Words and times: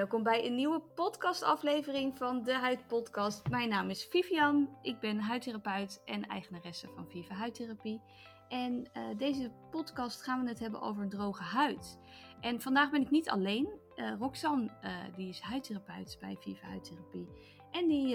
Welkom 0.00 0.22
bij 0.22 0.46
een 0.46 0.54
nieuwe 0.54 0.80
podcastaflevering 0.94 2.16
van 2.16 2.42
de 2.42 2.54
Huid 2.54 2.86
Podcast. 2.86 3.48
Mijn 3.48 3.68
naam 3.68 3.90
is 3.90 4.04
Vivian. 4.04 4.68
Ik 4.82 5.00
ben 5.00 5.18
huidtherapeut 5.18 6.02
en 6.04 6.26
eigenaresse 6.26 6.88
van 6.94 7.08
Viva 7.08 7.34
Huidtherapie. 7.34 8.00
En 8.48 8.72
uh, 8.96 9.18
deze 9.18 9.50
podcast 9.70 10.22
gaan 10.22 10.42
we 10.42 10.48
het 10.48 10.58
hebben 10.58 10.80
over 10.80 11.08
droge 11.08 11.42
huid. 11.42 11.98
En 12.40 12.60
vandaag 12.60 12.90
ben 12.90 13.00
ik 13.00 13.10
niet 13.10 13.30
alleen. 13.30 13.68
Uh, 13.96 14.12
Roxanne, 14.18 14.70
uh, 14.84 14.90
die 15.16 15.28
is 15.28 15.40
huidtherapeut 15.40 16.16
bij 16.20 16.36
Viva 16.40 16.66
Huidtherapie. 16.66 17.28
En 17.70 17.88
die 17.88 18.08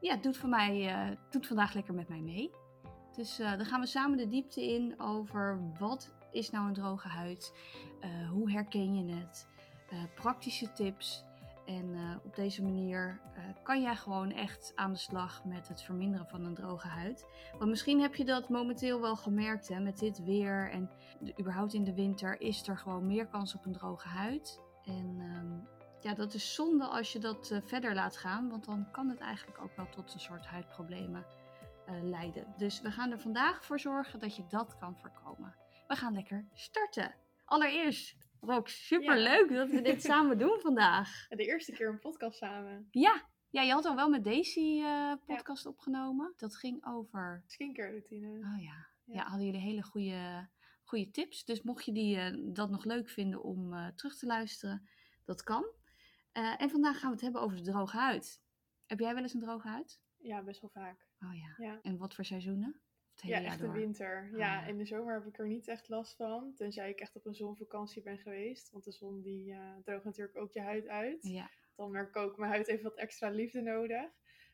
ja, 0.00 0.16
doet, 0.20 0.36
voor 0.36 0.48
mij, 0.48 1.18
doet 1.30 1.46
vandaag 1.46 1.74
lekker 1.74 1.94
met 1.94 2.08
mij 2.08 2.20
mee. 2.20 2.50
Dus 3.16 3.36
dan 3.36 3.64
gaan 3.64 3.80
we 3.80 3.86
samen 3.86 4.18
de 4.18 4.28
diepte 4.28 4.66
in 4.66 5.00
over 5.00 5.72
wat 5.78 6.14
is 6.32 6.50
nou 6.50 6.66
een 6.66 6.74
droge 6.74 7.08
huid? 7.08 7.54
hoe 8.30 8.50
herken 8.50 8.94
je 8.94 9.14
het? 9.14 9.48
Uh, 9.92 9.98
praktische 10.14 10.72
tips. 10.72 11.26
En 11.66 11.84
uh, 11.84 12.16
op 12.24 12.36
deze 12.36 12.62
manier 12.62 13.20
uh, 13.36 13.44
kan 13.62 13.82
jij 13.82 13.96
gewoon 13.96 14.32
echt 14.32 14.72
aan 14.74 14.92
de 14.92 14.98
slag 14.98 15.44
met 15.44 15.68
het 15.68 15.82
verminderen 15.82 16.26
van 16.26 16.44
een 16.44 16.54
droge 16.54 16.88
huid. 16.88 17.26
Want 17.58 17.70
misschien 17.70 18.00
heb 18.00 18.14
je 18.14 18.24
dat 18.24 18.48
momenteel 18.48 19.00
wel 19.00 19.16
gemerkt 19.16 19.68
hè, 19.68 19.80
met 19.80 19.98
dit 19.98 20.24
weer 20.24 20.70
en 20.70 20.90
überhaupt 21.40 21.74
in 21.74 21.84
de 21.84 21.94
winter 21.94 22.40
is 22.40 22.68
er 22.68 22.78
gewoon 22.78 23.06
meer 23.06 23.26
kans 23.26 23.54
op 23.54 23.66
een 23.66 23.72
droge 23.72 24.08
huid. 24.08 24.60
En 24.84 25.20
um, 25.20 25.68
ja, 26.00 26.14
dat 26.14 26.34
is 26.34 26.54
zonde 26.54 26.84
als 26.84 27.12
je 27.12 27.18
dat 27.18 27.60
verder 27.64 27.94
laat 27.94 28.16
gaan, 28.16 28.48
want 28.48 28.64
dan 28.64 28.90
kan 28.90 29.08
het 29.08 29.18
eigenlijk 29.18 29.62
ook 29.62 29.76
wel 29.76 29.88
tot 29.88 30.14
een 30.14 30.20
soort 30.20 30.46
huidproblemen 30.46 31.26
leiden. 32.02 32.54
Dus 32.56 32.80
we 32.80 32.90
gaan 32.90 33.10
er 33.10 33.20
vandaag 33.20 33.64
voor 33.64 33.80
zorgen 33.80 34.18
dat 34.18 34.36
je 34.36 34.46
dat 34.48 34.78
kan 34.78 34.96
voorkomen. 34.96 35.54
We 35.88 35.96
gaan 35.96 36.12
lekker 36.12 36.44
starten. 36.54 37.14
Allereerst 37.44 38.16
Rox, 38.40 38.86
super 38.86 39.18
leuk 39.18 39.48
dat 39.48 39.70
we 39.70 39.82
dit 39.82 40.02
samen 40.10 40.38
doen 40.38 40.60
vandaag. 40.60 41.26
De 41.28 41.44
eerste 41.44 41.72
keer 41.72 41.88
een 41.88 41.98
podcast 41.98 42.38
samen. 42.38 42.88
Ja, 42.90 43.28
ja 43.50 43.62
je 43.62 43.72
had 43.72 43.84
al 43.84 43.94
wel 43.94 44.08
met 44.08 44.24
Daisy 44.24 44.80
uh, 44.80 45.12
podcast 45.26 45.64
ja. 45.64 45.70
opgenomen. 45.70 46.32
Dat 46.36 46.56
ging 46.56 46.86
over... 46.86 47.42
Skincare 47.46 47.90
routine. 47.90 48.28
Oh 48.28 48.62
ja. 48.62 48.86
ja. 49.04 49.14
Ja, 49.14 49.22
hadden 49.22 49.46
jullie 49.46 49.60
hele 49.60 49.82
goede, 49.82 50.48
goede 50.84 51.10
tips. 51.10 51.44
Dus 51.44 51.62
mocht 51.62 51.84
je 51.84 51.92
die, 51.92 52.16
uh, 52.16 52.54
dat 52.54 52.70
nog 52.70 52.84
leuk 52.84 53.08
vinden 53.08 53.42
om 53.42 53.72
uh, 53.72 53.88
terug 53.88 54.18
te 54.18 54.26
luisteren, 54.26 54.88
dat 55.24 55.42
kan. 55.42 55.64
en 56.32 56.70
vandaag 56.70 56.98
gaan 56.98 57.08
we 57.08 57.14
het 57.14 57.24
hebben 57.24 57.40
over 57.40 57.56
de 57.56 57.62
droge 57.62 57.96
huid. 57.96 58.42
Heb 58.86 58.98
jij 58.98 59.14
wel 59.14 59.22
eens 59.22 59.34
een 59.34 59.40
droge 59.40 59.68
huid? 59.68 60.00
Ja, 60.18 60.42
best 60.42 60.60
wel 60.60 60.70
vaak. 60.70 61.06
Oh 61.20 61.34
ja. 61.34 61.54
ja. 61.56 61.78
En 61.82 61.96
wat 61.96 62.14
voor 62.14 62.24
seizoenen? 62.24 62.80
Ja, 63.26 63.42
echt 63.42 63.58
de 63.58 63.70
winter. 63.70 64.36
Ja, 64.36 64.66
in 64.66 64.78
de 64.78 64.84
zomer 64.84 65.14
heb 65.14 65.26
ik 65.26 65.38
er 65.38 65.46
niet 65.46 65.68
echt 65.68 65.88
last 65.88 66.16
van. 66.16 66.52
Tenzij 66.54 66.90
ik 66.90 67.00
echt 67.00 67.16
op 67.16 67.26
een 67.26 67.34
zonvakantie 67.34 68.02
ben 68.02 68.18
geweest. 68.18 68.70
Want 68.70 68.84
de 68.84 68.92
zon 68.92 69.20
die 69.20 69.52
uh, 69.52 69.76
droogt 69.84 70.04
natuurlijk 70.04 70.36
ook 70.36 70.52
je 70.52 70.60
huid 70.60 70.86
uit. 70.86 71.22
Ja. 71.22 71.50
Dan 71.74 71.90
merk 71.90 72.08
ik 72.08 72.16
ook, 72.16 72.38
mijn 72.38 72.50
huid 72.50 72.66
heeft 72.66 72.82
wat 72.82 72.96
extra 72.96 73.28
liefde 73.28 73.60
nodig. 73.60 74.10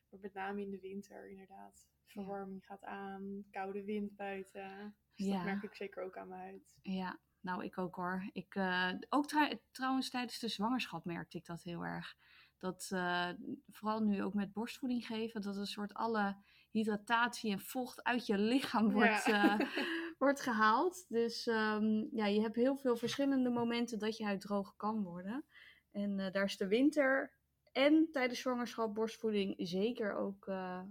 Maar 0.09 0.19
met 0.19 0.33
name 0.33 0.61
in 0.61 0.71
de 0.71 0.79
winter 0.79 1.29
inderdaad. 1.29 1.87
Verwarming 2.05 2.61
ja. 2.61 2.67
gaat 2.67 2.83
aan, 2.83 3.45
koude 3.51 3.83
wind 3.83 4.15
buiten. 4.15 4.95
Dus 5.15 5.25
ja. 5.25 5.35
dat 5.35 5.45
merk 5.45 5.63
ik 5.63 5.75
zeker 5.75 6.03
ook 6.03 6.17
aan 6.17 6.27
mijn 6.27 6.41
huid. 6.41 6.77
Ja, 6.81 7.19
nou 7.39 7.63
ik 7.63 7.77
ook 7.77 7.95
hoor. 7.95 8.29
Ik, 8.33 8.55
uh, 8.55 8.91
ook 9.09 9.25
trouwens 9.71 10.09
tijdens 10.09 10.39
de 10.39 10.47
zwangerschap 10.47 11.05
merkte 11.05 11.37
ik 11.37 11.45
dat 11.45 11.63
heel 11.63 11.85
erg. 11.85 12.17
Dat 12.57 12.89
uh, 12.93 13.29
vooral 13.67 14.03
nu 14.03 14.23
ook 14.23 14.33
met 14.33 14.53
borstvoeding 14.53 15.05
geven, 15.05 15.41
dat 15.41 15.55
een 15.55 15.65
soort 15.65 15.93
alle 15.93 16.37
hydratatie 16.75 17.51
en 17.51 17.59
vocht 17.59 18.03
uit 18.03 18.25
je 18.25 18.37
lichaam 18.37 18.91
wordt, 18.91 19.25
ja. 19.25 19.59
uh, 19.59 19.67
wordt 20.23 20.41
gehaald. 20.41 21.05
Dus 21.07 21.47
um, 21.47 22.07
ja, 22.11 22.25
je 22.25 22.41
hebt 22.41 22.55
heel 22.55 22.75
veel 22.75 22.95
verschillende 22.95 23.49
momenten 23.49 23.99
dat 23.99 24.17
je 24.17 24.23
huid 24.23 24.41
droog 24.41 24.75
kan 24.75 25.03
worden. 25.03 25.45
En 25.91 26.19
uh, 26.19 26.31
daar 26.31 26.43
is 26.43 26.57
de 26.57 26.67
winter 26.67 27.33
en 27.71 28.07
tijdens 28.11 28.39
zwangerschap, 28.39 28.93
borstvoeding 28.93 29.55
zeker 29.57 30.15
ook 30.15 30.47
uh, 30.47 30.81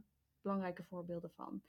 belangrijke 0.42 0.84
voorbeelden 0.84 1.30
van. 1.30 1.62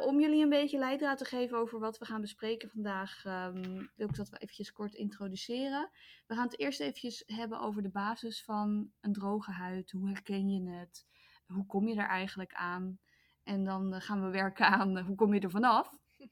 om 0.00 0.20
jullie 0.20 0.42
een 0.42 0.48
beetje 0.48 0.78
leidraad 0.78 1.18
te 1.18 1.24
geven 1.24 1.58
over 1.58 1.78
wat 1.78 1.98
we 1.98 2.04
gaan 2.04 2.20
bespreken 2.20 2.70
vandaag, 2.70 3.24
um, 3.24 3.90
wil 3.94 4.08
ik 4.08 4.16
dat 4.16 4.28
we 4.28 4.38
eventjes 4.38 4.72
kort 4.72 4.94
introduceren. 4.94 5.90
We 6.26 6.34
gaan 6.34 6.44
het 6.44 6.58
eerst 6.58 6.80
eventjes 6.80 7.22
hebben 7.26 7.60
over 7.60 7.82
de 7.82 7.90
basis 7.90 8.44
van 8.44 8.90
een 9.00 9.12
droge 9.12 9.50
huid. 9.50 9.90
Hoe 9.90 10.08
herken 10.08 10.48
je 10.48 10.70
het? 10.70 11.06
Hoe 11.46 11.66
kom 11.66 11.88
je 11.88 11.96
er 11.96 12.08
eigenlijk 12.08 12.52
aan? 12.52 12.98
En 13.46 13.64
dan 13.64 13.94
eh, 13.94 14.00
gaan 14.00 14.22
we 14.22 14.30
werken 14.30 14.66
aan 14.66 14.96
eh, 14.96 15.06
hoe 15.06 15.16
kom 15.16 15.34
je 15.34 15.40
er 15.40 15.50
vanaf. 15.50 15.90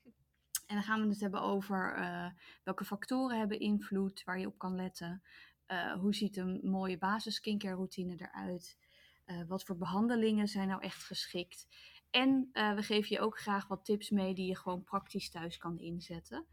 En 0.66 0.74
dan 0.74 0.82
gaan 0.82 1.02
we 1.02 1.08
het 1.08 1.20
hebben 1.20 1.40
over 1.40 1.98
uh, 1.98 2.26
welke 2.62 2.84
factoren 2.84 3.38
hebben 3.38 3.60
invloed, 3.60 4.24
waar 4.24 4.38
je 4.38 4.46
op 4.46 4.58
kan 4.58 4.74
letten. 4.74 5.22
Uh, 5.66 5.92
hoe 5.92 6.14
ziet 6.14 6.36
een 6.36 6.60
mooie 6.62 6.98
basis 6.98 7.34
skincare 7.34 7.74
routine 7.74 8.14
eruit? 8.16 8.78
Uh, 9.26 9.42
wat 9.46 9.64
voor 9.64 9.76
behandelingen 9.76 10.48
zijn 10.48 10.68
nou 10.68 10.82
echt 10.82 11.04
geschikt? 11.04 11.66
En 12.10 12.48
we 12.52 12.82
geven 12.82 13.16
je 13.16 13.20
ook 13.20 13.38
graag 13.38 13.66
wat 13.68 13.84
tips 13.84 14.10
mee 14.10 14.34
die 14.34 14.46
je 14.46 14.56
gewoon 14.56 14.84
praktisch 14.84 15.30
thuis 15.30 15.56
kan 15.56 15.78
inzetten. 15.78 16.46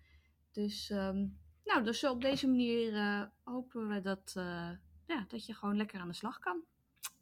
Dus, 0.51 0.89
um, 0.89 1.39
nou, 1.63 1.83
dus 1.83 2.03
op 2.03 2.22
deze 2.22 2.47
manier 2.47 3.29
hopen 3.43 3.88
we 3.88 4.01
dat, 4.01 4.31
ja, 5.05 5.25
dat 5.28 5.45
je 5.45 5.53
gewoon 5.53 5.78
lekker 5.78 5.99
aan 5.99 6.07
de 6.07 6.13
slag 6.13 6.39
kan. 6.39 6.63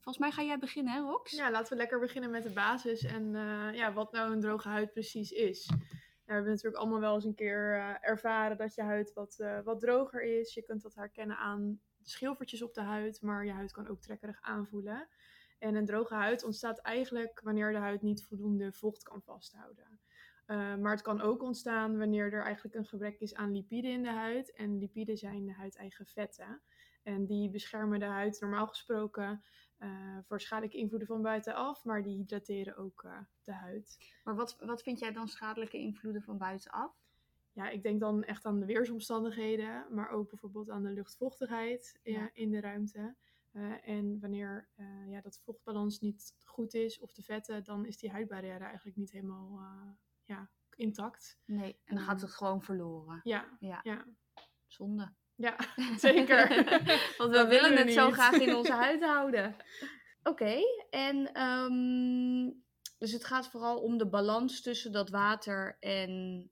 Volgens 0.09 0.17
mij 0.17 0.31
ga 0.31 0.49
jij 0.49 0.59
beginnen, 0.59 0.93
hè, 0.93 0.99
Rox? 0.99 1.31
Ja, 1.31 1.51
laten 1.51 1.71
we 1.71 1.77
lekker 1.77 1.99
beginnen 1.99 2.29
met 2.29 2.43
de 2.43 2.49
basis 2.49 3.03
en 3.03 3.33
uh, 3.33 3.73
ja, 3.73 3.93
wat 3.93 4.11
nou 4.11 4.31
een 4.33 4.39
droge 4.39 4.67
huid 4.67 4.91
precies 4.91 5.31
is. 5.31 5.65
Nou, 5.67 5.79
we 6.25 6.33
hebben 6.33 6.51
natuurlijk 6.51 6.81
allemaal 6.81 6.99
wel 6.99 7.15
eens 7.15 7.23
een 7.23 7.35
keer 7.35 7.75
uh, 7.75 7.95
ervaren 8.09 8.57
dat 8.57 8.75
je 8.75 8.81
huid 8.81 9.13
wat, 9.13 9.37
uh, 9.39 9.59
wat 9.63 9.79
droger 9.79 10.21
is. 10.21 10.53
Je 10.53 10.61
kunt 10.61 10.81
dat 10.81 10.95
herkennen 10.95 11.37
aan 11.37 11.81
schilfertjes 12.01 12.61
op 12.61 12.73
de 12.73 12.81
huid, 12.81 13.21
maar 13.21 13.45
je 13.45 13.51
huid 13.51 13.71
kan 13.71 13.87
ook 13.87 14.01
trekkerig 14.01 14.41
aanvoelen. 14.41 15.07
En 15.59 15.75
een 15.75 15.85
droge 15.85 16.13
huid 16.13 16.43
ontstaat 16.43 16.79
eigenlijk 16.79 17.41
wanneer 17.43 17.71
de 17.71 17.77
huid 17.77 18.01
niet 18.01 18.23
voldoende 18.23 18.73
vocht 18.73 19.03
kan 19.03 19.21
vasthouden. 19.21 19.99
Maar 20.81 20.91
het 20.91 21.01
kan 21.01 21.21
ook 21.21 21.43
ontstaan 21.43 21.97
wanneer 21.97 22.33
er 22.33 22.43
eigenlijk 22.43 22.75
een 22.75 22.85
gebrek 22.85 23.19
is 23.19 23.35
aan 23.35 23.51
lipiden 23.51 23.91
in 23.91 24.03
de 24.03 24.11
huid. 24.11 24.53
En 24.53 24.77
lipiden 24.77 25.17
zijn 25.17 25.45
de 25.45 25.53
huideigen 25.53 26.05
vetten. 26.05 26.61
En 27.03 27.25
die 27.25 27.49
beschermen 27.49 27.99
de 27.99 28.05
huid 28.05 28.39
normaal 28.39 28.67
gesproken 28.67 29.43
uh, 29.79 30.17
voor 30.23 30.41
schadelijke 30.41 30.77
invloeden 30.77 31.07
van 31.07 31.21
buitenaf, 31.21 31.83
maar 31.83 32.03
die 32.03 32.17
hydrateren 32.17 32.77
ook 32.77 33.03
uh, 33.03 33.19
de 33.43 33.53
huid. 33.53 34.13
Maar 34.23 34.35
wat, 34.35 34.57
wat 34.59 34.81
vind 34.81 34.99
jij 34.99 35.11
dan 35.11 35.27
schadelijke 35.27 35.77
invloeden 35.77 36.21
van 36.21 36.37
buitenaf? 36.37 37.07
Ja, 37.51 37.69
ik 37.69 37.83
denk 37.83 37.99
dan 37.99 38.23
echt 38.23 38.45
aan 38.45 38.59
de 38.59 38.65
weersomstandigheden, 38.65 39.85
maar 39.89 40.09
ook 40.09 40.29
bijvoorbeeld 40.29 40.69
aan 40.69 40.83
de 40.83 40.89
luchtvochtigheid 40.89 41.99
ja. 42.03 42.29
in 42.33 42.51
de 42.51 42.59
ruimte. 42.59 43.15
Uh, 43.51 43.87
en 43.87 44.19
wanneer 44.19 44.69
ja, 45.07 45.21
dat 45.21 45.39
vochtbalans 45.39 45.99
niet 45.99 46.35
goed 46.43 46.73
is 46.73 46.99
of 46.99 47.13
de 47.13 47.23
vetten, 47.23 47.63
dan 47.63 47.85
is 47.85 47.97
die 47.97 48.11
huidbarrière 48.11 48.63
eigenlijk 48.63 48.97
niet 48.97 49.11
helemaal 49.11 49.61
ja, 50.23 50.49
intact. 50.75 51.39
Nee, 51.45 51.79
en 51.83 51.95
dan 51.95 52.03
gaat 52.03 52.21
het 52.21 52.31
gewoon 52.31 52.61
verloren. 52.61 53.19
Ja, 53.23 53.57
ja. 53.59 53.79
ja. 53.83 54.05
Zonde. 54.67 55.13
Ja, 55.39 55.55
zeker. 56.07 56.47
Want 57.17 57.31
we 57.31 57.45
willen 57.47 57.77
het 57.77 57.93
zo 57.93 58.11
graag 58.11 58.33
in 58.33 58.55
onze 58.55 58.73
huid 58.85 59.03
houden. 59.03 59.55
Oké, 60.23 60.29
okay, 60.29 60.63
en 60.89 61.41
um, 61.41 62.63
dus 62.97 63.11
het 63.11 63.25
gaat 63.25 63.47
vooral 63.47 63.77
om 63.79 63.97
de 63.97 64.09
balans 64.09 64.61
tussen 64.61 64.91
dat 64.91 65.09
water 65.09 65.77
en 65.79 66.49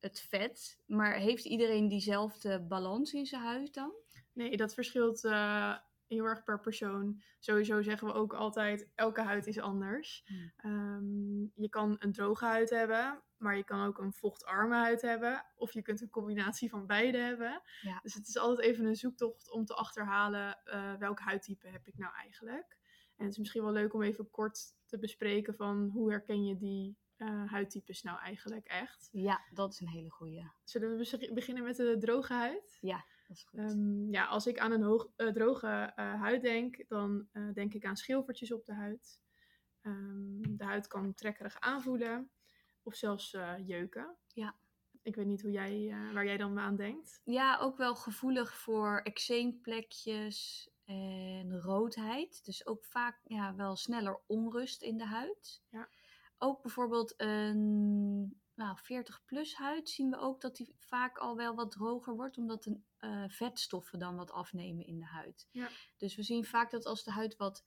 het 0.00 0.26
vet. 0.28 0.78
Maar 0.86 1.14
heeft 1.14 1.44
iedereen 1.44 1.88
diezelfde 1.88 2.60
balans 2.60 3.12
in 3.12 3.26
zijn 3.26 3.42
huid 3.42 3.74
dan? 3.74 3.92
Nee, 4.32 4.56
dat 4.56 4.74
verschilt 4.74 5.24
uh, 5.24 5.76
heel 6.12 6.24
erg 6.24 6.42
per 6.42 6.60
persoon. 6.60 7.22
Sowieso 7.38 7.82
zeggen 7.82 8.06
we 8.06 8.12
ook 8.12 8.34
altijd, 8.34 8.90
elke 8.94 9.20
huid 9.20 9.46
is 9.46 9.58
anders. 9.58 10.24
Hmm. 10.26 10.72
Um, 10.72 11.52
je 11.54 11.68
kan 11.68 11.96
een 11.98 12.12
droge 12.12 12.44
huid 12.44 12.70
hebben, 12.70 13.22
maar 13.36 13.56
je 13.56 13.64
kan 13.64 13.86
ook 13.86 13.98
een 13.98 14.12
vochtarme 14.12 14.74
huid 14.74 15.02
hebben. 15.02 15.44
Of 15.54 15.72
je 15.72 15.82
kunt 15.82 16.00
een 16.00 16.10
combinatie 16.10 16.70
van 16.70 16.86
beide 16.86 17.18
hebben. 17.18 17.62
Ja. 17.80 17.98
Dus 18.02 18.14
het 18.14 18.28
is 18.28 18.38
altijd 18.38 18.68
even 18.68 18.84
een 18.84 18.96
zoektocht 18.96 19.50
om 19.50 19.64
te 19.64 19.74
achterhalen 19.74 20.58
uh, 20.64 20.94
welk 20.94 21.20
huidtype 21.20 21.68
heb 21.68 21.86
ik 21.86 21.98
nou 21.98 22.14
eigenlijk. 22.14 22.78
En 23.16 23.24
het 23.24 23.32
is 23.32 23.38
misschien 23.38 23.62
wel 23.62 23.72
leuk 23.72 23.94
om 23.94 24.02
even 24.02 24.30
kort 24.30 24.74
te 24.86 24.98
bespreken 24.98 25.54
van 25.54 25.88
hoe 25.92 26.10
herken 26.10 26.44
je 26.44 26.56
die 26.56 26.98
uh, 27.16 27.50
huidtypes 27.50 28.02
nou 28.02 28.18
eigenlijk 28.18 28.66
echt. 28.66 29.08
Ja, 29.12 29.40
dat 29.52 29.72
is 29.72 29.80
een 29.80 29.88
hele 29.88 30.10
goeie. 30.10 30.50
Zullen 30.64 30.96
we 30.96 31.30
beginnen 31.34 31.62
met 31.64 31.76
de 31.76 31.96
droge 31.98 32.32
huid? 32.32 32.78
Ja. 32.80 33.04
Um, 33.52 34.10
ja, 34.10 34.26
als 34.26 34.46
ik 34.46 34.58
aan 34.58 34.72
een 34.72 34.82
hoog, 34.82 35.08
uh, 35.16 35.32
droge 35.32 35.92
uh, 35.96 36.20
huid 36.20 36.42
denk, 36.42 36.88
dan 36.88 37.28
denk 37.54 37.74
ik 37.74 37.84
aan 37.84 37.96
schilfertjes 37.96 38.52
op 38.52 38.64
de 38.64 38.74
huid. 38.74 39.20
Um, 39.82 40.56
de 40.56 40.64
huid 40.64 40.86
kan 40.86 41.14
trekkerig 41.14 41.60
aanvoelen 41.60 42.30
of 42.82 42.94
zelfs 42.94 43.36
jeuken. 43.64 44.16
Ja. 44.26 44.56
Ik 45.02 45.14
weet 45.14 45.26
niet 45.26 45.42
hoe 45.42 45.50
jij, 45.50 45.94
waar 46.12 46.24
jij 46.24 46.36
dan 46.36 46.58
aan 46.58 46.76
denkt. 46.76 47.20
Ja, 47.24 47.58
ook 47.58 47.76
wel 47.76 47.94
gevoelig 47.94 48.56
voor 48.56 49.00
eczeemplekjes 49.04 50.70
en 50.84 51.60
roodheid. 51.60 52.44
Dus 52.44 52.66
ook 52.66 52.84
vaak 52.84 53.20
ja, 53.24 53.54
wel 53.54 53.76
sneller 53.76 54.20
onrust 54.26 54.82
in 54.82 54.96
de 54.96 55.06
huid. 55.06 55.62
Ja 55.68 55.88
ook 56.42 56.62
bijvoorbeeld 56.62 57.14
een 57.16 58.41
nou, 58.54 58.78
40-plus 58.78 59.54
huid 59.54 59.88
zien 59.88 60.10
we 60.10 60.16
ook 60.16 60.40
dat 60.40 60.56
die 60.56 60.74
vaak 60.78 61.18
al 61.18 61.36
wel 61.36 61.54
wat 61.54 61.70
droger 61.70 62.14
wordt, 62.14 62.38
omdat 62.38 62.62
de 62.62 62.80
eh, 62.96 63.24
vetstoffen 63.28 63.98
dan 63.98 64.16
wat 64.16 64.30
afnemen 64.30 64.86
in 64.86 64.98
de 64.98 65.06
huid. 65.06 65.48
Ja. 65.50 65.68
Dus 65.96 66.16
we 66.16 66.22
zien 66.22 66.44
vaak 66.44 66.70
dat 66.70 66.84
als 66.84 67.04
de 67.04 67.10
huid 67.10 67.36
wat 67.36 67.64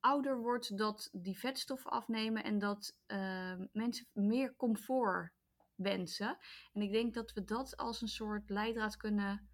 ouder 0.00 0.38
wordt, 0.38 0.78
dat 0.78 1.08
die 1.12 1.38
vetstoffen 1.38 1.90
afnemen 1.90 2.44
en 2.44 2.58
dat 2.58 2.96
eh, 3.06 3.54
mensen 3.72 4.06
meer 4.12 4.56
comfort 4.56 5.32
wensen. 5.74 6.38
En 6.72 6.82
ik 6.82 6.92
denk 6.92 7.14
dat 7.14 7.32
we 7.32 7.44
dat 7.44 7.76
als 7.76 8.00
een 8.00 8.08
soort 8.08 8.50
leidraad 8.50 8.96
kunnen 8.96 9.48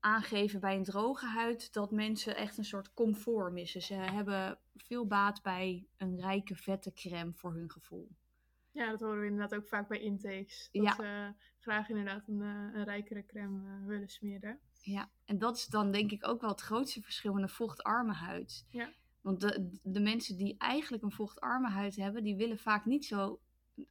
aangeven 0.00 0.60
bij 0.60 0.76
een 0.76 0.84
droge 0.84 1.26
huid, 1.26 1.72
dat 1.72 1.90
mensen 1.90 2.36
echt 2.36 2.58
een 2.58 2.64
soort 2.64 2.94
comfort 2.94 3.52
missen. 3.52 3.82
Ze 3.82 3.94
hebben 3.94 4.58
veel 4.74 5.06
baat 5.06 5.42
bij 5.42 5.88
een 5.96 6.20
rijke 6.20 6.54
vette 6.54 6.92
crème 6.92 7.32
voor 7.34 7.54
hun 7.54 7.70
gevoel. 7.70 8.08
Ja, 8.72 8.90
dat 8.90 9.00
horen 9.00 9.20
we 9.20 9.26
inderdaad 9.26 9.54
ook 9.54 9.68
vaak 9.68 9.88
bij 9.88 10.00
intakes. 10.00 10.68
Dat 10.72 10.82
Ja. 10.82 10.94
ze 10.94 11.32
graag 11.58 11.88
inderdaad 11.88 12.28
een, 12.28 12.40
eh, 12.40 12.48
een 12.78 12.84
rijkere 12.84 13.26
crème 13.26 13.68
eh, 13.68 13.86
willen 13.86 14.08
smeren. 14.08 14.58
Ja, 14.82 15.10
en 15.24 15.38
dat 15.38 15.56
is 15.56 15.66
dan 15.66 15.90
denk 15.92 16.10
ik 16.10 16.28
ook 16.28 16.40
wel 16.40 16.50
het 16.50 16.60
grootste 16.60 17.02
verschil 17.02 17.36
in 17.36 17.42
een 17.42 17.48
vochtarme 17.48 18.12
huid. 18.12 18.66
Ja. 18.70 18.92
Want 19.20 19.40
de, 19.40 19.78
de 19.82 20.00
mensen 20.00 20.36
die 20.36 20.54
eigenlijk 20.58 21.02
een 21.02 21.12
vochtarme 21.12 21.68
huid 21.68 21.96
hebben, 21.96 22.22
die 22.22 22.36
willen 22.36 22.58
vaak 22.58 22.84
niet 22.84 23.04
zo 23.04 23.40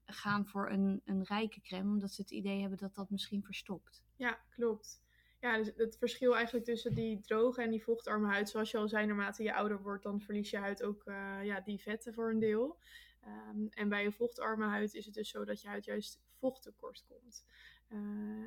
gaan 0.05 0.47
voor 0.47 0.69
een, 0.71 1.01
een 1.05 1.23
rijke 1.23 1.61
crème, 1.61 1.89
omdat 1.91 2.11
ze 2.11 2.21
het 2.21 2.31
idee 2.31 2.59
hebben 2.59 2.77
dat 2.77 2.95
dat 2.95 3.09
misschien 3.09 3.43
verstopt. 3.43 4.03
Ja, 4.15 4.39
klopt. 4.49 5.01
Ja, 5.39 5.57
dus 5.57 5.71
het 5.75 5.97
verschil 5.97 6.35
eigenlijk 6.35 6.65
tussen 6.65 6.95
die 6.95 7.21
droge 7.21 7.61
en 7.61 7.69
die 7.69 7.83
vochtarme 7.83 8.27
huid, 8.27 8.49
zoals 8.49 8.71
je 8.71 8.77
al 8.77 8.87
zei, 8.87 9.05
naarmate 9.05 9.43
je 9.43 9.55
ouder 9.55 9.81
wordt, 9.81 10.03
dan 10.03 10.21
verlies 10.21 10.49
je 10.49 10.57
huid 10.57 10.83
ook 10.83 11.03
eh, 11.05 11.43
ja, 11.43 11.61
die 11.61 11.79
vetten 11.81 12.13
voor 12.13 12.29
een 12.29 12.39
deel. 12.39 12.77
Ehm, 13.19 13.68
en 13.69 13.89
bij 13.89 14.06
een 14.06 14.13
vochtarme 14.13 14.66
huid 14.66 14.94
is 14.94 15.06
het 15.06 15.13
dus 15.13 15.30
zo 15.30 15.45
dat 15.45 15.62
je 15.62 15.68
huid 15.68 15.86
juist 15.86 16.19
vochttekort 16.39 17.04
komt. 17.07 17.45
Eh, 17.88 17.98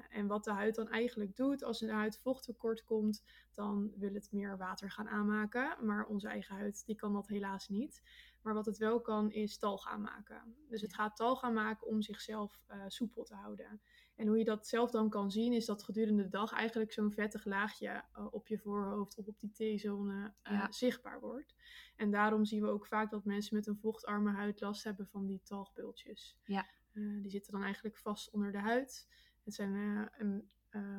en 0.09 0.27
wat 0.27 0.45
de 0.45 0.51
huid 0.53 0.75
dan 0.75 0.89
eigenlijk 0.89 1.37
doet, 1.37 1.63
als 1.63 1.81
een 1.81 1.91
huid 1.91 2.19
vochttekort 2.19 2.85
komt, 2.85 3.23
dan 3.55 3.93
wil 3.97 4.15
het 4.15 4.33
meer 4.33 4.57
water 4.57 4.91
gaan 4.91 5.09
aanmaken. 5.09 5.77
Maar 5.87 6.07
onze 6.07 6.29
eigen 6.29 6.57
huid, 6.57 6.87
die 6.87 6.97
kan 6.97 7.13
dat 7.13 7.29
helaas 7.29 7.69
niet. 7.69 8.03
Maar 8.43 8.55
wat 8.55 8.67
het 8.67 8.79
wel 8.79 9.01
kan, 9.01 9.31
is 9.31 9.59
talg 9.59 9.89
aanmaken. 9.89 10.57
Dus 10.69 10.81
het 10.81 10.95
gaat 10.95 11.17
talg 11.17 11.43
aanmaken 11.43 11.87
om 11.87 12.03
zichzelf 12.03 12.63
eh, 12.67 12.85
soepel 12.87 13.25
te 13.25 13.35
houden. 13.35 13.81
En 14.23 14.29
hoe 14.29 14.39
je 14.39 14.45
dat 14.45 14.67
zelf 14.67 14.91
dan 14.91 15.09
kan 15.09 15.31
zien, 15.31 15.53
is 15.53 15.67
dat 15.67 15.83
gedurende 15.83 16.23
de 16.23 16.29
dag 16.29 16.53
eigenlijk 16.53 16.93
zo'n 16.93 17.13
vettig 17.13 17.45
laagje 17.45 18.05
eh, 18.13 18.27
op 18.31 18.49
je 18.49 18.59
voorhoofd 18.59 19.19
of 19.19 19.27
op 19.27 19.41
die 19.41 19.77
T-zone 19.77 20.35
eh, 20.43 20.53
Ja. 20.53 20.73
zichtbaar 20.73 21.21
wordt. 21.21 21.55
En 21.97 22.11
daarom 22.11 22.45
zien 22.45 22.63
we 22.63 22.69
ook 22.69 22.87
vaak 22.87 23.11
dat 23.11 23.25
mensen 23.25 23.57
met 23.57 23.67
een 23.67 23.79
vochtarme 23.79 24.31
huid 24.33 24.61
last 24.61 24.85
hebben 24.85 25.07
van 25.07 25.27
die 25.27 25.41
talgbultjes. 25.43 26.37
Ja. 26.45 26.67
Eh, 26.93 27.23
die 27.23 27.31
zitten 27.31 27.53
dan 27.53 27.63
eigenlijk 27.63 27.99
vast 27.99 28.31
onder 28.31 28.53
de 28.53 28.59
huid. 28.59 29.09
Het 29.45 29.55
zijn, 29.55 29.75
een, 30.19 30.51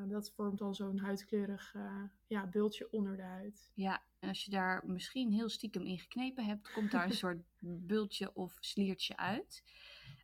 dat 0.10 0.32
vormt 0.32 0.58
dan 0.58 0.76
zo'n 0.76 1.00
huidkleurig 1.00 1.76
ja, 2.28 2.48
bultje 2.48 2.92
onder 2.92 3.16
de 3.16 3.24
huid. 3.24 3.72
Ja, 3.74 4.04
en 4.20 4.30
als 4.30 4.44
je 4.44 4.52
daar 4.52 4.86
misschien 4.86 5.32
heel 5.32 5.50
stiekem 5.50 5.86
in 5.86 6.00
geknepen 6.00 6.46
hebt, 6.46 6.72
komt 6.72 6.92
daar 6.92 7.06
een 7.06 7.14
soort 7.26 7.44
bultje 7.60 8.36
of 8.36 8.58
sliertje 8.60 9.18
uit. 9.18 9.64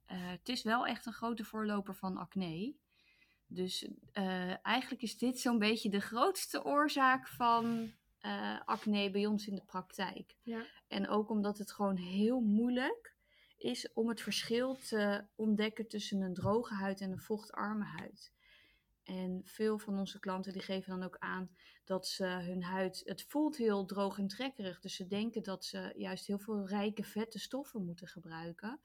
Het 0.05 0.49
is 0.49 0.63
wel 0.63 0.87
echt 0.87 1.05
een 1.05 1.13
grote 1.13 1.43
voorloper 1.43 1.95
van 1.95 2.17
acne. 2.17 2.75
Dus 3.51 3.87
eh, 4.11 4.65
eigenlijk 4.65 5.01
is 5.01 5.17
dit 5.17 5.39
zo'n 5.39 5.59
beetje 5.59 5.89
de 5.89 5.99
grootste 5.99 6.63
oorzaak 6.63 7.27
van 7.27 7.91
eh, 8.19 8.59
acne 8.65 9.11
bij 9.11 9.25
ons 9.25 9.47
in 9.47 9.55
de 9.55 9.63
praktijk. 9.65 10.35
Ja. 10.43 10.65
En 10.87 11.07
ook 11.07 11.29
omdat 11.29 11.57
het 11.57 11.71
gewoon 11.71 11.95
heel 11.95 12.39
moeilijk 12.39 13.15
is 13.57 13.93
om 13.93 14.09
het 14.09 14.21
verschil 14.21 14.75
te 14.75 15.25
ontdekken 15.35 15.87
tussen 15.87 16.21
een 16.21 16.33
droge 16.33 16.73
huid 16.73 17.01
en 17.01 17.11
een 17.11 17.19
vochtarme 17.19 17.85
huid. 17.85 18.31
En 19.03 19.41
veel 19.43 19.77
van 19.77 19.97
onze 19.99 20.19
klanten 20.19 20.53
die 20.53 20.61
geven 20.61 20.89
dan 20.89 21.03
ook 21.03 21.17
aan 21.17 21.49
dat 21.83 22.07
ze 22.07 22.25
hun 22.25 22.63
huid, 22.63 23.01
het 23.05 23.23
voelt 23.27 23.57
heel 23.57 23.85
droog 23.85 24.17
en 24.17 24.27
trekkerig. 24.27 24.79
Dus 24.79 24.95
ze 24.95 25.07
denken 25.07 25.43
dat 25.43 25.65
ze 25.65 25.93
juist 25.95 26.25
heel 26.25 26.39
veel 26.39 26.67
rijke 26.67 27.03
vette 27.03 27.39
stoffen 27.39 27.85
moeten 27.85 28.07
gebruiken. 28.07 28.79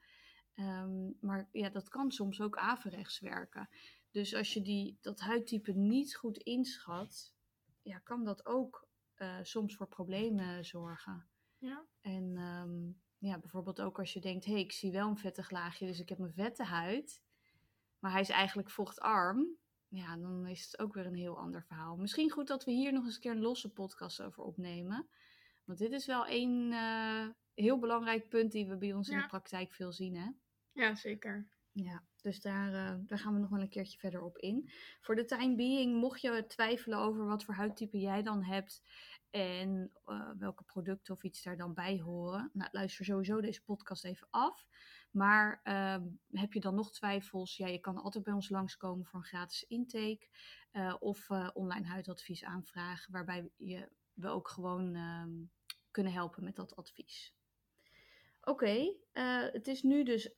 Ehm, 0.55 1.09
maar 1.19 1.49
ja, 1.51 1.69
dat 1.69 1.89
kan 1.89 2.11
soms 2.11 2.41
ook 2.41 2.57
averechts 2.57 3.19
werken. 3.19 3.69
Dus 4.15 4.35
als 4.35 4.53
je 4.53 4.61
die, 4.61 4.97
dat 5.01 5.19
huidtype 5.19 5.71
niet 5.71 6.15
goed 6.15 6.37
inschat, 6.37 7.33
ja, 7.81 7.99
kan 7.99 8.23
dat 8.23 8.45
ook 8.45 8.87
eh, 9.15 9.37
soms 9.41 9.75
voor 9.75 9.87
problemen 9.87 10.65
zorgen. 10.65 11.27
Ja. 11.57 11.85
En 12.01 12.37
ehm, 12.37 12.91
ja, 13.29 13.39
bijvoorbeeld 13.39 13.81
ook 13.81 13.99
als 13.99 14.13
je 14.13 14.19
denkt, 14.19 14.45
hé, 14.45 14.51
hey, 14.51 14.61
ik 14.61 14.71
zie 14.71 14.91
wel 14.91 15.07
een 15.09 15.17
vettig 15.17 15.49
laagje, 15.51 15.85
dus 15.85 15.99
ik 15.99 16.09
heb 16.09 16.19
een 16.19 16.33
vette 16.33 16.63
huid. 16.63 17.23
Maar 17.99 18.11
hij 18.11 18.21
is 18.21 18.29
eigenlijk 18.29 18.69
vochtarm. 18.69 19.57
Ja, 19.87 20.17
dan 20.17 20.47
is 20.47 20.63
het 20.63 20.79
ook 20.79 20.93
weer 20.93 21.05
een 21.05 21.15
heel 21.15 21.37
ander 21.37 21.63
verhaal. 21.63 21.97
Misschien 21.97 22.31
goed 22.31 22.47
dat 22.47 22.65
we 22.65 22.71
hier 22.71 22.93
nog 22.93 23.05
eens 23.05 23.15
een 23.15 23.21
keer 23.21 23.31
een 23.31 23.41
losse 23.41 23.73
podcast 23.73 24.21
over 24.21 24.43
opnemen. 24.43 25.07
Want 25.63 25.79
dit 25.79 25.91
is 25.91 26.05
wel 26.05 26.27
een 26.27 26.71
eh, 26.73 27.27
heel 27.53 27.79
belangrijk 27.79 28.29
punt 28.29 28.51
die 28.51 28.67
we 28.67 28.77
bij 28.77 28.93
ons 28.93 29.09
in 29.09 29.17
de 29.17 29.27
praktijk 29.27 29.73
veel 29.73 29.91
zien, 29.91 30.15
hè? 30.15 30.29
ja, 30.71 30.95
zeker. 30.95 31.47
Ja, 31.83 32.03
dus 32.21 32.41
daar, 32.41 32.73
eh, 32.73 32.99
daar 33.05 33.19
gaan 33.19 33.33
we 33.33 33.39
nog 33.39 33.49
wel 33.49 33.61
een 33.61 33.69
keertje 33.69 33.97
verder 33.97 34.21
op 34.21 34.37
in. 34.37 34.69
Voor 35.01 35.15
de 35.15 35.25
time 35.25 35.55
being, 35.55 35.95
mocht 35.95 36.21
je 36.21 36.45
twijfelen 36.47 36.99
over 36.99 37.25
wat 37.25 37.43
voor 37.43 37.53
huidtype 37.53 37.99
jij 37.99 38.23
dan 38.23 38.43
hebt 38.43 38.83
en 39.29 39.91
eh, 40.05 40.29
welke 40.37 40.63
producten 40.63 41.13
of 41.13 41.23
iets 41.23 41.43
daar 41.43 41.57
dan 41.57 41.73
bij 41.73 41.99
horen, 41.99 42.49
nou, 42.53 42.69
luister 42.71 43.05
sowieso 43.05 43.41
deze 43.41 43.63
podcast 43.63 44.05
even 44.05 44.27
af. 44.29 44.67
Maar 45.11 45.59
ehm, 45.63 46.03
heb 46.31 46.53
je 46.53 46.59
dan 46.59 46.75
nog 46.75 46.91
twijfels? 46.91 47.57
Ja, 47.57 47.67
je 47.67 47.79
kan 47.79 47.97
altijd 47.97 48.23
bij 48.23 48.33
ons 48.33 48.49
langskomen 48.49 49.05
voor 49.05 49.19
een 49.19 49.25
gratis 49.25 49.63
intake 49.63 50.27
eh, 50.71 50.95
of 50.99 51.29
online 51.53 51.87
huidadvies 51.87 52.43
aanvragen, 52.43 53.11
waarbij 53.11 53.49
je, 53.57 53.89
we 54.13 54.27
ook 54.27 54.47
gewoon 54.47 54.95
ehm, 54.95 55.31
kunnen 55.91 56.13
helpen 56.13 56.43
met 56.43 56.55
dat 56.55 56.75
advies. 56.75 57.35
Oké, 58.41 58.95
het 59.51 59.67
is 59.67 59.83
nu 59.83 60.03
dus 60.03 60.35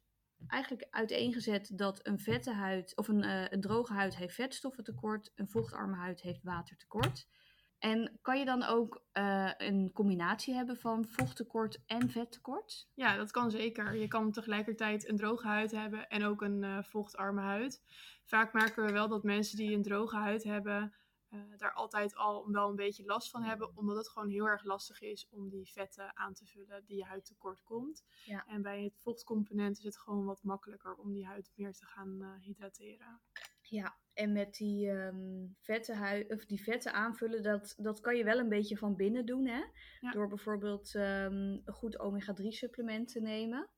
eigenlijk 0.47 0.87
uiteengezet 0.89 1.77
dat 1.77 1.99
een 2.07 2.19
vette 2.19 2.51
huid 2.51 2.95
of 2.95 3.07
een, 3.07 3.23
eh, 3.23 3.45
een 3.49 3.61
droge 3.61 3.93
huid 3.93 4.15
heeft 4.15 4.35
vetstoffentekort, 4.35 5.31
een 5.35 5.47
vochtarme 5.47 5.95
huid 5.95 6.21
heeft 6.21 6.43
watertekort. 6.43 7.27
En 7.79 8.19
kan 8.21 8.39
je 8.39 8.45
dan 8.45 8.63
ook 8.63 9.03
eh, 9.11 9.51
een 9.57 9.91
combinatie 9.93 10.53
hebben 10.53 10.77
van 10.77 11.05
vochttekort 11.07 11.83
en 11.85 12.09
vettekort? 12.09 12.89
Ja, 12.93 13.15
dat 13.15 13.31
kan 13.31 13.51
zeker. 13.51 13.95
Je 13.95 14.07
kan 14.07 14.31
tegelijkertijd 14.31 15.09
een 15.09 15.15
droge 15.15 15.47
huid 15.47 15.71
hebben 15.71 16.07
en 16.07 16.23
ook 16.23 16.41
een 16.41 16.63
eh, 16.63 16.83
vochtarme 16.83 17.41
huid. 17.41 17.81
Vaak 18.25 18.53
merken 18.53 18.85
we 18.85 18.91
wel 18.91 19.07
dat 19.07 19.23
mensen 19.23 19.57
die 19.57 19.75
een 19.75 19.83
droge 19.83 20.15
huid 20.15 20.43
hebben, 20.43 20.93
eh, 21.29 21.39
daar 21.57 21.73
altijd 21.73 22.15
al 22.15 22.51
wel 22.51 22.69
een 22.69 22.75
beetje 22.75 23.05
last 23.05 23.29
van 23.29 23.43
hebben, 23.43 23.77
omdat 23.77 23.97
het 23.97 24.09
gewoon 24.09 24.29
heel 24.29 24.47
erg 24.47 24.63
lastig 24.63 25.01
is 25.01 25.27
om 25.29 25.49
die 25.49 25.71
vetten 25.71 26.17
aan 26.17 26.33
te 26.33 26.45
vullen 26.45 26.85
die 26.85 26.97
je 26.97 27.03
huid 27.03 27.25
tekort 27.25 27.63
komt. 27.63 28.05
Ja. 28.25 28.45
En 28.45 28.61
bij 28.61 28.83
het 28.83 28.97
vochtcomponent 28.97 29.77
is 29.77 29.83
het 29.83 29.97
gewoon 29.97 30.25
wat 30.25 30.43
makkelijker 30.43 30.95
om 30.95 31.13
die 31.13 31.25
huid 31.25 31.51
meer 31.55 31.73
te 31.73 31.85
gaan 31.85 32.21
eh, 32.21 32.45
hydrateren. 32.45 33.21
Ja, 33.61 33.97
en 34.13 34.31
met 34.31 34.53
die 34.53 34.89
ehm, 34.89 35.47
vette 35.59 35.93
huid, 35.93 36.31
of 36.31 36.45
die 36.45 36.63
vetten 36.63 36.93
aanvullen, 36.93 37.43
dat, 37.43 37.73
dat 37.77 37.99
kan 37.99 38.15
je 38.15 38.23
wel 38.23 38.39
een 38.39 38.49
beetje 38.49 38.77
van 38.77 38.95
binnen 38.95 39.25
doen, 39.25 39.45
hè? 39.47 39.63
Ja. 39.99 40.11
Door 40.11 40.27
bijvoorbeeld 40.27 40.95
ehm, 40.95 41.33
een 41.65 41.73
goed 41.73 41.99
omega-3 41.99 42.47
supplement 42.47 43.11
te 43.11 43.19
nemen. 43.19 43.69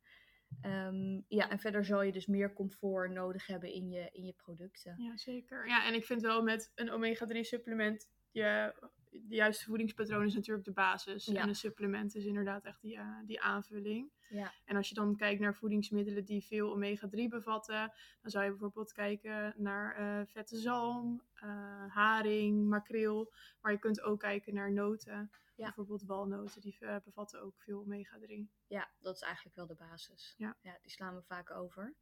Ehm, 0.61 1.21
ja, 1.27 1.49
en 1.49 1.59
verder 1.59 1.85
zal 1.85 2.01
je 2.01 2.11
dus 2.11 2.25
meer 2.25 2.53
comfort 2.53 3.11
nodig 3.11 3.47
hebben 3.47 3.73
in 3.73 3.89
je, 3.89 4.09
in 4.11 4.25
je 4.25 4.33
producten. 4.33 4.95
Ja, 4.97 5.17
zeker. 5.17 5.67
Ja, 5.67 5.85
en 5.85 5.93
ik 5.93 6.05
vind 6.05 6.21
wel 6.21 6.43
met 6.43 6.71
een 6.75 6.91
omega-3 6.91 7.39
supplement, 7.39 8.09
je, 8.31 8.73
de 9.09 9.35
juiste 9.35 9.65
voedingspatroon 9.65 10.25
is 10.25 10.33
natuurlijk 10.33 10.65
de 10.65 10.71
basis. 10.71 11.25
Ja. 11.25 11.41
En 11.41 11.47
een 11.47 11.55
supplement 11.55 12.15
is 12.15 12.25
inderdaad 12.25 12.65
echt 12.65 12.81
die, 12.81 12.97
eh, 12.97 13.19
die 13.25 13.41
aanvulling. 13.41 14.11
Ja. 14.29 14.53
En 14.65 14.75
als 14.75 14.89
je 14.89 14.95
dan 14.95 15.15
kijkt 15.15 15.41
naar 15.41 15.55
voedingsmiddelen 15.55 16.25
die 16.25 16.43
veel 16.43 16.71
omega-3 16.71 17.27
bevatten, 17.27 17.93
dan 18.21 18.31
zou 18.31 18.43
je 18.43 18.49
bijvoorbeeld 18.49 18.91
kijken 18.91 19.53
naar 19.57 19.95
eh, 19.95 20.25
vette 20.25 20.57
zalm, 20.57 21.23
eh, 21.33 21.49
haring, 21.87 22.67
makreel. 22.67 23.33
Maar 23.61 23.71
je 23.71 23.79
kunt 23.79 24.01
ook 24.01 24.19
kijken 24.19 24.53
naar 24.53 24.71
noten. 24.71 25.31
Ja. 25.55 25.65
Bijvoorbeeld 25.65 26.03
walnoten, 26.03 26.61
die 26.61 26.77
bevatten 27.03 27.41
ook 27.41 27.61
veel 27.61 27.79
omega-3. 27.79 28.49
Ja, 28.67 28.91
dat 28.99 29.15
is 29.15 29.21
eigenlijk 29.21 29.55
wel 29.55 29.67
de 29.67 29.75
basis. 29.75 30.33
Ja. 30.37 30.57
die 30.61 30.91
slaan 30.91 31.15
we 31.15 31.21
vaak 31.21 31.51
over. 31.51 31.95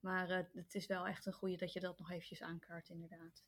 Maar 0.00 0.28
het 0.52 0.74
is 0.74 0.86
wel 0.86 1.06
echt 1.06 1.26
een 1.26 1.32
goede 1.32 1.56
dat 1.56 1.72
je 1.72 1.80
dat 1.80 1.98
nog 1.98 2.10
eventjes 2.10 2.42
aankaart, 2.42 2.88
inderdaad. 2.88 3.44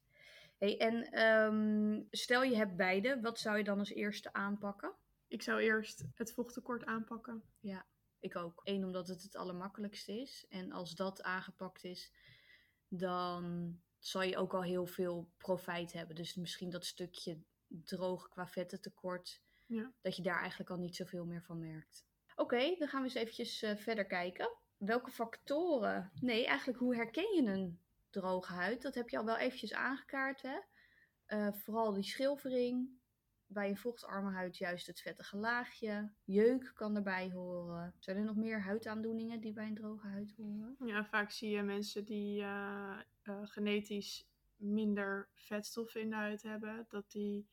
Hey, 0.58 0.78
en 0.78 1.10
ehm, 1.10 2.02
stel 2.10 2.42
je 2.42 2.56
hebt 2.56 2.76
beide, 2.76 3.20
wat 3.20 3.38
zou 3.38 3.56
je 3.58 3.64
dan 3.64 3.78
als 3.78 3.90
eerste 3.90 4.32
aanpakken? 4.32 4.94
Ik 5.28 5.42
zou 5.42 5.60
eerst 5.60 6.04
het 6.14 6.32
vochttekort 6.32 6.84
aanpakken. 6.84 7.42
Ik 8.20 8.36
ook. 8.36 8.60
Eén, 8.64 8.84
omdat 8.84 9.08
het 9.08 9.22
het 9.22 9.36
allermakkelijkste 9.36 10.20
is. 10.20 10.46
En 10.48 10.72
als 10.72 10.94
dat 10.94 11.22
aangepakt 11.22 11.84
is, 11.84 12.12
dan 12.88 13.74
zal 13.98 14.22
je 14.22 14.36
ook 14.36 14.54
al 14.54 14.62
heel 14.62 14.86
veel 14.86 15.30
profijt 15.36 15.92
hebben. 15.92 16.16
Dus 16.16 16.34
misschien 16.34 16.70
dat 16.70 16.84
stukje 16.84 17.38
droog 17.66 18.28
qua 18.28 18.46
vettentekort, 18.46 19.42
Ja. 19.66 19.92
dat 20.00 20.16
je 20.16 20.22
daar 20.22 20.40
eigenlijk 20.40 20.70
al 20.70 20.76
niet 20.78 20.96
zoveel 20.96 21.24
meer 21.24 21.42
van 21.42 21.58
merkt. 21.58 22.06
Oké, 22.36 22.74
dan 22.78 22.88
gaan 22.88 23.00
we 23.00 23.06
eens 23.06 23.16
eventjes 23.16 23.62
eh, 23.62 23.76
verder 23.76 24.06
kijken. 24.06 24.50
welke 24.76 25.10
factoren? 25.10 26.10
Nee, 26.20 26.46
eigenlijk 26.46 26.78
hoe 26.78 26.94
herken 26.94 27.34
je 27.34 27.42
een 27.50 27.80
droge 28.20 28.52
huid? 28.52 28.82
Dat 28.82 28.94
heb 28.94 29.08
je 29.08 29.18
al 29.18 29.24
wel 29.24 29.36
eventjes 29.36 29.74
aangekaart, 29.74 30.42
hè? 30.42 30.58
Eh, 31.26 31.52
vooral 31.52 31.92
die 31.92 32.02
schilfering. 32.02 33.04
Bij 33.48 33.68
een 33.68 33.76
vochtarme 33.76 34.30
huid 34.30 34.56
juist 34.56 34.86
het 34.86 35.00
vettige 35.00 35.36
laagje. 35.36 36.12
Jeuk 36.24 36.70
kan 36.74 36.96
erbij 36.96 37.30
horen. 37.30 37.94
Zijn 37.98 38.16
er 38.16 38.24
nog 38.24 38.36
meer 38.36 38.60
huidaandoeningen 38.60 39.40
die 39.40 39.52
bij 39.52 39.66
een 39.66 39.74
droge 39.74 40.06
huid 40.06 40.34
horen? 40.36 40.76
Ja, 40.84 41.04
vaak 41.04 41.30
zie 41.30 41.50
je 41.50 41.62
mensen 41.62 42.04
die 42.04 42.40
uh, 42.40 43.00
uh, 43.22 43.40
genetisch 43.42 44.28
minder 44.56 45.28
vetstoffen 45.34 46.00
in 46.00 46.10
de 46.10 46.16
huid 46.16 46.42
hebben. 46.42 46.86
Dat, 46.88 47.10
die, 47.10 47.48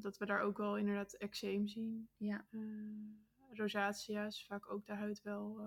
dat 0.00 0.18
we 0.18 0.26
daar 0.26 0.40
ook 0.40 0.58
wel 0.58 0.76
inderdaad 0.76 1.12
eczeem 1.12 1.66
zien. 1.66 2.08
Ja. 2.16 2.46
rosacea 3.52 4.26
is 4.26 4.46
vaak 4.46 4.70
ook 4.70 4.86
de 4.86 4.94
huid 4.94 5.22
wel 5.22 5.60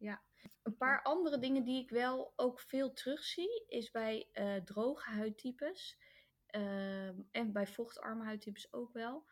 ja. 0.00 0.22
Een 0.62 0.76
paar 0.76 1.02
andere 1.02 1.38
dingen 1.38 1.64
die 1.64 1.82
ik 1.82 1.90
wel 1.90 2.32
ook 2.36 2.60
veel 2.60 2.92
terugzie, 2.92 3.64
is 3.66 3.90
bij 3.90 4.28
uh, 4.34 4.56
droge 4.56 5.10
huidtypes 5.10 5.98
uh, 6.50 7.08
en 7.30 7.52
bij 7.52 7.66
vochtarme 7.66 8.24
huidtypes 8.24 8.72
ook 8.72 8.92
wel. 8.92 9.24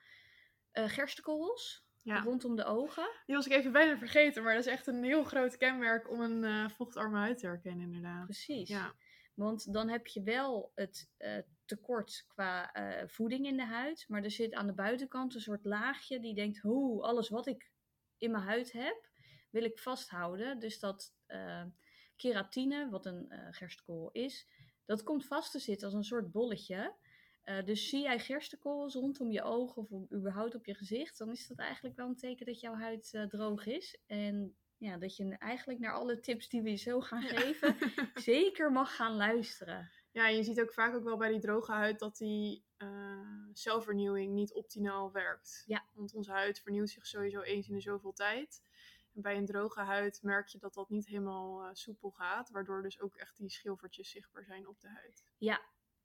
Uh, 0.72 0.88
gerstekorrels 0.88 1.86
ja. 2.02 2.20
rondom 2.20 2.56
de 2.56 2.64
ogen. 2.64 3.08
Die 3.26 3.34
was 3.34 3.46
ik 3.46 3.52
even 3.52 3.72
bijna 3.72 3.98
vergeten, 3.98 4.42
maar 4.42 4.54
dat 4.54 4.66
is 4.66 4.72
echt 4.72 4.86
een 4.86 5.04
heel 5.04 5.24
groot 5.24 5.56
kenmerk 5.56 6.10
om 6.10 6.20
een 6.20 6.42
uh, 6.42 6.68
vochtarme 6.68 7.18
huid 7.18 7.38
te 7.38 7.46
herkennen, 7.46 7.86
inderdaad. 7.86 8.24
Precies. 8.24 8.68
Ja. 8.68 8.94
Want 9.34 9.72
dan 9.72 9.88
heb 9.88 10.06
je 10.06 10.22
wel 10.22 10.72
het 10.74 11.10
tekort 11.64 12.24
qua 12.28 12.72
voeding 13.06 13.46
in 13.46 13.56
de 13.56 13.66
huid, 13.66 14.04
maar 14.08 14.22
er 14.22 14.30
zit 14.30 14.54
aan 14.54 14.66
de 14.66 14.74
buitenkant 14.74 15.34
een 15.34 15.40
soort 15.40 15.64
laagje 15.64 16.20
die 16.20 16.34
denkt: 16.34 16.58
hoe 16.58 17.02
alles 17.02 17.28
wat 17.28 17.46
ik 17.46 17.70
in 18.16 18.30
mijn 18.30 18.44
huid 18.44 18.72
heb, 18.72 19.07
wil 19.58 19.70
ik 19.70 19.78
vasthouden. 19.78 20.58
Dus 20.58 20.80
dat 20.80 21.14
uh, 21.28 21.64
keratine, 22.16 22.88
wat 22.90 23.06
een 23.06 23.26
uh, 23.28 23.46
gerstekool 23.50 24.10
is, 24.12 24.48
dat 24.84 25.02
komt 25.02 25.26
vast 25.26 25.52
te 25.52 25.58
zitten 25.58 25.86
als 25.86 25.94
een 25.94 26.04
soort 26.04 26.32
bolletje. 26.32 26.94
Uh, 27.44 27.64
dus 27.64 27.88
zie 27.88 28.02
jij 28.02 28.18
gerstekorrels 28.18 28.94
rondom 28.94 29.30
je 29.30 29.42
ogen 29.42 29.82
of 29.82 30.12
überhaupt 30.12 30.54
op 30.54 30.66
je 30.66 30.74
gezicht, 30.74 31.18
dan 31.18 31.30
is 31.30 31.46
dat 31.46 31.58
eigenlijk 31.58 31.96
wel 31.96 32.08
een 32.08 32.16
teken 32.16 32.46
dat 32.46 32.60
jouw 32.60 32.74
huid 32.74 33.26
droog 33.28 33.66
is. 33.66 34.00
En 34.06 34.56
ja, 34.76 34.96
dat 34.96 35.16
je 35.16 35.36
eigenlijk 35.38 35.78
naar 35.78 35.92
alle 35.92 36.20
tips 36.20 36.48
die 36.48 36.62
we 36.62 36.70
je 36.70 36.76
zo 36.76 37.00
gaan 37.00 37.22
geven, 37.22 37.76
zeker 38.14 38.72
mag 38.72 38.96
gaan 38.96 39.16
luisteren. 39.16 39.90
Ja, 40.12 40.28
je 40.28 40.42
ziet 40.42 40.60
ook 40.60 40.72
vaak 40.72 40.94
ook 40.94 41.04
wel 41.04 41.16
bij 41.16 41.30
die 41.30 41.40
droge 41.40 41.72
huid 41.72 41.98
dat 41.98 42.16
die 42.16 42.64
zelfvernieuwing 43.52 44.32
niet 44.34 44.54
optimaal 44.54 45.12
werkt. 45.12 45.62
Ja. 45.66 45.88
Want 45.94 46.14
onze 46.14 46.30
huid 46.30 46.60
vernieuwt 46.60 46.90
zich 46.90 47.06
sowieso 47.06 47.40
eens 47.40 47.68
in 47.68 47.74
de 47.74 47.80
zoveel 47.80 48.12
tijd 48.12 48.62
bij 49.12 49.36
een 49.36 49.46
droge 49.46 49.80
huid 49.80 50.22
merk 50.22 50.48
je 50.48 50.58
dat 50.58 50.74
dat 50.74 50.88
niet 50.88 51.06
helemaal 51.06 51.64
uh, 51.64 51.68
soepel 51.72 52.10
gaat, 52.10 52.50
waardoor 52.50 52.82
dus 52.82 53.00
ook 53.00 53.16
echt 53.16 53.36
die 53.36 53.50
schilfertjes 53.50 54.10
zichtbaar 54.10 54.44
zijn 54.44 54.68
op 54.68 54.80
de 54.80 54.88
huid. 54.88 55.24
Ja, 55.38 55.60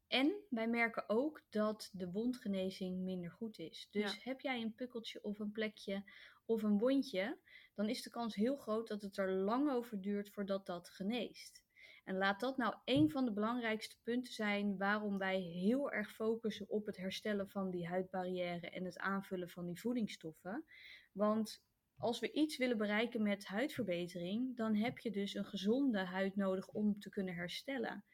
en 0.07 0.33
wij 0.49 0.67
merken 0.67 1.09
ook 1.09 1.41
dat 1.49 1.89
de 1.93 2.11
wondgenezing 2.11 2.99
minder 2.99 3.31
goed 3.31 3.59
is. 3.59 3.87
Dus 3.91 4.23
heb 4.23 4.41
jij 4.41 4.61
een 4.61 4.75
pukkeltje 4.75 5.23
of 5.23 5.39
een 5.39 5.51
plekje 5.51 6.03
of 6.45 6.63
een 6.63 6.77
wondje, 6.77 7.37
dan 7.75 7.89
is 7.89 8.01
de 8.01 8.09
kans 8.09 8.35
heel 8.35 8.57
groot 8.57 8.87
dat 8.87 9.01
het 9.01 9.17
er 9.17 9.31
lang 9.31 9.71
over 9.71 10.01
duurt 10.01 10.29
voordat 10.31 10.65
dat 10.65 10.89
geneest. 10.89 11.63
En 12.03 12.17
laat 12.17 12.39
dat 12.39 12.57
nou 12.57 12.75
een 12.85 13.11
van 13.11 13.25
de 13.25 13.33
belangrijkste 13.33 13.97
punten 14.03 14.33
zijn 14.33 14.77
waarom 14.77 15.17
wij 15.17 15.39
heel 15.39 15.91
erg 15.91 16.11
focussen 16.13 16.69
op 16.69 16.85
het 16.85 16.97
herstellen 16.97 17.49
van 17.49 17.69
die 17.69 17.87
huidbarrière 17.87 18.69
en 18.69 18.85
het 18.85 18.97
aanvullen 18.97 19.49
van 19.49 19.65
die 19.65 19.79
voedingsstoffen. 19.79 20.65
Want 21.11 21.63
als 21.97 22.19
we 22.19 22.31
iets 22.31 22.57
willen 22.57 22.77
bereiken 22.77 23.23
met 23.23 23.45
huidverbetering, 23.45 24.55
dan 24.55 24.75
heb 24.75 24.99
je 24.99 25.11
dus 25.11 25.33
een 25.33 25.45
gezonde 25.45 25.99
huid 25.99 26.35
nodig 26.35 26.67
om 26.67 26.99
te 26.99 27.09
kunnen 27.09 27.35
herstellen. 27.35 28.05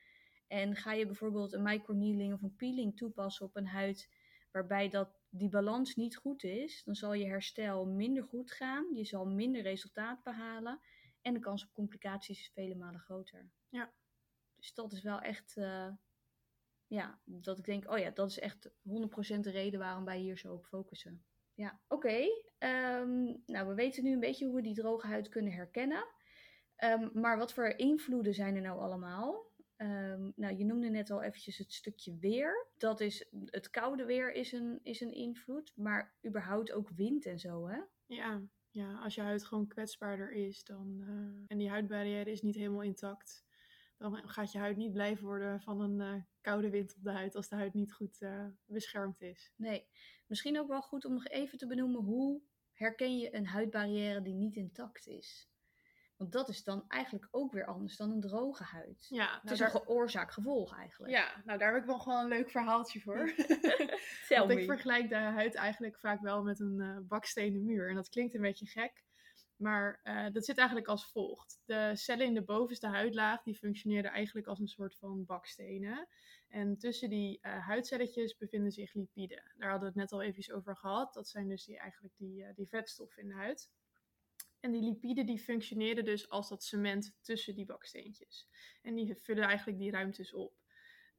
En 0.47 0.75
ga 0.75 0.93
je 0.93 1.05
bijvoorbeeld 1.05 1.53
een 1.53 1.63
microneedling 1.63 2.33
of 2.33 2.41
een 2.41 2.55
peeling 2.55 2.97
toepassen 2.97 3.45
op 3.45 3.55
een 3.55 3.67
huid 3.67 4.09
waarbij 4.51 4.89
dat, 4.89 5.17
die 5.29 5.49
balans 5.49 5.95
niet 5.95 6.15
goed 6.15 6.43
is, 6.43 6.83
dan 6.83 6.95
zal 6.95 7.13
je 7.13 7.25
herstel 7.25 7.85
minder 7.85 8.23
goed 8.23 8.51
gaan, 8.51 8.95
je 8.95 9.05
zal 9.05 9.25
minder 9.25 9.61
resultaat 9.61 10.23
behalen 10.23 10.79
en 11.21 11.33
de 11.33 11.39
kans 11.39 11.63
op 11.63 11.73
complicaties 11.73 12.39
is 12.39 12.51
vele 12.53 12.75
malen 12.75 12.99
groter. 12.99 13.49
Ja. 13.69 13.93
Dus 14.55 14.73
dat 14.73 14.91
is 14.93 15.01
wel 15.01 15.19
echt, 15.19 15.55
uh, 15.57 15.89
ja, 16.87 17.19
dat 17.23 17.57
ik 17.57 17.65
denk, 17.65 17.91
oh 17.91 17.97
ja, 17.97 18.09
dat 18.09 18.29
is 18.29 18.39
echt 18.39 18.69
100% 18.69 18.71
de 19.39 19.51
reden 19.51 19.79
waarom 19.79 20.05
wij 20.05 20.19
hier 20.19 20.37
zo 20.37 20.53
op 20.53 20.65
focussen. 20.65 21.25
Ja, 21.53 21.81
oké. 21.87 22.25
Ehm, 22.59 23.23
nou, 23.45 23.67
we 23.67 23.73
weten 23.73 24.03
nu 24.03 24.11
een 24.11 24.19
beetje 24.19 24.45
hoe 24.45 24.55
we 24.55 24.61
die 24.61 24.75
droge 24.75 25.07
huid 25.07 25.29
kunnen 25.29 25.53
herkennen. 25.53 26.05
Um, 26.83 27.09
maar 27.13 27.37
wat 27.37 27.53
voor 27.53 27.67
invloeden 27.67 28.33
zijn 28.33 28.55
er 28.55 28.61
nou 28.61 28.79
allemaal? 28.79 29.47
Um, 29.77 30.33
nou, 30.35 30.57
je 30.57 30.65
noemde 30.65 30.89
net 30.89 31.09
al 31.09 31.23
eventjes 31.23 31.57
het 31.57 31.73
stukje 31.73 32.17
weer. 32.17 32.67
Dat 32.77 32.99
is, 32.99 33.29
het 33.45 33.69
koude 33.69 34.05
weer 34.05 34.31
is 34.31 34.51
een, 34.51 34.79
is 34.83 35.01
een 35.01 35.13
invloed, 35.13 35.73
maar 35.75 36.15
überhaupt 36.27 36.71
ook 36.71 36.89
wind 36.89 37.25
en 37.25 37.39
zo, 37.39 37.67
hè? 37.67 37.79
Ja, 38.05 38.41
ja 38.69 38.99
als 38.99 39.15
je 39.15 39.21
huid 39.21 39.45
gewoon 39.45 39.67
kwetsbaarder 39.67 40.31
is 40.31 40.63
dan, 40.63 40.97
uh, 41.01 41.43
en 41.47 41.57
die 41.57 41.69
huidbarrière 41.69 42.31
is 42.31 42.41
niet 42.41 42.55
helemaal 42.55 42.81
intact, 42.81 43.45
dan 43.97 44.29
gaat 44.29 44.51
je 44.51 44.59
huid 44.59 44.77
niet 44.77 44.91
blijven 44.91 45.25
worden 45.25 45.61
van 45.61 45.81
een 45.81 46.15
uh, 46.15 46.23
koude 46.41 46.69
wind 46.69 46.95
op 46.95 47.03
de 47.03 47.11
huid 47.11 47.35
als 47.35 47.49
de 47.49 47.55
huid 47.55 47.73
niet 47.73 47.93
goed 47.93 48.21
uh, 48.21 48.45
beschermd 48.65 49.21
is. 49.21 49.53
Nee, 49.55 49.87
misschien 50.27 50.59
ook 50.59 50.67
wel 50.67 50.81
goed 50.81 51.05
om 51.05 51.13
nog 51.13 51.27
even 51.27 51.57
te 51.57 51.67
benoemen 51.67 52.01
hoe 52.01 52.41
herken 52.79 53.17
je 53.17 53.35
een 53.35 53.47
huidbarrière 53.47 54.21
die 54.21 54.33
niet 54.33 54.55
intact 54.55 55.07
is. 55.07 55.49
Want 56.17 56.31
dat 56.31 56.49
is 56.49 56.63
dan 56.63 56.85
eigenlijk 56.87 57.27
ook 57.31 57.51
weer 57.51 57.65
anders 57.65 57.97
dan 57.97 58.11
een 58.11 58.21
droge 58.21 58.63
huid. 58.63 59.05
Ja, 59.09 59.25
nou 59.25 59.39
het 59.41 59.51
is 59.51 59.57
daar... 59.57 59.75
een 59.75 59.87
oorzaak-gevolg 59.87 60.77
eigenlijk. 60.77 61.13
Ja, 61.13 61.41
nou 61.45 61.59
daar 61.59 61.73
heb 61.73 61.81
ik 61.81 61.87
wel 61.87 61.99
gewoon 61.99 62.19
een 62.19 62.27
leuk 62.27 62.49
verhaaltje 62.49 62.99
voor. 62.99 63.17
Want 64.29 64.51
ik 64.51 64.65
vergelijk 64.65 65.09
de 65.09 65.15
huid 65.15 65.55
eigenlijk 65.55 65.99
vaak 65.99 66.21
wel 66.21 66.43
met 66.43 66.59
een 66.59 66.79
uh, 66.79 66.97
bakstenen 67.01 67.65
muur. 67.65 67.89
En 67.89 67.95
dat 67.95 68.09
klinkt 68.09 68.35
een 68.35 68.41
beetje 68.41 68.65
gek. 68.65 69.03
Maar 69.59 69.99
uh, 70.03 70.31
dat 70.31 70.45
zit 70.45 70.57
eigenlijk 70.57 70.87
als 70.87 71.11
volgt. 71.11 71.61
De 71.65 71.91
cellen 71.93 72.25
in 72.25 72.33
de 72.33 72.43
bovenste 72.43 72.87
huidlaag 72.87 73.41
die 73.43 73.55
functioneren 73.55 74.11
eigenlijk 74.11 74.47
als 74.47 74.59
een 74.59 74.67
soort 74.67 74.95
van 74.97 75.25
bakstenen. 75.25 76.07
En 76.47 76.77
tussen 76.77 77.09
die 77.09 77.39
uh, 77.41 77.67
huidcelletjes 77.67 78.37
bevinden 78.37 78.71
zich 78.71 78.93
lipiden. 78.93 79.53
Daar 79.57 79.69
hadden 79.69 79.93
we 79.93 79.99
het 79.99 80.11
net 80.11 80.11
al 80.11 80.21
even 80.21 80.55
over 80.55 80.77
gehad. 80.77 81.13
Dat 81.13 81.27
zijn 81.27 81.47
dus 81.47 81.65
die, 81.65 81.77
eigenlijk 81.77 82.13
die, 82.17 82.43
uh, 82.43 82.49
die 82.55 82.67
vetstoffen 82.67 83.21
in 83.21 83.27
de 83.27 83.35
huid. 83.35 83.71
En 84.59 84.71
die 84.71 84.83
lipiden 84.83 85.25
die 85.25 85.39
functioneren 85.39 86.05
dus 86.05 86.29
als 86.29 86.49
dat 86.49 86.63
cement 86.63 87.15
tussen 87.21 87.55
die 87.55 87.65
baksteentjes. 87.65 88.47
En 88.81 88.95
die 88.95 89.15
vullen 89.15 89.43
eigenlijk 89.43 89.79
die 89.79 89.91
ruimtes 89.91 90.33
op. 90.33 90.53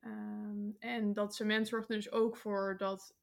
Um, 0.00 0.76
en 0.78 1.12
dat 1.12 1.34
cement 1.34 1.68
zorgt 1.68 1.88
dus 1.88 2.10
ook 2.10 2.36
voor 2.36 2.76
dat 2.76 3.16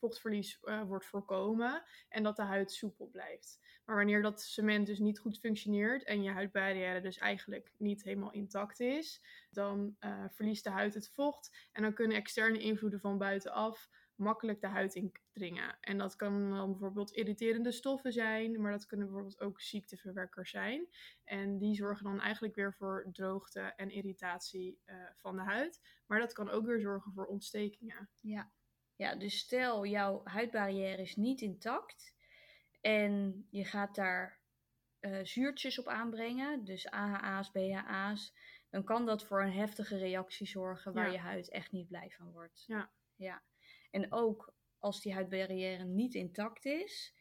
vochtverlies 0.00 0.58
uh, 0.62 0.82
wordt 0.82 1.06
voorkomen 1.06 1.82
en 2.08 2.22
dat 2.22 2.36
de 2.36 2.42
huid 2.42 2.72
soepel 2.72 3.06
blijft. 3.06 3.60
Maar 3.84 3.96
wanneer 3.96 4.22
dat 4.22 4.42
cement 4.42 4.86
dus 4.86 4.98
niet 4.98 5.18
goed 5.18 5.38
functioneert 5.38 6.04
en 6.04 6.22
je 6.22 6.30
huidbarrière 6.30 7.00
dus 7.00 7.18
eigenlijk 7.18 7.72
niet 7.76 8.02
helemaal 8.02 8.32
intact 8.32 8.80
is, 8.80 9.22
dan 9.50 9.96
uh, 10.00 10.24
verliest 10.28 10.64
de 10.64 10.70
huid 10.70 10.94
het 10.94 11.10
vocht 11.10 11.68
en 11.72 11.82
dan 11.82 11.94
kunnen 11.94 12.16
externe 12.16 12.58
invloeden 12.58 13.00
van 13.00 13.18
buitenaf 13.18 13.88
makkelijk 14.20 14.60
de 14.60 14.66
huid 14.66 14.94
indringen. 14.94 15.76
En 15.80 15.98
dat 15.98 16.16
kan 16.16 16.50
dan 16.50 16.70
bijvoorbeeld 16.70 17.12
irriterende 17.12 17.72
stoffen 17.72 18.12
zijn, 18.12 18.60
maar 18.60 18.72
dat 18.72 18.86
kunnen 18.86 19.06
bijvoorbeeld 19.06 19.40
ook 19.40 19.60
ziekteverwekkers 19.60 20.50
zijn. 20.50 20.88
En 21.24 21.58
die 21.58 21.74
zorgen 21.74 22.04
dan 22.04 22.20
eigenlijk 22.20 22.54
weer 22.54 22.74
voor 22.74 23.08
droogte 23.12 23.60
en 23.60 23.90
irritatie 23.90 24.80
uh, 24.86 24.94
van 25.16 25.36
de 25.36 25.42
huid. 25.42 25.80
Maar 26.06 26.18
dat 26.18 26.32
kan 26.32 26.50
ook 26.50 26.66
weer 26.66 26.80
zorgen 26.80 27.12
voor 27.12 27.26
ontstekingen. 27.26 28.10
Ja. 28.20 28.52
Ja, 29.00 29.14
dus 29.14 29.38
stel 29.38 29.86
jouw 29.86 30.20
huidbarrière 30.24 31.02
is 31.02 31.16
niet 31.16 31.40
intact 31.40 32.14
en 32.80 33.46
je 33.50 33.64
gaat 33.64 33.94
daar 33.94 34.40
uh, 35.00 35.18
zuurtjes 35.22 35.78
op 35.78 35.86
aanbrengen, 35.86 36.64
dus 36.64 36.90
AHA's, 36.90 37.50
BHA's, 37.50 38.34
dan 38.70 38.84
kan 38.84 39.06
dat 39.06 39.24
voor 39.24 39.42
een 39.42 39.52
heftige 39.52 39.96
reactie 39.96 40.46
zorgen 40.46 40.92
waar 40.92 41.06
ja. 41.06 41.12
je 41.12 41.18
huid 41.18 41.50
echt 41.50 41.72
niet 41.72 41.88
blij 41.88 42.10
van 42.10 42.32
wordt. 42.32 42.64
Ja. 42.66 42.90
ja. 43.16 43.42
En 43.90 44.12
ook 44.12 44.54
als 44.78 45.00
die 45.00 45.12
huidbarrière 45.12 45.84
niet 45.84 46.14
intact 46.14 46.64
is, 46.64 47.14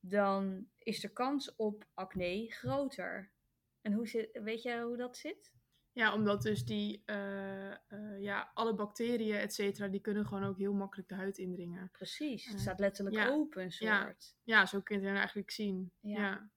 dan 0.00 0.68
is 0.78 1.00
de 1.00 1.12
kans 1.12 1.56
op 1.56 1.86
acne 1.94 2.46
groter. 2.48 3.32
En 3.80 3.92
hoe 3.92 4.08
zit, 4.08 4.38
weet 4.42 4.62
je 4.62 4.80
hoe 4.80 4.96
dat 4.96 5.16
zit? 5.16 5.52
Ja, 5.92 6.14
omdat 6.14 6.42
dus 6.42 6.64
die, 6.64 7.02
uh, 7.06 7.70
uh, 7.88 8.20
ja, 8.20 8.50
alle 8.54 8.74
bacteriën, 8.74 9.36
et 9.36 9.54
cetera, 9.54 9.88
die 9.88 10.00
kunnen 10.00 10.26
gewoon 10.26 10.44
ook 10.44 10.58
heel 10.58 10.74
makkelijk 10.74 11.08
de 11.08 11.14
huid 11.14 11.38
indringen. 11.38 11.90
Precies, 11.90 12.46
het 12.46 12.60
staat 12.60 12.80
letterlijk 12.80 13.16
ja, 13.16 13.28
open, 13.28 13.70
soort. 13.70 13.90
Ja, 13.90 14.14
ja, 14.42 14.66
zo 14.66 14.80
kun 14.80 15.00
je 15.00 15.06
het 15.06 15.16
eigenlijk 15.16 15.50
zien. 15.50 15.92
Ja. 16.00 16.18
ja. 16.20 16.50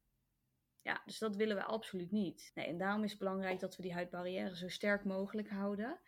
Ja, 0.82 1.02
dus 1.06 1.18
dat 1.18 1.36
willen 1.36 1.56
we 1.56 1.64
absoluut 1.64 2.12
niet. 2.12 2.52
Nee, 2.56 2.66
en 2.66 2.78
daarom 2.78 3.04
is 3.04 3.10
het 3.10 3.20
belangrijk 3.20 3.60
dat 3.60 3.76
we 3.76 3.82
die 3.82 3.94
huidbarrière 3.94 4.56
zo 4.56 4.68
sterk 4.68 5.04
mogelijk 5.04 5.50
houden. 5.50 6.00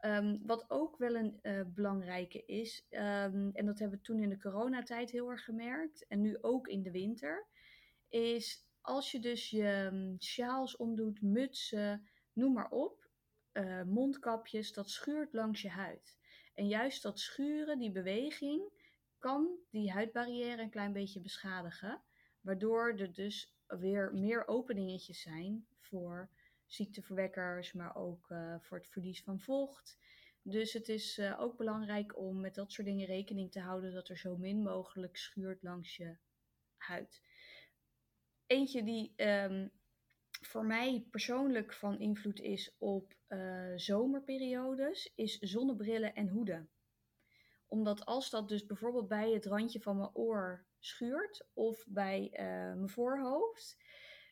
Um, 0.00 0.40
wat 0.46 0.64
ook 0.68 0.98
wel 0.98 1.14
een 1.14 1.40
belangrijke 1.74 2.44
is, 2.44 2.86
um, 2.90 3.50
en 3.52 3.66
dat 3.66 3.78
hebben 3.78 3.98
we 3.98 4.04
toen 4.04 4.22
in 4.22 4.28
de 4.28 4.38
coronatijd 4.38 5.10
heel 5.10 5.30
erg 5.30 5.44
gemerkt, 5.44 6.06
en 6.08 6.20
nu 6.20 6.38
ook 6.40 6.68
in 6.68 6.82
de 6.82 6.90
winter, 6.90 7.46
is 8.08 8.66
als 8.80 9.10
je 9.10 9.18
dus 9.18 9.50
je 9.50 9.88
mm, 9.92 10.20
sjaals 10.20 10.76
omdoet, 10.76 11.22
mutsen, 11.22 12.08
noem 12.32 12.52
maar 12.52 12.70
op, 12.70 13.08
uh, 13.52 13.82
mondkapjes, 13.82 14.72
dat 14.72 14.90
schuurt 14.90 15.32
langs 15.32 15.62
je 15.62 15.68
huid. 15.68 16.18
En 16.54 16.68
juist 16.68 17.02
dat 17.02 17.18
schuren, 17.18 17.78
die 17.78 17.90
beweging, 17.90 18.62
kan 19.18 19.48
die 19.70 19.92
huidbarrière 19.92 20.62
een 20.62 20.70
klein 20.70 20.92
beetje 20.92 21.20
beschadigen. 21.20 22.02
Waardoor 22.40 22.94
er 22.98 23.12
dus 23.12 23.54
weer 23.66 24.14
meer 24.14 24.46
openingetjes 24.46 25.20
zijn 25.20 25.66
voor 25.78 26.30
ziekteverwekkers, 26.66 27.72
maar 27.72 27.96
ook 27.96 28.30
uh, 28.30 28.54
voor 28.60 28.78
het 28.78 28.88
verlies 28.88 29.22
van 29.22 29.40
vocht. 29.40 29.98
Dus 30.42 30.72
het 30.72 30.88
is 30.88 31.18
uh, 31.18 31.40
ook 31.40 31.56
belangrijk 31.56 32.18
om 32.18 32.40
met 32.40 32.54
dat 32.54 32.72
soort 32.72 32.86
dingen 32.86 33.06
rekening 33.06 33.52
te 33.52 33.60
houden 33.60 33.92
dat 33.92 34.08
er 34.08 34.18
zo 34.18 34.36
min 34.36 34.62
mogelijk 34.62 35.16
schuurt 35.16 35.62
langs 35.62 35.96
je 35.96 36.16
huid. 36.76 37.22
Eentje 38.46 38.84
die 38.84 39.12
um, 39.16 39.70
voor 40.46 40.64
mij 40.64 41.06
persoonlijk 41.10 41.72
van 41.72 41.98
invloed 41.98 42.40
is 42.40 42.76
op 42.78 43.14
uh, 43.28 43.72
zomerperiodes, 43.76 45.12
is 45.14 45.38
zonnebrillen 45.38 46.14
en 46.14 46.28
hoeden. 46.28 46.70
Omdat 47.66 48.04
als 48.04 48.30
dat 48.30 48.48
dus 48.48 48.66
bijvoorbeeld 48.66 49.08
bij 49.08 49.30
het 49.30 49.46
randje 49.46 49.80
van 49.80 49.96
mijn 49.96 50.14
oor 50.14 50.66
schuurt 50.78 51.46
of 51.52 51.84
bij 51.88 52.30
uh, 52.32 52.38
mijn 52.74 52.88
voorhoofd, 52.88 53.76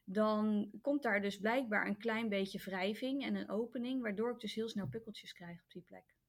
dan 0.05 0.71
komt 0.81 1.03
daar 1.03 1.21
dus 1.21 1.39
blijkbaar 1.39 1.87
een 1.87 1.99
klein 1.99 2.29
beetje 2.29 2.59
wrijving 2.59 3.25
en 3.25 3.35
een 3.35 3.51
opening, 3.51 4.03
waardoor 4.03 4.33
ik 4.33 4.41
dus 4.41 4.55
heel 4.55 4.69
snel 4.69 4.89
pukkeltjes 4.89 5.33
krijg 5.33 5.63
op 5.63 5.71
die 5.71 5.85
plek. 5.87 6.20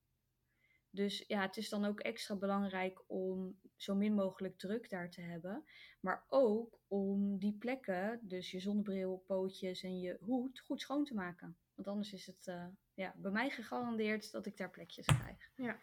Dus 0.93 1.23
ja, 1.27 1.41
het 1.41 1.57
is 1.57 1.69
dan 1.69 1.85
ook 1.85 1.99
extra 1.99 2.35
belangrijk 2.35 3.03
om 3.07 3.59
zo 3.75 3.95
min 3.95 4.13
mogelijk 4.13 4.57
druk 4.57 4.89
daar 4.89 5.09
te 5.09 5.21
hebben. 5.21 5.63
Maar 5.99 6.25
ook 6.29 6.79
om 6.87 7.37
die 7.37 7.57
plekken, 7.57 8.19
dus 8.21 8.51
je 8.51 8.59
zonnebril, 8.59 9.23
pootjes 9.27 9.83
en 9.83 9.99
je 9.99 10.17
hoed, 10.21 10.59
goed 10.59 10.81
schoon 10.81 11.03
te 11.03 11.13
maken. 11.13 11.57
Want 11.75 11.87
anders 11.87 12.13
is 12.13 12.25
het 12.25 12.47
uh, 12.47 12.65
ja, 12.93 13.13
bij 13.17 13.31
mij 13.31 13.49
gegarandeerd 13.49 14.31
dat 14.31 14.45
ik 14.45 14.57
daar 14.57 14.69
plekjes 14.69 15.05
krijg. 15.05 15.51
Ja. 15.55 15.79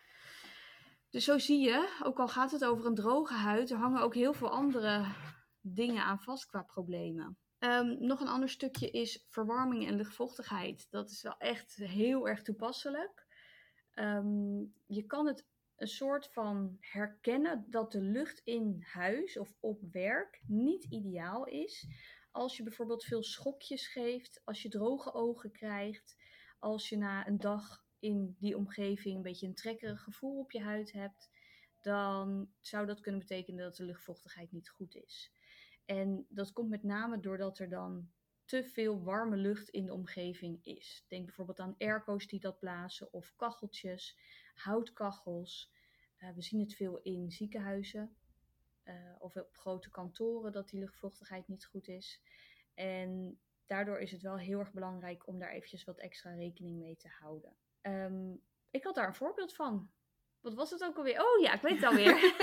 Dus 1.10 1.24
zo 1.24 1.38
zie 1.38 1.60
je, 1.60 2.00
ook 2.02 2.18
al 2.18 2.28
gaat 2.28 2.50
het 2.50 2.64
over 2.64 2.86
een 2.86 2.94
droge 2.94 3.34
huid, 3.34 3.70
er 3.70 3.78
hangen 3.78 4.02
ook 4.02 4.14
heel 4.14 4.32
veel 4.32 4.50
andere 4.50 5.04
dingen 5.60 6.02
aan 6.02 6.20
vast 6.20 6.46
qua 6.46 6.62
problemen. 6.62 7.38
Um, 7.58 8.06
nog 8.06 8.20
een 8.20 8.28
ander 8.28 8.48
stukje 8.48 8.90
is 8.90 9.24
verwarming 9.28 9.86
en 9.86 9.96
luchtvochtigheid. 9.96 10.86
Dat 10.90 11.10
is 11.10 11.22
wel 11.22 11.38
echt 11.38 11.74
heel 11.74 12.28
erg 12.28 12.42
toepasselijk. 12.42 13.26
Um, 14.00 14.74
je 14.86 15.06
kan 15.06 15.26
het 15.26 15.46
een 15.76 15.88
soort 15.88 16.26
van 16.32 16.76
herkennen 16.80 17.64
dat 17.70 17.92
de 17.92 18.00
lucht 18.00 18.40
in 18.44 18.78
huis 18.80 19.38
of 19.38 19.56
op 19.60 19.82
werk 19.92 20.42
niet 20.46 20.84
ideaal 20.84 21.46
is. 21.46 21.86
Als 22.30 22.56
je 22.56 22.62
bijvoorbeeld 22.62 23.04
veel 23.04 23.22
schokjes 23.22 23.86
geeft, 23.86 24.40
als 24.44 24.62
je 24.62 24.68
droge 24.68 25.12
ogen 25.12 25.52
krijgt, 25.52 26.16
als 26.58 26.88
je 26.88 26.96
na 26.96 27.26
een 27.26 27.38
dag 27.38 27.84
in 27.98 28.36
die 28.38 28.56
omgeving 28.56 29.16
een 29.16 29.22
beetje 29.22 29.46
een 29.46 29.54
trekkerig 29.54 30.02
gevoel 30.02 30.38
op 30.38 30.50
je 30.50 30.60
huid 30.60 30.92
hebt, 30.92 31.30
dan 31.80 32.50
zou 32.60 32.86
dat 32.86 33.00
kunnen 33.00 33.20
betekenen 33.20 33.64
dat 33.64 33.76
de 33.76 33.84
luchtvochtigheid 33.84 34.52
niet 34.52 34.68
goed 34.68 34.94
is. 34.94 35.32
En 35.84 36.26
dat 36.28 36.52
komt 36.52 36.68
met 36.68 36.82
name 36.82 37.20
doordat 37.20 37.58
er 37.58 37.68
dan 37.68 38.10
te 38.48 38.64
veel 38.64 39.02
warme 39.02 39.36
lucht 39.36 39.68
in 39.68 39.86
de 39.86 39.92
omgeving 39.92 40.60
is. 40.64 41.04
Denk 41.08 41.24
bijvoorbeeld 41.24 41.60
aan 41.60 41.74
airco's 41.78 42.26
die 42.26 42.40
dat 42.40 42.58
blazen 42.58 43.12
of 43.12 43.36
kacheltjes, 43.36 44.18
houtkachels. 44.54 45.72
Uh, 46.18 46.30
we 46.34 46.42
zien 46.42 46.60
het 46.60 46.74
veel 46.74 46.98
in 47.02 47.30
ziekenhuizen 47.30 48.16
uh, 48.84 48.94
of 49.18 49.36
op 49.36 49.56
grote 49.56 49.90
kantoren 49.90 50.52
dat 50.52 50.68
die 50.68 50.80
luchtvochtigheid 50.80 51.48
niet 51.48 51.64
goed 51.64 51.88
is. 51.88 52.22
En 52.74 53.40
daardoor 53.66 53.98
is 53.98 54.12
het 54.12 54.22
wel 54.22 54.38
heel 54.38 54.58
erg 54.58 54.72
belangrijk 54.72 55.26
om 55.26 55.38
daar 55.38 55.50
eventjes 55.50 55.84
wat 55.84 55.98
extra 55.98 56.34
rekening 56.34 56.78
mee 56.78 56.96
te 56.96 57.08
houden. 57.08 57.56
Um, 57.82 58.42
ik 58.70 58.84
had 58.84 58.94
daar 58.94 59.06
een 59.06 59.14
voorbeeld 59.14 59.54
van. 59.54 59.90
Wat 60.40 60.54
was 60.54 60.70
het 60.70 60.84
ook 60.84 60.96
alweer? 60.96 61.20
Oh 61.20 61.40
ja, 61.42 61.54
ik 61.54 61.60
weet 61.60 61.74
het 61.74 61.84
alweer. 61.84 62.34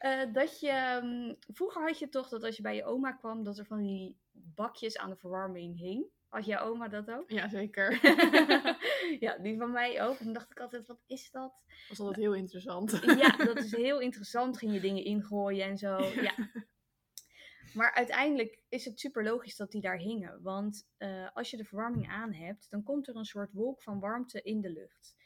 uh, 0.00 0.32
dat 0.38 0.60
je, 0.60 1.00
um, 1.02 1.36
vroeger 1.54 1.82
had 1.82 1.98
je 1.98 2.08
toch 2.08 2.28
dat 2.28 2.42
als 2.42 2.56
je 2.56 2.62
bij 2.62 2.74
je 2.74 2.84
oma 2.84 3.12
kwam, 3.12 3.44
dat 3.44 3.58
er 3.58 3.66
van 3.66 3.82
die 3.82 4.16
bakjes 4.54 4.98
aan 4.98 5.10
de 5.10 5.16
verwarming 5.16 5.78
hing. 5.78 6.06
Had 6.28 6.44
jouw 6.44 6.66
oma 6.66 6.88
dat 6.88 7.10
ook? 7.10 7.30
Ja, 7.30 7.48
zeker. 7.48 8.00
ja, 9.24 9.38
die 9.38 9.58
van 9.58 9.70
mij 9.72 10.02
ook. 10.02 10.18
En 10.18 10.24
dan 10.24 10.34
dacht 10.34 10.50
ik 10.50 10.60
altijd, 10.60 10.86
wat 10.86 11.02
is 11.06 11.30
dat? 11.30 11.62
Was 11.88 11.98
altijd 11.98 12.16
heel 12.16 12.34
interessant. 12.34 13.00
ja, 13.18 13.36
dat 13.36 13.56
is 13.56 13.72
heel 13.86 14.00
interessant. 14.00 14.58
Ging 14.58 14.72
je 14.72 14.80
dingen 14.80 15.04
ingooien 15.04 15.66
en 15.66 15.78
zo. 15.78 15.96
Ja. 16.22 16.34
Maar 17.74 17.94
uiteindelijk 17.94 18.60
is 18.68 18.84
het 18.84 19.00
super 19.00 19.24
logisch 19.24 19.56
dat 19.56 19.70
die 19.70 19.80
daar 19.80 19.98
hingen. 19.98 20.42
Want 20.42 20.88
uh, 20.98 21.28
als 21.32 21.50
je 21.50 21.56
de 21.56 21.64
verwarming 21.64 22.08
aan 22.08 22.32
hebt, 22.32 22.70
dan 22.70 22.82
komt 22.82 23.08
er 23.08 23.16
een 23.16 23.24
soort 23.24 23.52
wolk 23.52 23.82
van 23.82 24.00
warmte 24.00 24.42
in 24.42 24.60
de 24.60 24.70
lucht. 24.70 25.16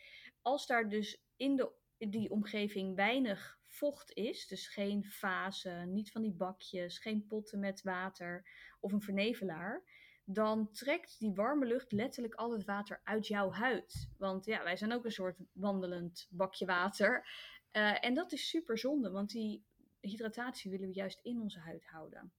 Als 0.41 0.67
daar 0.67 0.89
dus 0.89 1.23
in 1.37 1.57
de, 1.57 1.73
die 1.99 2.31
omgeving 2.31 2.97
weinig 2.97 3.59
vocht 3.67 4.13
is, 4.13 4.47
dus 4.47 4.69
geen 4.69 5.05
vazen, 5.05 5.93
niet 5.93 6.11
van 6.11 6.23
die 6.23 6.35
bakjes, 6.35 6.99
geen 6.99 7.27
potten 7.27 7.59
met 7.59 7.83
water 7.83 8.47
of 8.83 8.93
een 8.93 9.03
vernevelaar, 9.03 9.83
dan 10.25 10.71
trekt 10.73 11.19
die 11.19 11.35
warme 11.35 11.67
lucht 11.67 11.93
letterlijk 11.93 12.35
al 12.35 12.53
het 12.53 12.65
water 12.65 13.01
uit 13.05 13.27
jouw 13.27 13.51
huid. 13.51 14.11
Want 14.19 14.45
ja, 14.45 14.63
wij 14.63 14.77
zijn 14.77 14.93
ook 14.93 15.05
een 15.05 15.13
soort 15.13 15.37
wandelend 15.53 16.29
bakje 16.31 16.67
water. 16.67 17.27
Uh, 17.73 18.05
en 18.05 18.15
dat 18.15 18.33
is 18.33 18.49
super 18.49 18.79
zonde, 18.79 19.11
want 19.11 19.31
die 19.31 19.65
hydratatie 20.01 20.71
willen 20.71 20.89
we 20.89 20.95
juist 20.95 21.21
in 21.23 21.41
onze 21.41 21.59
huid 21.59 21.87
houden. 21.87 22.33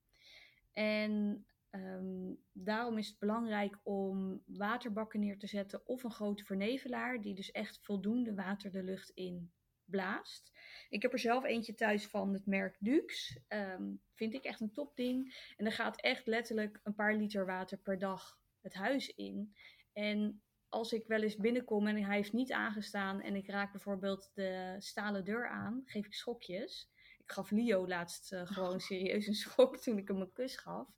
En 0.72 1.44
um, 1.70 2.38
daarom 2.52 2.98
is 2.98 3.08
het 3.08 3.18
belangrijk 3.18 3.78
om 3.82 4.42
waterbakken 4.46 5.20
neer 5.20 5.38
te 5.38 5.46
zetten 5.46 5.86
of 5.86 6.02
een 6.02 6.12
grote 6.12 6.44
vernevelaar, 6.44 7.20
die 7.20 7.34
dus 7.34 7.50
echt 7.50 7.78
voldoende 7.82 8.34
water 8.34 8.70
de 8.70 8.82
lucht 8.82 9.10
in 9.10 9.52
blaast. 9.84 10.52
Ik 10.88 11.02
heb 11.02 11.12
er 11.12 11.18
zelf 11.18 11.44
eentje 11.44 11.74
thuis 11.74 12.06
van 12.06 12.32
het 12.32 12.46
merk 12.46 12.76
Dux. 12.78 13.38
Um, 13.48 14.00
vind 14.14 14.34
ik 14.34 14.44
echt 14.44 14.60
een 14.60 14.72
topding. 14.72 15.52
En 15.56 15.66
er 15.66 15.72
gaat 15.72 16.00
echt 16.00 16.26
letterlijk 16.26 16.80
een 16.82 16.94
paar 16.94 17.14
liter 17.14 17.46
water 17.46 17.78
per 17.78 17.98
dag 17.98 18.38
het 18.60 18.74
huis 18.74 19.14
in. 19.14 19.54
En 19.92 20.42
als 20.68 20.92
ik 20.92 21.06
wel 21.06 21.22
eens 21.22 21.36
binnenkom 21.36 21.86
en 21.86 22.02
hij 22.02 22.16
heeft 22.16 22.32
niet 22.32 22.52
aangestaan 22.52 23.20
en 23.20 23.34
ik 23.34 23.48
raak 23.48 23.72
bijvoorbeeld 23.72 24.30
de 24.34 24.76
stalen 24.78 25.24
deur 25.24 25.48
aan, 25.48 25.82
geef 25.84 26.06
ik 26.06 26.14
schokjes. 26.14 26.90
Ik 27.18 27.32
gaf 27.32 27.50
Leo 27.50 27.88
laatst 27.88 28.32
uh, 28.32 28.46
gewoon 28.46 28.80
serieus 28.80 29.26
een 29.26 29.34
schok 29.34 29.76
toen 29.76 29.98
ik 29.98 30.08
hem 30.08 30.20
een 30.20 30.32
kus 30.32 30.56
gaf. 30.56 30.88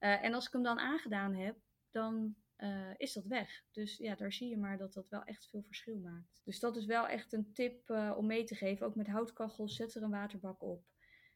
Uh, 0.00 0.24
en 0.24 0.34
als 0.34 0.46
ik 0.46 0.52
hem 0.52 0.62
dan 0.62 0.78
aangedaan 0.78 1.34
heb, 1.34 1.56
dan 1.90 2.34
uh, 2.62 2.90
is 2.96 3.12
dat 3.12 3.26
weg. 3.26 3.62
Dus 3.70 3.96
ja, 3.96 4.14
daar 4.14 4.32
zie 4.32 4.48
je 4.48 4.58
maar 4.58 4.78
dat 4.78 4.92
dat 4.92 5.08
wel 5.08 5.22
echt 5.22 5.48
veel 5.48 5.62
verschil 5.62 5.98
maakt. 5.98 6.40
Dus 6.44 6.60
dat 6.60 6.76
is 6.76 6.86
wel 6.86 7.08
echt 7.08 7.32
een 7.32 7.52
tip 7.52 7.90
uh, 7.90 8.14
om 8.16 8.26
mee 8.26 8.44
te 8.44 8.54
geven. 8.54 8.86
Ook 8.86 8.94
met 8.94 9.06
houtkachels, 9.06 9.76
zet 9.76 9.94
er 9.94 10.02
een 10.02 10.10
waterbak 10.10 10.62
op. 10.62 10.84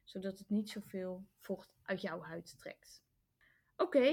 Zodat 0.03 0.39
het 0.39 0.49
niet 0.49 0.69
zoveel 0.69 1.27
vocht 1.39 1.79
uit 1.83 2.01
jouw 2.01 2.21
huid 2.21 2.57
trekt. 2.57 3.03
Oké, 3.77 4.07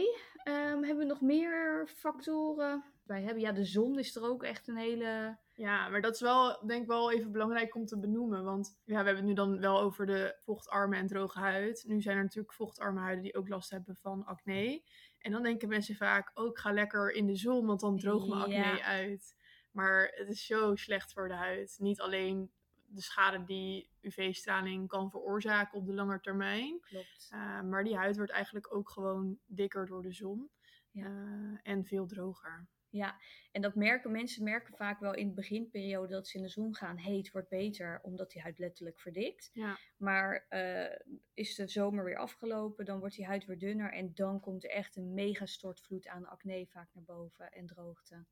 um, 0.44 0.84
hebben 0.84 0.98
we 0.98 1.04
nog 1.04 1.20
meer 1.20 1.88
factoren? 1.88 2.84
Wij 3.02 3.22
hebben, 3.22 3.42
ja, 3.42 3.52
de 3.52 3.64
zon 3.64 3.98
is 3.98 4.16
er 4.16 4.22
ook 4.22 4.42
echt 4.42 4.68
een 4.68 4.76
hele... 4.76 5.38
Ja, 5.54 5.88
maar 5.88 6.00
dat 6.00 6.14
is 6.14 6.20
wel, 6.20 6.66
denk 6.66 6.82
ik 6.82 6.88
wel 6.88 7.12
even 7.12 7.32
belangrijk 7.32 7.74
om 7.74 7.86
te 7.86 7.98
benoemen. 7.98 8.44
Want 8.44 8.78
ja, 8.84 8.98
we 8.98 9.04
hebben 9.04 9.16
het 9.16 9.24
nu 9.24 9.34
dan 9.34 9.60
wel 9.60 9.80
over 9.80 10.06
de 10.06 10.36
vochtarme 10.38 10.96
en 10.96 11.06
droge 11.06 11.38
huid. 11.38 11.84
Nu 11.86 12.00
zijn 12.00 12.16
er 12.16 12.22
natuurlijk 12.22 12.54
vochtarme 12.54 13.00
huiden 13.00 13.22
die 13.22 13.34
ook 13.34 13.48
last 13.48 13.70
hebben 13.70 13.96
van 13.96 14.24
acne. 14.24 14.82
En 15.18 15.32
dan 15.32 15.42
denken 15.42 15.68
mensen 15.68 15.94
vaak, 15.94 16.30
oh, 16.34 16.46
ik 16.46 16.58
ga 16.58 16.72
lekker 16.72 17.10
in 17.10 17.26
de 17.26 17.36
zon, 17.36 17.66
want 17.66 17.80
dan 17.80 17.98
droogt 17.98 18.28
mijn 18.28 18.40
acne 18.40 18.54
ja. 18.54 18.82
uit. 18.82 19.36
Maar 19.70 20.12
het 20.14 20.28
is 20.28 20.46
zo 20.46 20.74
slecht 20.74 21.12
voor 21.12 21.28
de 21.28 21.34
huid. 21.34 21.76
Niet 21.78 22.00
alleen 22.00 22.50
de 22.86 23.02
schade 23.02 23.44
die 23.44 23.90
UV-straling 24.00 24.88
kan 24.88 25.10
veroorzaken 25.10 25.78
op 25.78 25.86
de 25.86 25.94
lange 25.94 26.20
termijn. 26.20 26.80
Klopt. 26.80 27.28
Uh, 27.34 27.60
maar 27.62 27.84
die 27.84 27.96
huid 27.96 28.16
wordt 28.16 28.32
eigenlijk 28.32 28.74
ook 28.74 28.90
gewoon 28.90 29.38
dikker 29.46 29.86
door 29.86 30.02
de 30.02 30.12
zon. 30.12 30.50
Ja. 30.90 31.06
Uh, 31.06 31.58
en 31.62 31.84
veel 31.84 32.06
droger. 32.06 32.68
Ja, 32.92 33.16
en 33.52 33.62
dat 33.62 33.74
merken 33.74 34.10
mensen 34.10 34.44
merken 34.44 34.74
vaak 34.74 35.00
wel 35.00 35.14
in 35.14 35.28
de 35.28 35.34
beginperiode 35.34 36.12
dat 36.12 36.28
ze 36.28 36.36
in 36.36 36.42
de 36.42 36.48
zon 36.48 36.74
gaan. 36.74 36.98
Hey, 36.98 37.16
het 37.16 37.30
wordt 37.30 37.48
beter, 37.48 38.00
omdat 38.02 38.30
die 38.30 38.42
huid 38.42 38.58
letterlijk 38.58 39.00
verdikt. 39.00 39.50
Ja. 39.52 39.78
Maar 39.96 40.46
uh, 40.50 41.14
is 41.34 41.54
de 41.54 41.68
zomer 41.68 42.04
weer 42.04 42.16
afgelopen, 42.16 42.84
dan 42.84 42.98
wordt 42.98 43.14
die 43.14 43.26
huid 43.26 43.44
weer 43.44 43.58
dunner. 43.58 43.92
En 43.92 44.14
dan 44.14 44.40
komt 44.40 44.64
er 44.64 44.70
echt 44.70 44.96
een 44.96 45.14
mega 45.14 45.46
stortvloed 45.46 46.06
aan 46.08 46.26
acne 46.26 46.66
vaak 46.66 46.88
naar 46.94 47.04
boven 47.04 47.52
en 47.52 47.66
droogte. 47.66 48.24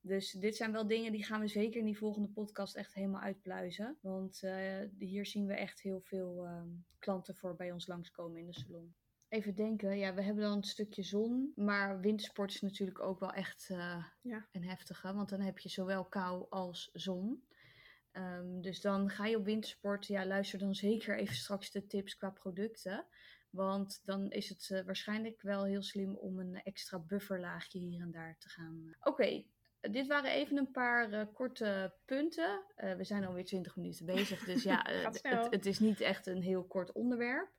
Dus 0.00 0.30
dit 0.30 0.56
zijn 0.56 0.72
wel 0.72 0.86
dingen 0.86 1.12
die 1.12 1.24
gaan 1.24 1.40
we 1.40 1.48
zeker 1.48 1.78
in 1.78 1.86
die 1.86 1.98
volgende 1.98 2.28
podcast 2.28 2.76
echt 2.76 2.94
helemaal 2.94 3.20
uitpluizen. 3.20 3.98
Want 4.00 4.42
uh, 4.42 4.78
hier 4.98 5.26
zien 5.26 5.46
we 5.46 5.54
echt 5.54 5.80
heel 5.80 6.00
veel 6.00 6.44
uh, 6.44 6.62
klanten 6.98 7.36
voor 7.36 7.56
bij 7.56 7.72
ons 7.72 7.86
langskomen 7.86 8.40
in 8.40 8.46
de 8.46 8.52
salon. 8.52 8.94
Even 9.30 9.54
denken, 9.54 9.98
ja, 9.98 10.14
we 10.14 10.22
hebben 10.22 10.42
dan 10.42 10.56
een 10.56 10.62
stukje 10.62 11.02
zon, 11.02 11.52
maar 11.56 12.00
wintersport 12.00 12.54
is 12.54 12.60
natuurlijk 12.60 13.00
ook 13.00 13.20
wel 13.20 13.32
echt 13.32 13.68
uh, 13.72 14.04
ja. 14.22 14.48
een 14.52 14.64
heftige, 14.64 15.14
want 15.14 15.28
dan 15.28 15.40
heb 15.40 15.58
je 15.58 15.68
zowel 15.68 16.04
kou 16.04 16.46
als 16.48 16.90
zon. 16.92 17.44
Um, 18.12 18.60
dus 18.60 18.80
dan 18.80 19.10
ga 19.10 19.26
je 19.26 19.36
op 19.36 19.44
wintersport, 19.44 20.06
ja, 20.06 20.26
luister 20.26 20.58
dan 20.58 20.74
zeker 20.74 21.18
even 21.18 21.34
straks 21.34 21.70
de 21.70 21.86
tips 21.86 22.16
qua 22.16 22.30
producten. 22.30 23.06
Want 23.50 24.00
dan 24.04 24.30
is 24.30 24.48
het 24.48 24.70
eh, 24.70 24.84
waarschijnlijk 24.84 25.42
wel 25.42 25.64
heel 25.64 25.82
slim 25.82 26.16
om 26.16 26.38
een 26.38 26.62
extra 26.62 26.98
bufferlaagje 26.98 27.78
hier 27.78 28.02
en 28.02 28.10
daar 28.10 28.36
te 28.38 28.48
gaan. 28.48 28.96
Oké, 29.00 29.44
dit 29.80 30.06
waren 30.06 30.30
even 30.30 30.56
een 30.56 30.70
paar 30.70 31.12
eh, 31.12 31.26
korte 31.32 31.94
punten. 32.04 32.62
Eh, 32.76 32.94
we 32.94 33.04
zijn 33.04 33.24
alweer 33.24 33.44
20 33.44 33.76
minuten 33.76 34.06
bezig, 34.06 34.44
dus 34.44 34.62
ja, 34.62 34.84
eh, 34.86 35.50
het 35.50 35.66
is 35.66 35.78
niet 35.78 36.00
echt 36.00 36.26
een 36.26 36.42
heel 36.42 36.64
kort 36.64 36.92
onderwerp. 36.92 37.50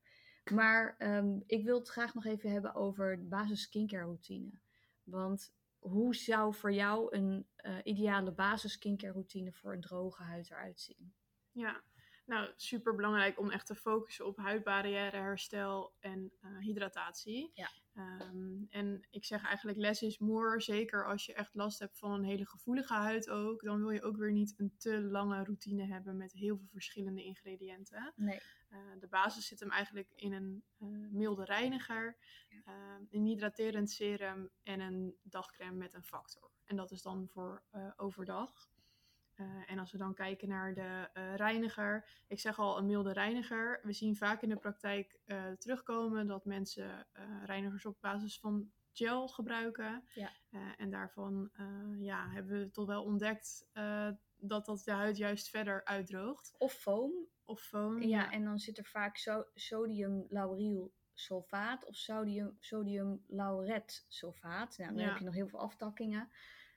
Maar 0.50 0.96
ehm, 0.98 1.40
ik 1.46 1.64
wil 1.64 1.80
het 1.80 1.90
graag 1.90 2.14
nog 2.14 2.26
even 2.26 2.52
hebben 2.52 2.76
over 2.76 3.18
de 3.18 3.26
basis 3.26 3.62
skincare 3.62 4.04
routine. 4.04 4.52
Want 5.04 5.54
hoe 5.80 6.16
zou 6.16 6.54
voor 6.54 6.74
jou 6.74 7.16
een 7.16 7.48
eh, 7.56 7.78
ideale 7.84 8.32
basis 8.32 8.72
skincare 8.72 9.14
routine 9.14 9.52
voor 9.52 9.74
een 9.74 9.82
droge 9.82 10.24
huid 10.24 10.52
eruit 10.52 10.80
zien? 10.80 11.14
Ja, 11.52 11.84
nou 12.26 12.52
super 12.56 12.96
belangrijk 12.96 13.40
om 13.40 13.50
echt 13.50 13.66
te 13.66 13.76
focussen 13.76 14.26
op 14.26 14.38
huidbarrière, 14.38 15.18
herstel 15.18 15.94
en 16.00 16.32
eh, 16.42 16.58
hydratatie. 16.58 17.52
Ja. 17.54 17.70
Ehm, 17.94 18.64
en 18.70 19.08
ik 19.10 19.26
zeg 19.26 19.44
eigenlijk 19.44 19.78
less 19.78 20.02
is 20.02 20.18
more, 20.18 20.62
zeker 20.62 21.08
als 21.08 21.26
je 21.26 21.34
echt 21.34 21.54
last 21.54 21.80
hebt 21.80 21.98
van 21.98 22.12
een 22.12 22.24
hele 22.24 22.46
gevoelige 22.46 22.94
huid 22.94 23.30
ook. 23.30 23.64
Dan 23.64 23.80
wil 23.80 23.90
je 23.90 24.02
ook 24.02 24.18
weer 24.18 24.32
niet 24.32 24.54
een 24.58 24.74
te 24.78 25.02
lange 25.02 25.44
routine 25.44 25.86
hebben 25.86 26.18
met 26.18 26.32
heel 26.32 26.58
veel 26.58 26.68
verschillende 26.72 27.24
ingrediënten. 27.24 28.14
Nee. 28.16 28.40
Eh, 28.72 28.80
de 29.00 29.08
basis 29.08 29.48
zit 29.48 29.60
hem 29.60 29.72
eigenlijk 29.72 30.12
in 30.16 30.34
een 30.34 30.64
eh, 30.80 30.88
milde 31.10 31.46
reiniger, 31.46 32.18
eh, 32.66 32.74
een 33.10 33.26
hydraterend 33.26 33.90
serum 33.90 34.50
en 34.64 34.80
een 34.80 35.16
dagcreme 35.24 35.76
met 35.76 35.94
een 35.94 36.04
factor. 36.04 36.50
En 36.66 36.76
dat 36.76 36.92
is 36.92 37.02
dan 37.02 37.28
voor 37.28 37.64
overdag. 37.96 38.70
En 39.66 39.80
als 39.80 39.92
we 39.92 39.98
dan 39.98 40.14
kijken 40.14 40.48
naar 40.48 40.74
de 40.74 41.10
reiniger, 41.36 42.10
ik 42.28 42.40
zeg 42.40 42.60
al 42.60 42.78
een 42.78 42.86
milde 42.86 43.12
reiniger. 43.12 43.80
We 43.84 43.94
zien 43.94 44.16
vaak 44.16 44.42
in 44.42 44.50
de 44.50 44.56
praktijk 44.56 45.20
terugkomen 45.58 46.28
dat 46.28 46.46
mensen 46.46 47.08
reinigers 47.46 47.86
op 47.86 47.98
basis 48.02 48.40
van 48.40 48.72
gel 48.92 49.28
gebruiken. 49.28 50.04
Ja. 50.14 50.32
En 50.78 50.90
daarvan 50.90 51.52
ja, 51.98 52.30
hebben 52.30 52.60
we 52.60 52.72
toch 52.72 52.86
wel 52.86 53.04
ontdekt 53.04 53.68
dat 54.38 54.66
dat 54.66 54.82
de 54.86 54.92
huid 54.92 55.18
juist 55.18 55.50
verder 55.50 55.86
uitdroogt. 55.86 56.56
Of 56.58 56.74
foam. 56.74 57.12
Of 57.52 57.62
foam. 57.62 58.02
Ja, 58.02 58.32
en 58.32 58.44
dan 58.44 58.60
zit 58.60 58.78
er 58.78 58.86
vaak 58.86 59.18
so 59.18 59.46
sodium 59.54 60.26
lauryl 60.30 60.92
sulfaat 61.14 61.86
of 61.86 61.96
sodium, 61.96 62.58
sodium 62.60 63.24
lauret 63.28 64.06
sulfaat. 64.08 64.78
Nou, 64.78 64.94
dan 64.94 65.02
Ja. 65.04 65.10
heb 65.10 65.18
je 65.18 65.26
nog 65.26 65.34
heel 65.34 65.48
veel 65.48 65.60
aftakkingen. 65.60 66.30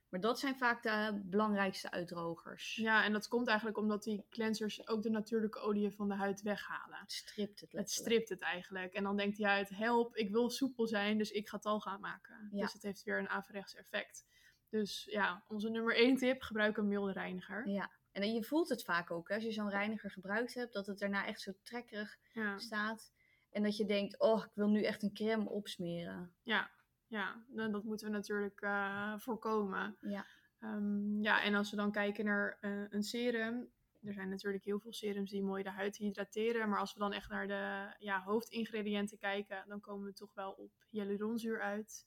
Maar 0.09 0.21
dat 0.23 0.39
zijn 0.39 0.57
vaak 0.57 0.83
de 0.83 1.21
belangrijkste 1.25 1.91
uitdrogers. 1.91 2.75
Ja, 2.77 3.05
en 3.05 3.13
dat 3.13 3.29
komt 3.29 3.47
eigenlijk 3.49 3.79
omdat 3.79 4.03
die 4.03 4.27
cleansers 4.31 4.89
ook 4.89 5.03
de 5.03 5.11
natuurlijke 5.11 5.59
oliën 5.59 5.93
van 5.93 6.09
de 6.09 6.15
huid 6.15 6.43
weghalen. 6.43 6.99
Het 6.99 7.13
stript 7.13 7.61
het 7.61 7.61
Het 7.61 7.73
letterlijk. 7.73 7.89
stript 8.07 8.29
het 8.29 8.41
eigenlijk. 8.41 8.93
En 8.93 9.03
dan 9.03 9.17
denkt 9.17 9.37
die 9.37 9.47
huid, 9.47 9.69
help, 9.69 10.17
ik 10.17 10.31
wil 10.31 10.51
soepel 10.51 10.87
zijn, 10.87 11.19
dus 11.19 11.31
ik 11.31 11.49
ga 11.49 11.59
tal 11.59 11.81
gaan 11.81 12.01
maken. 12.01 12.49
Ja. 12.53 12.61
Dus 12.63 12.73
het 12.73 12.83
heeft 12.83 13.03
weer 13.03 13.19
een 13.19 13.29
averechts 13.29 13.75
effect. 13.75 14.27
Dus 14.69 15.05
ja, 15.11 15.45
onze 15.49 15.69
nummer 15.71 15.97
één 15.97 16.17
tip, 16.17 16.43
gebruik 16.43 16.77
een 16.77 16.89
milde 16.89 17.13
reiniger. 17.13 17.69
Ja. 17.69 17.91
En 18.23 18.33
je 18.33 18.43
voelt 18.45 18.69
het 18.69 18.85
vaak 18.85 19.11
ook, 19.11 19.29
hè, 19.29 19.35
als 19.35 19.45
je 19.45 19.53
zo'n 19.53 19.71
reiniger 19.71 20.11
gebruikt 20.11 20.55
hebt, 20.55 20.73
dat 20.73 20.87
het 20.87 20.99
daarna 20.99 21.27
echt 21.27 21.41
zo 21.41 21.53
trekkerig 21.63 22.19
Ja, 22.33 22.59
staat. 22.59 23.13
En 23.51 23.63
dat 23.63 23.77
je 23.77 23.85
denkt, 23.85 24.19
oh, 24.19 24.45
ik 24.45 24.55
wil 24.55 24.69
nu 24.69 24.83
echt 24.83 25.03
een 25.03 25.15
crème 25.15 25.49
opsmeren. 25.49 26.35
ja, 26.43 26.71
ja. 27.07 27.45
Nou, 27.49 27.71
dat 27.71 27.85
moeten 27.85 28.07
we 28.07 28.13
natuurlijk 28.13 28.61
eh, 28.61 29.19
voorkomen. 29.19 29.97
Ja. 30.01 30.27
Ehm, 30.59 31.23
ja, 31.23 31.43
en 31.43 31.55
als 31.55 31.71
we 31.71 31.77
dan 31.77 31.93
kijken 31.93 32.25
naar 32.25 32.59
eh, 32.61 32.83
een 32.91 33.03
serum. 33.03 33.73
Er 34.03 34.13
zijn 34.13 34.29
natuurlijk 34.29 34.65
heel 34.65 34.81
veel 34.81 34.93
serums 34.93 35.31
die 35.31 35.43
mooi 35.43 35.63
de 35.63 35.71
huid 35.71 35.97
hydrateren. 35.97 36.69
Maar 36.69 36.79
als 36.79 36.93
we 36.93 36.99
dan 36.99 37.13
echt 37.13 37.29
naar 37.31 37.47
de 37.47 37.95
ja, 38.05 38.23
hoofdingrediënten 38.23 39.19
kijken, 39.19 39.65
dan 39.69 39.81
komen 39.81 40.07
we 40.07 40.13
toch 40.13 40.35
wel 40.35 40.53
op 40.53 40.71
hyaluronzuur 40.91 41.61
uit. 41.61 42.07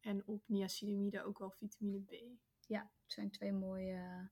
En 0.00 0.26
op 0.26 0.42
niacinamide 0.46 1.22
ook 1.24 1.38
wel 1.38 1.50
vitamine 1.50 2.00
B. 2.00 2.12
Ja, 2.66 2.80
het 2.80 3.12
zijn 3.12 3.30
twee 3.30 3.52
mooie, 3.52 4.30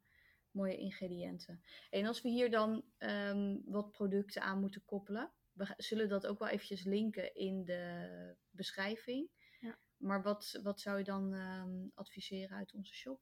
mooie 0.57 0.77
ingrediënten. 0.77 1.63
En 1.91 2.07
als 2.07 2.23
we 2.23 2.29
hier 2.29 2.51
dan 2.51 2.85
ehm, 2.99 3.57
wat 3.65 3.93
producten 3.93 4.43
aan 4.43 4.61
moeten 4.61 4.85
koppelen, 4.85 5.33
we 5.53 5.75
zullen 5.77 6.09
dat 6.09 6.27
ook 6.27 6.39
wel 6.39 6.49
eventjes 6.49 6.85
linken 6.85 7.35
in 7.35 7.65
de 7.65 8.35
beschrijving. 8.51 9.31
Ja. 9.61 9.79
Maar 9.97 10.23
wat, 10.23 10.61
wat 10.63 10.81
zou 10.81 10.99
je 10.99 11.05
dan 11.05 11.35
ehm, 11.35 11.87
adviseren 11.95 12.57
uit 12.57 12.75
onze 12.75 12.95
shop? 12.95 13.21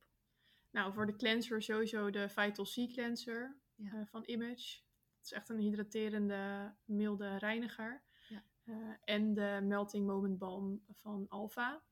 Nou, 0.70 0.92
voor 0.92 1.06
de 1.06 1.16
cleanser 1.16 1.62
sowieso 1.62 2.10
de 2.10 2.28
Vital 2.28 2.64
C 2.64 2.92
cleanser 2.92 3.56
Ja. 3.74 3.92
eh, 3.92 4.06
van 4.06 4.22
Image. 4.24 4.82
Het 5.16 5.24
is 5.24 5.32
echt 5.32 5.48
een 5.48 5.58
hydraterende, 5.58 6.74
milde 6.84 7.36
reiniger. 7.38 8.02
Ja. 8.28 8.44
Eh, 8.64 8.74
en 9.04 9.34
de 9.34 9.60
Melting 9.62 10.06
Moment 10.06 10.38
Balm 10.38 10.84
van 10.90 11.26
Alpha. 11.28 11.82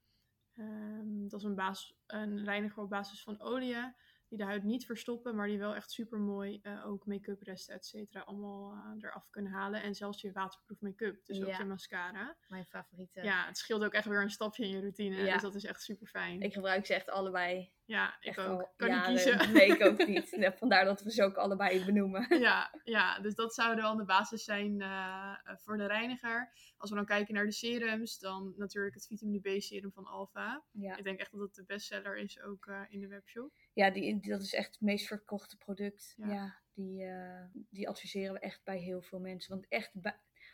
Ehm, 0.52 1.28
dat 1.28 1.40
is 1.40 1.46
een, 1.46 1.54
basis, 1.54 1.94
een 2.06 2.44
reiniger 2.44 2.82
op 2.82 2.88
basis 2.90 3.22
van 3.22 3.40
oliën. 3.40 3.94
Die 4.32 4.40
de 4.40 4.46
huid 4.46 4.62
niet 4.62 4.86
verstoppen, 4.86 5.34
maar 5.36 5.46
die 5.46 5.58
wel 5.58 5.74
echt 5.74 5.90
super 5.90 6.18
mooi 6.18 6.60
ook 6.84 7.06
make-up 7.06 7.42
resten, 7.42 7.74
et 7.74 7.86
cetera, 7.86 8.20
allemaal 8.20 8.72
eh, 8.72 9.08
eraf 9.08 9.30
kunnen 9.30 9.52
halen. 9.52 9.82
En 9.82 9.94
zelfs 9.94 10.20
je 10.20 10.32
waterproof 10.32 10.80
make-up, 10.80 11.26
dus 11.26 11.42
ook 11.42 11.54
je 11.54 11.64
mascara. 11.64 12.36
Mijn 12.48 12.66
favoriete. 12.66 13.22
Ja, 13.22 13.46
het 13.46 13.58
scheelt 13.58 13.84
ook 13.84 13.92
echt 13.92 14.06
weer 14.06 14.22
een 14.22 14.30
stapje 14.30 14.64
in 14.64 14.70
je 14.70 14.80
routine. 14.80 15.16
Ja. 15.16 15.32
Dus 15.32 15.42
dat 15.42 15.54
is 15.54 15.64
echt 15.64 15.82
super 15.82 16.06
fijn. 16.06 16.40
Ik 16.40 16.52
gebruik 16.52 16.86
ze 16.86 16.94
echt 16.94 17.10
allebei. 17.10 17.72
Ja, 17.84 18.16
ik 18.20 18.26
Echt 18.28 18.38
ook. 18.38 18.72
Kan 18.76 18.88
jaren. 18.88 19.12
niet 19.12 19.22
kiezen. 19.22 19.52
Nee, 19.52 19.66
ik 19.66 19.84
ook 19.84 20.06
niet. 20.12 20.36
Nee, 20.36 20.50
vandaar 20.50 20.84
dat 20.84 21.02
we 21.02 21.10
ze 21.12 21.22
ook 21.22 21.36
allebei 21.36 21.84
benoemen. 21.84 22.40
ja, 22.40 22.80
ja, 22.84 23.18
dus 23.20 23.34
dat 23.34 23.54
zou 23.54 23.76
wel 23.76 23.96
de 23.96 24.04
basis 24.04 24.44
zijn 24.44 24.80
eh, 24.80 25.36
voor 25.56 25.76
de 25.76 25.86
reiniger. 25.86 26.52
Als 26.76 26.90
we 26.90 26.96
dan 26.96 27.04
kijken 27.06 27.34
naar 27.34 27.44
de 27.44 27.52
serums, 27.52 28.18
dan 28.18 28.54
natuurlijk 28.56 28.94
het 28.94 29.06
vitamine 29.06 29.56
B 29.58 29.60
serum 29.62 29.92
van 29.92 30.04
Alpha. 30.06 30.64
Ja, 30.70 30.96
Ik 30.96 31.04
denk 31.04 31.18
echt 31.20 31.30
dat 31.32 31.40
het 31.40 31.54
de 31.54 31.64
bestseller 31.64 32.16
is 32.16 32.40
ook 32.42 32.66
eh, 32.66 32.80
in 32.88 33.00
de 33.00 33.08
webshop. 33.08 33.52
ja 33.72 33.90
die, 33.90 34.20
dat 34.28 34.40
is 34.42 34.54
echt 34.54 34.72
het 34.72 34.80
meest 34.80 35.06
verkochte 35.06 35.56
product. 35.56 36.14
Ja, 36.16 36.26
Ja. 36.32 36.56
die, 36.74 37.04
eh, 37.04 37.44
die 37.70 37.88
adviseren 37.88 38.32
we 38.34 38.38
echt 38.40 38.60
bij 38.64 38.78
heel 38.78 39.02
veel 39.02 39.18
mensen. 39.20 39.52
Want 39.54 39.66
echt, 39.68 39.90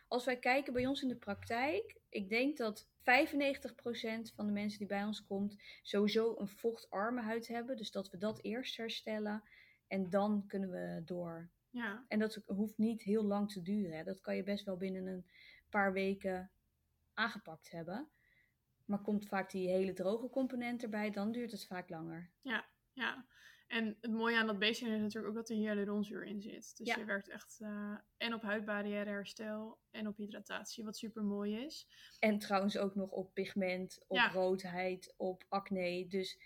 als 0.08 0.24
wij 0.24 0.38
kijken 0.38 0.72
bij 0.72 0.86
ons 0.86 1.02
in 1.02 1.08
de 1.08 1.16
praktijk, 1.16 1.96
ik 2.08 2.28
denk 2.28 2.56
dat 2.56 2.86
95% 2.86 2.90
van 4.34 4.46
de 4.46 4.52
mensen 4.52 4.78
die 4.78 4.86
bij 4.86 5.04
ons 5.04 5.26
komt, 5.26 5.56
sowieso 5.82 6.34
een 6.38 6.48
vochtarme 6.48 7.22
huid 7.22 7.48
hebben. 7.48 7.76
Dus 7.76 7.90
dat 7.90 8.10
we 8.10 8.18
dat 8.18 8.42
eerst 8.42 8.76
herstellen 8.76 9.42
en 9.86 10.10
dan 10.10 10.44
kunnen 10.46 10.70
we 10.70 11.02
door. 11.04 11.50
Ja, 11.70 12.04
En 12.08 12.18
dat 12.18 12.42
hoeft 12.46 12.78
niet 12.78 13.02
heel 13.02 13.22
lang 13.24 13.52
te 13.52 13.62
duren. 13.62 13.96
Hè. 13.96 14.04
Dat 14.04 14.20
kan 14.20 14.36
je 14.36 14.42
best 14.42 14.64
wel 14.64 14.76
binnen 14.76 15.06
een 15.06 15.26
paar 15.70 15.92
weken 15.92 16.50
aangepakt 17.14 17.70
hebben. 17.70 18.08
Maar 18.84 19.00
komt 19.00 19.26
vaak 19.26 19.50
die 19.50 19.68
hele 19.68 19.92
droge 19.92 20.28
component 20.30 20.82
erbij, 20.82 21.10
dan 21.10 21.32
duurt 21.32 21.50
het 21.50 21.66
vaak 21.66 21.88
langer. 21.88 22.30
ja. 22.92 23.26
En 23.68 23.96
het 24.00 24.10
mooie 24.12 24.36
aan 24.36 24.46
dat 24.46 24.58
B-serum 24.58 24.94
is 24.94 25.00
natuurlijk 25.00 25.28
ook 25.28 25.34
dat 25.34 25.48
er 25.50 25.56
hyaluronzuur 25.56 26.24
in 26.24 26.40
zit. 26.40 26.76
Dus 26.76 26.86
Ja. 26.86 26.96
je 26.98 27.04
werkt 27.04 27.28
echt 27.28 27.58
eh, 27.60 27.94
en 28.16 28.34
op 28.34 28.42
huidbarrière 28.42 29.10
herstel 29.10 29.78
en 29.90 30.06
op 30.06 30.16
hydratatie, 30.16 30.84
wat 30.84 30.96
super 30.96 31.22
mooi 31.24 31.56
is. 31.56 31.88
En 32.18 32.38
trouwens 32.38 32.78
ook 32.78 32.94
nog 32.94 33.10
op 33.10 33.34
pigment, 33.34 34.04
op 34.06 34.16
Ja. 34.16 34.28
roodheid, 34.30 35.14
op 35.16 35.44
acne. 35.48 36.06
Dus 36.08 36.40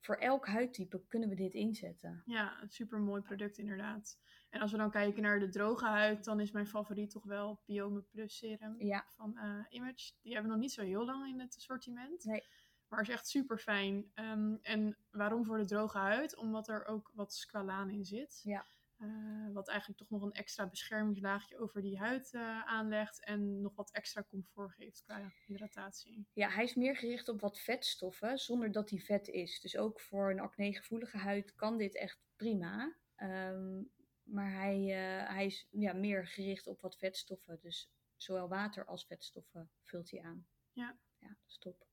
voor 0.00 0.16
elk 0.16 0.46
huidtype 0.46 1.02
kunnen 1.08 1.28
we 1.28 1.34
dit 1.34 1.54
inzetten. 1.54 2.22
Ja, 2.26 2.62
een 2.62 2.70
super 2.70 2.98
mooi 2.98 3.22
product 3.22 3.58
inderdaad. 3.58 4.18
En 4.50 4.60
als 4.60 4.70
we 4.72 4.76
dan 4.78 4.90
kijken 4.90 5.22
naar 5.22 5.38
de 5.40 5.48
droge 5.48 5.84
huid, 5.86 6.24
dan 6.24 6.40
is 6.40 6.50
mijn 6.50 6.66
favoriet 6.66 7.10
toch 7.10 7.24
wel 7.24 7.60
Biome 7.66 8.02
Plus 8.02 8.36
Serum 8.36 8.74
Ja. 8.78 9.04
van 9.08 9.36
eh, 9.38 9.64
Image. 9.68 10.12
Die 10.22 10.32
hebben 10.32 10.50
we 10.50 10.56
nog 10.56 10.66
niet 10.66 10.72
zo 10.72 10.82
heel 10.82 11.04
lang 11.04 11.28
in 11.32 11.40
het 11.40 11.56
assortiment. 11.56 12.24
Nee. 12.24 12.42
Maar 12.94 13.02
is 13.02 13.08
echt 13.08 13.28
super 13.28 13.58
fijn. 13.58 14.10
en 14.62 14.96
waarom 15.10 15.44
voor 15.44 15.58
de 15.58 15.64
droge 15.64 15.98
huid? 15.98 16.36
Omdat 16.36 16.68
er 16.68 16.86
ook 16.86 17.10
wat 17.14 17.34
squalaan 17.34 17.90
in 17.90 18.04
zit. 18.04 18.40
Ja. 18.42 18.66
Eh, 18.96 19.52
wat 19.52 19.68
eigenlijk 19.68 19.98
toch 19.98 20.10
nog 20.10 20.22
een 20.22 20.32
extra 20.32 20.66
beschermingslaagje 20.66 21.58
over 21.58 21.82
die 21.82 21.98
huid 21.98 22.32
eh, 22.32 22.66
aanlegt. 22.66 23.24
En 23.24 23.60
nog 23.60 23.74
wat 23.74 23.90
extra 23.90 24.24
comfort 24.28 24.72
geeft 24.72 25.02
qua 25.02 25.32
hydratatie. 25.46 26.26
Ja, 26.32 26.48
hij 26.48 26.64
is 26.64 26.74
meer 26.74 26.96
gericht 26.96 27.28
op 27.28 27.40
wat 27.40 27.58
vetstoffen, 27.58 28.38
zonder 28.38 28.72
dat 28.72 28.90
hij 28.90 28.98
vet 28.98 29.28
is. 29.28 29.60
Dus 29.60 29.76
ook 29.76 30.00
voor 30.00 30.30
een 30.30 30.40
acnegevoelige 30.40 31.18
huid 31.18 31.54
kan 31.54 31.78
dit 31.78 31.96
echt 31.96 32.18
prima. 32.36 32.96
Ehm, 33.14 33.82
maar 34.22 34.52
hij, 34.52 34.80
eh, 34.80 35.28
hij 35.34 35.46
is 35.46 35.68
ja, 35.70 35.92
meer 35.92 36.26
gericht 36.26 36.66
op 36.66 36.80
wat 36.80 36.98
vetstoffen. 36.98 37.58
Dus 37.60 37.90
zowel 38.16 38.48
water 38.48 38.84
als 38.84 39.06
vetstoffen 39.06 39.70
vult 39.82 40.10
hij 40.10 40.22
aan. 40.22 40.46
Ja. 40.72 40.98
Ja, 41.18 41.28
dat 41.28 41.48
is 41.48 41.58
top. 41.58 41.86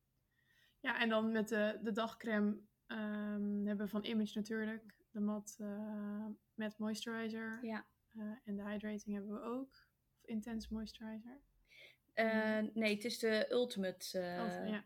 Ja, 0.82 1.00
en 1.00 1.10
dan 1.10 1.32
met 1.32 1.48
de, 1.48 1.80
de 1.84 1.92
dagcreme 1.92 2.58
ehm, 2.88 3.66
hebben 3.66 3.86
we 3.86 3.88
van 3.88 4.06
Image 4.06 4.38
natuurlijk. 4.38 4.96
De 5.12 5.20
mat 5.20 5.56
eh 5.60 6.26
met 6.54 6.78
moisturizer. 6.78 7.60
Ja. 7.66 7.86
Eh, 8.16 8.22
en 8.44 8.56
de 8.56 8.64
hydrating 8.64 9.16
hebben 9.16 9.34
we 9.34 9.42
ook. 9.42 9.70
Of 10.22 10.26
intense 10.26 10.74
moisturizer. 10.74 11.42
Eh, 12.14 12.60
nee, 12.74 12.94
het 12.96 13.06
is 13.06 13.20
de 13.20 13.52
ultimate 13.52 14.20
ja. 14.66 14.84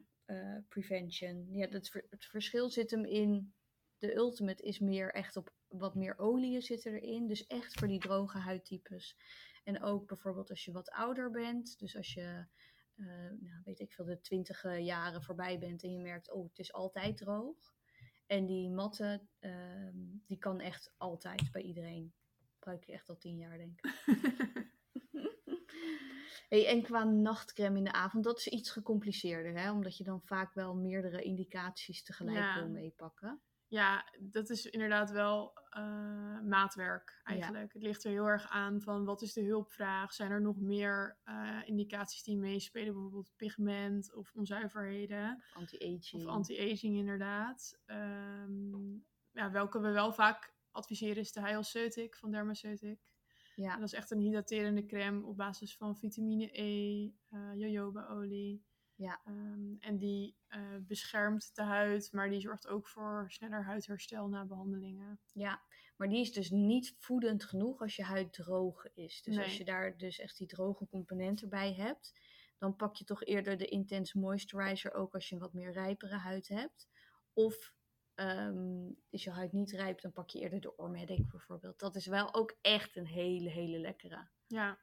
prevention. 0.67 1.47
Ja, 1.51 1.67
het, 1.67 1.89
ver- 1.89 2.08
het 2.10 2.25
verschil 2.25 2.69
zit 2.69 2.91
hem 2.91 3.05
in. 3.05 3.53
De 3.97 4.15
ultimate 4.15 4.63
is 4.63 4.79
meer 4.79 5.13
echt 5.13 5.36
op 5.36 5.53
wat 5.67 5.95
meer 5.95 6.17
oliën 6.17 6.62
zitten 6.62 6.93
erin. 6.93 7.27
Dus 7.27 7.47
echt 7.47 7.79
voor 7.79 7.88
die 7.88 7.99
droge 7.99 8.38
huidtypes. 8.38 9.17
En 9.63 9.81
ook 9.81 10.08
bijvoorbeeld 10.08 10.49
als 10.49 10.65
je 10.65 10.71
wat 10.71 10.89
ouder 10.89 11.31
bent. 11.31 11.79
Dus 11.79 11.95
als 11.95 12.13
je 12.13 12.45
eh, 12.95 13.05
nou, 13.39 13.62
weet 13.63 13.79
ik 13.79 13.93
veel, 13.93 14.05
de 14.05 14.21
twintig 14.21 14.79
jaren 14.79 15.23
voorbij 15.23 15.60
bent 15.60 15.84
en 15.84 15.91
je 15.91 15.99
merkt, 15.99 16.31
oh, 16.31 16.47
het 16.47 16.60
is 16.60 16.73
altijd 16.73 17.17
droog. 17.17 17.73
En 18.25 18.45
die 18.45 18.69
matte, 18.69 19.21
ehm, 19.39 19.97
die 20.25 20.38
kan 20.38 20.60
echt 20.60 20.93
altijd 20.97 21.51
bij 21.51 21.62
iedereen. 21.62 22.13
Gebruik 22.53 22.84
je 22.84 22.91
echt 22.91 23.10
al 23.10 23.17
tien 23.17 23.38
jaar, 23.38 23.58
denk 23.58 23.79
ik. 23.81 23.93
hey, 26.49 26.67
en 26.67 26.81
qua 26.84 27.03
nachtcreme 27.03 27.77
in 27.77 27.84
de 27.84 27.91
avond, 27.91 28.23
dat 28.23 28.38
is 28.38 28.47
iets 28.47 28.71
gecompliceerder, 28.71 29.58
hè? 29.62 29.71
Omdat 29.71 29.97
je 29.97 30.03
dan 30.03 30.21
vaak 30.21 30.53
wel 30.53 30.75
meerdere 30.75 31.21
indicaties 31.21 32.03
tegelijk 32.03 32.38
Ja. 32.38 32.60
wil 32.60 32.69
meepakken. 32.69 33.41
Ja, 33.75 34.05
dat 34.19 34.49
is 34.49 34.65
inderdaad 34.65 35.11
wel 35.11 35.53
eh, 35.69 36.41
maatwerk 36.41 37.21
eigenlijk. 37.23 37.73
Het 37.73 37.81
ligt 37.81 38.03
er 38.03 38.11
heel 38.11 38.25
erg 38.25 38.49
aan 38.49 38.81
van 38.81 39.05
wat 39.05 39.21
is 39.21 39.33
de 39.33 39.43
hulpvraag? 39.43 40.13
Zijn 40.13 40.31
er 40.31 40.41
nog 40.41 40.59
meer 40.59 41.19
eh, 41.23 41.61
indicaties 41.65 42.23
die 42.23 42.38
meespelen? 42.38 42.93
Bijvoorbeeld 42.93 43.33
pigment 43.35 44.13
of 44.13 44.33
onzuiverheden. 44.33 45.43
Anti-aging. 45.53 46.23
Of 46.23 46.25
anti-aging 46.25 46.97
inderdaad. 46.97 47.81
Ehm, 47.85 48.93
ja, 49.31 49.51
welke 49.51 49.79
we 49.79 49.91
wel 49.91 50.13
vaak 50.13 50.53
adviseren 50.71 51.17
is 51.17 51.31
de 51.31 51.41
Hyalceutic 51.41 52.15
van 52.15 52.31
Dermaceutic. 52.31 52.99
Ja. 53.55 53.73
En 53.73 53.79
dat 53.79 53.88
is 53.88 53.97
echt 53.97 54.11
een 54.11 54.19
hydraterende 54.19 54.85
crème 54.85 55.25
op 55.25 55.38
basis 55.38 55.77
van 55.77 55.97
vitamine 55.97 56.61
E, 56.61 57.09
eh 57.29 57.55
jojobaolie. 57.55 58.65
Ja. 58.95 59.21
Ehm, 59.25 59.75
en 59.79 59.97
die 59.97 60.36
eh, 60.47 60.62
beschermt 60.81 61.55
de 61.55 61.62
huid, 61.62 62.12
maar 62.12 62.29
die 62.29 62.39
zorgt 62.39 62.67
ook 62.67 62.88
voor 62.88 63.25
sneller 63.27 63.63
huidherstel 63.63 64.27
na 64.27 64.45
behandelingen. 64.45 65.19
Ja, 65.34 65.62
maar 65.95 66.10
die 66.10 66.21
is 66.21 66.31
dus 66.31 66.49
niet 66.49 66.95
voedend 66.97 67.43
genoeg 67.43 67.81
als 67.81 67.95
je 67.95 68.03
huid 68.03 68.34
droog 68.34 68.93
is. 68.93 69.21
Dus 69.21 69.38
als 69.38 69.58
je 69.58 69.65
daar 69.65 69.97
dus 69.97 70.19
echt 70.19 70.38
die 70.38 70.47
droge 70.47 70.88
componenten 70.88 71.49
bij 71.49 71.73
hebt, 71.73 72.19
dan 72.58 72.75
pak 72.75 72.95
je 72.95 73.03
toch 73.03 73.23
eerder 73.23 73.58
de 73.58 73.67
Intense 73.67 74.19
Moisturizer 74.19 74.93
ook 74.93 75.13
als 75.13 75.29
je 75.29 75.36
een 75.36 75.41
wat 75.41 75.53
meer 75.53 75.71
rijpere 75.71 76.17
huid 76.17 76.47
hebt. 76.47 76.88
Of 77.34 77.73
ehm, 78.13 78.89
is 79.10 79.23
je 79.23 79.31
huid 79.31 79.51
niet 79.51 79.71
rijp, 79.71 80.01
dan 80.01 80.12
pak 80.12 80.29
je 80.29 80.39
eerder 80.39 80.62
de 80.62 80.77
Ormedic 80.77 81.27
bijvoorbeeld. 81.27 81.79
Dat 81.79 81.95
is 81.95 82.05
wel 82.05 82.34
ook 82.34 82.58
echt 82.62 82.95
een 82.95 83.08
hele, 83.08 83.49
hele 83.49 83.77
lekkere. 83.79 84.27
Ja, 84.47 84.79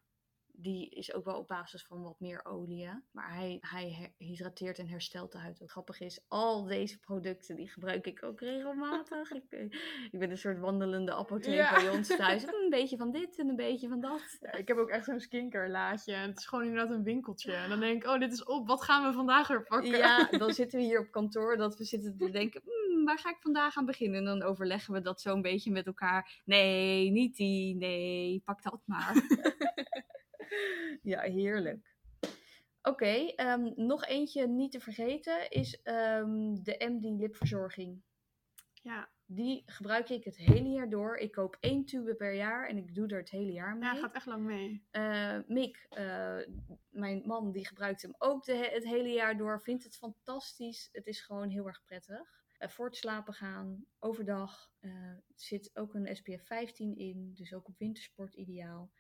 Die 0.55 0.88
is 0.91 1.12
ook 1.15 1.25
wel 1.25 1.38
op 1.38 1.49
basis 1.49 1.85
van 1.85 2.03
wat 2.03 2.21
meer 2.21 2.45
olie. 2.45 2.88
Maar 3.11 3.35
hij, 3.35 3.59
hij 3.61 4.15
hydrateert 4.19 4.79
en 4.79 4.88
herstelt 4.88 5.33
de 5.33 5.38
huid. 5.38 5.59
Wat 5.59 5.71
grappig 5.71 6.01
is, 6.01 6.25
al 6.29 6.65
deze 6.65 6.99
producten 6.99 7.57
die 7.57 7.69
gebruik 7.69 8.07
ik 8.07 8.23
ook 8.25 8.41
regelmatig. 8.41 9.31
ik, 9.41 9.45
eh, 9.49 9.62
ik 10.11 10.19
ben 10.19 10.31
een 10.31 10.38
soort 10.38 10.59
wandelende 10.59 11.15
apotheek 11.15 11.55
Ja. 11.55 11.75
bij 11.75 11.91
ons 11.91 12.09
thuis. 12.17 12.43
Een 12.62 12.71
beetje 12.71 12.97
van 12.97 13.11
dit 13.11 13.38
en 13.38 13.49
een 13.49 13.57
beetje 13.57 13.88
van 13.88 14.01
dat. 14.01 14.38
Ja, 14.41 14.53
ik 14.53 14.69
heb 14.69 14.77
ook 14.77 14.88
echt 14.88 15.05
zo'n 15.05 15.21
skincare 15.21 15.69
laadje. 15.71 16.12
En 16.15 16.29
het 16.29 16.38
is 16.38 16.47
gewoon 16.47 16.65
inderdaad 16.65 16.91
een 16.97 17.03
winkeltje. 17.03 17.53
En 17.53 17.69
dan 17.69 17.81
denk 17.81 18.03
ik, 18.05 18.11
oh, 18.11 18.19
dit 18.21 18.33
is 18.33 18.45
op. 18.45 18.67
Wat 18.67 18.83
gaan 18.83 19.07
we 19.07 19.12
vandaag 19.12 19.49
weer 19.49 19.62
pakken? 19.62 19.91
Ja, 19.91 20.29
dan 20.38 20.53
zitten 20.53 20.79
we 20.79 20.85
hier 20.85 21.01
op 21.01 21.11
kantoor 21.11 21.57
dat 21.57 21.77
we 21.77 21.85
zitten 21.85 22.17
te 22.17 22.31
denken, 22.31 22.62
"Hmm, 22.65 23.05
waar 23.05 23.19
ga 23.19 23.31
ik 23.31 23.41
vandaag 23.41 23.77
aan 23.77 23.87
beginnen? 23.87 24.19
En 24.19 24.25
dan 24.25 24.43
overleggen 24.43 24.95
we 24.95 25.01
dat 25.01 25.21
zo'n 25.21 25.43
beetje 25.43 25.71
met 25.71 25.87
elkaar. 25.87 26.43
Nee, 26.45 27.11
niet 27.11 27.37
die, 27.37 27.77
nee, 27.77 28.43
pak 28.45 28.62
dat 28.62 28.81
maar. 28.85 29.15
ja, 31.12 31.21
heerlijk. 31.21 31.91
Oké, 32.83 33.33
ehm, 33.37 33.73
nog 33.77 34.05
eentje 34.05 34.47
niet 34.47 34.73
te 34.73 34.81
vergeten 34.81 35.51
is 35.51 35.83
ehm, 35.83 36.55
de 36.55 36.77
MD 36.79 37.21
lipverzorging. 37.21 38.03
Ja, 38.83 39.11
Die 39.27 39.62
gebruik 39.67 40.09
ik 40.09 40.25
het 40.25 40.37
hele 40.37 40.69
jaar 40.69 40.88
door. 40.91 41.17
Ik 41.17 41.33
koop 41.33 41.57
één 41.61 41.85
tube 41.85 42.15
per 42.15 42.35
jaar 42.35 42.69
en 42.69 42.77
ik 42.77 42.95
doe 42.95 43.09
er 43.09 43.19
het 43.19 43.31
hele 43.31 43.53
jaar 43.53 43.77
mee. 43.77 43.88
ja 43.88 43.95
gaat 43.95 44.15
echt 44.15 44.27
lang 44.27 44.45
mee. 44.45 44.87
Eh, 44.91 45.38
Mick, 45.47 45.87
eh, 45.88 46.38
mijn 46.91 47.23
man, 47.27 47.53
die 47.53 47.67
gebruikt 47.67 48.03
hem 48.03 48.15
ook 48.19 48.45
de, 48.45 48.55
het 48.55 48.85
hele 48.85 49.09
jaar 49.09 49.37
door. 49.37 49.61
Vindt 49.62 49.85
het 49.85 49.97
fantastisch. 49.97 50.88
Het 50.93 51.07
is 51.07 51.21
gewoon 51.21 51.49
heel 51.49 51.67
erg 51.67 51.83
prettig. 51.85 52.45
Eh, 52.59 52.69
voor 52.69 52.87
het 52.87 52.97
slapen 52.97 53.35
gaan, 53.35 53.85
overdag. 53.99 54.71
zit 55.35 55.71
ook 55.75 55.95
een 55.95 56.17
SPF 56.17 56.47
15 56.47 56.97
in. 56.97 57.31
Dus 57.35 57.55
ook 57.55 57.69
op 57.69 57.79
wintersport 57.79 58.35
ideaal. 58.35 58.91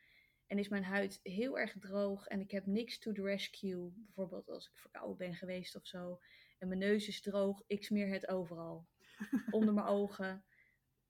En 0.52 0.58
is 0.58 0.68
mijn 0.68 0.84
huid 0.84 1.20
heel 1.22 1.58
erg 1.58 1.76
droog. 1.78 2.26
En 2.26 2.40
ik 2.40 2.50
heb 2.50 2.66
niks 2.66 2.98
to 2.98 3.12
the 3.12 3.22
rescue. 3.22 3.92
Bijvoorbeeld 3.94 4.48
als 4.48 4.66
ik 4.66 4.76
verkouden 4.76 5.16
ben 5.16 5.34
geweest 5.34 5.76
of 5.76 5.86
zo. 5.86 6.20
En 6.58 6.68
mijn 6.68 6.80
neus 6.80 7.08
is 7.08 7.20
droog. 7.20 7.62
Ik 7.66 7.84
smeer 7.84 8.08
het 8.08 8.28
overal. 8.28 8.88
Onder 9.50 9.74
mijn 9.74 9.86
ogen. 9.86 10.44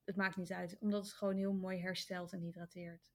Het 0.04 0.16
maakt 0.16 0.36
niet 0.36 0.52
uit. 0.52 0.76
Omdat 0.80 1.04
het 1.04 1.14
gewoon 1.14 1.36
heel 1.36 1.52
mooi 1.52 1.80
herstelt 1.80 2.32
en 2.32 2.40
hydrateert. 2.40 3.12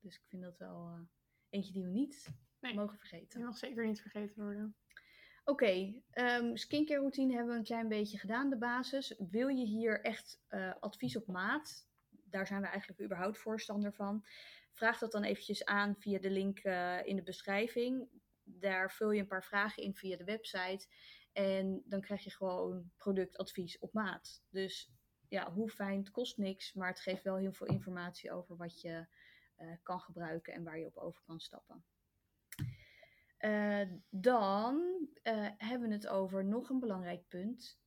Dus 0.00 0.14
ik 0.16 0.22
vind 0.28 0.42
dat 0.42 0.58
wel 0.58 0.88
eh, 0.88 1.00
eentje 1.48 1.72
die 1.72 1.84
we 1.84 1.90
niet 1.90 2.28
Nee. 2.60 2.74
mogen 2.74 2.98
vergeten. 2.98 3.38
Die 3.38 3.46
mag 3.48 3.56
zeker 3.56 3.86
niet 3.86 4.00
vergeten 4.00 4.42
worden. 4.42 4.76
Oké, 5.44 6.02
ehm, 6.10 6.56
skincare 6.56 7.00
routine 7.00 7.34
hebben 7.34 7.52
we 7.52 7.58
een 7.58 7.64
klein 7.64 7.88
beetje 7.88 8.18
gedaan, 8.18 8.50
de 8.50 8.58
basis. 8.58 9.14
Wil 9.30 9.48
je 9.48 9.66
hier 9.66 10.00
echt 10.00 10.42
eh, 10.46 10.74
advies 10.80 11.16
op 11.16 11.26
maat? 11.26 11.88
Daar 12.08 12.46
zijn 12.46 12.60
we 12.60 12.66
eigenlijk 12.66 13.00
überhaupt 13.00 13.38
voorstander 13.38 13.92
van. 13.92 14.24
Vraag 14.76 14.98
dat 14.98 15.12
dan 15.12 15.22
eventjes 15.22 15.64
aan 15.64 15.96
via 15.98 16.18
de 16.18 16.30
link 16.30 16.58
eh, 16.58 17.06
in 17.06 17.16
de 17.16 17.22
beschrijving. 17.22 18.08
Daar 18.42 18.92
vul 18.92 19.10
je 19.10 19.20
een 19.20 19.26
paar 19.26 19.44
vragen 19.44 19.82
in 19.82 19.94
via 19.94 20.16
de 20.16 20.24
website. 20.24 20.86
En 21.32 21.82
dan 21.84 22.00
krijg 22.00 22.24
je 22.24 22.30
gewoon 22.30 22.90
productadvies 22.96 23.78
op 23.78 23.92
maat. 23.92 24.42
Dus 24.48 24.92
ja, 25.28 25.52
hoe 25.52 25.70
fijn, 25.70 25.98
het 25.98 26.10
kost 26.10 26.36
niks, 26.36 26.72
maar 26.72 26.88
het 26.88 27.00
geeft 27.00 27.22
wel 27.22 27.36
heel 27.36 27.52
veel 27.52 27.66
informatie 27.66 28.32
over 28.32 28.56
wat 28.56 28.80
je 28.80 29.06
eh, 29.54 29.72
kan 29.82 30.00
gebruiken 30.00 30.52
en 30.52 30.64
waar 30.64 30.78
je 30.78 30.86
op 30.86 30.96
over 30.96 31.22
kan 31.22 31.40
stappen. 31.40 31.84
Eh, 33.36 33.88
dan 34.10 35.08
hebben 35.56 35.88
we 35.88 35.94
het 35.94 36.08
over 36.08 36.44
nog 36.44 36.70
een 36.70 36.80
belangrijk 36.80 37.28
punt. 37.28 37.80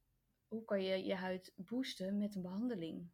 Hoe 0.47 0.63
kan 0.65 0.83
je 0.83 1.05
je 1.05 1.15
huid 1.15 1.53
boosten 1.55 2.17
met 2.17 2.35
een 2.35 2.41
behandeling? 2.41 3.11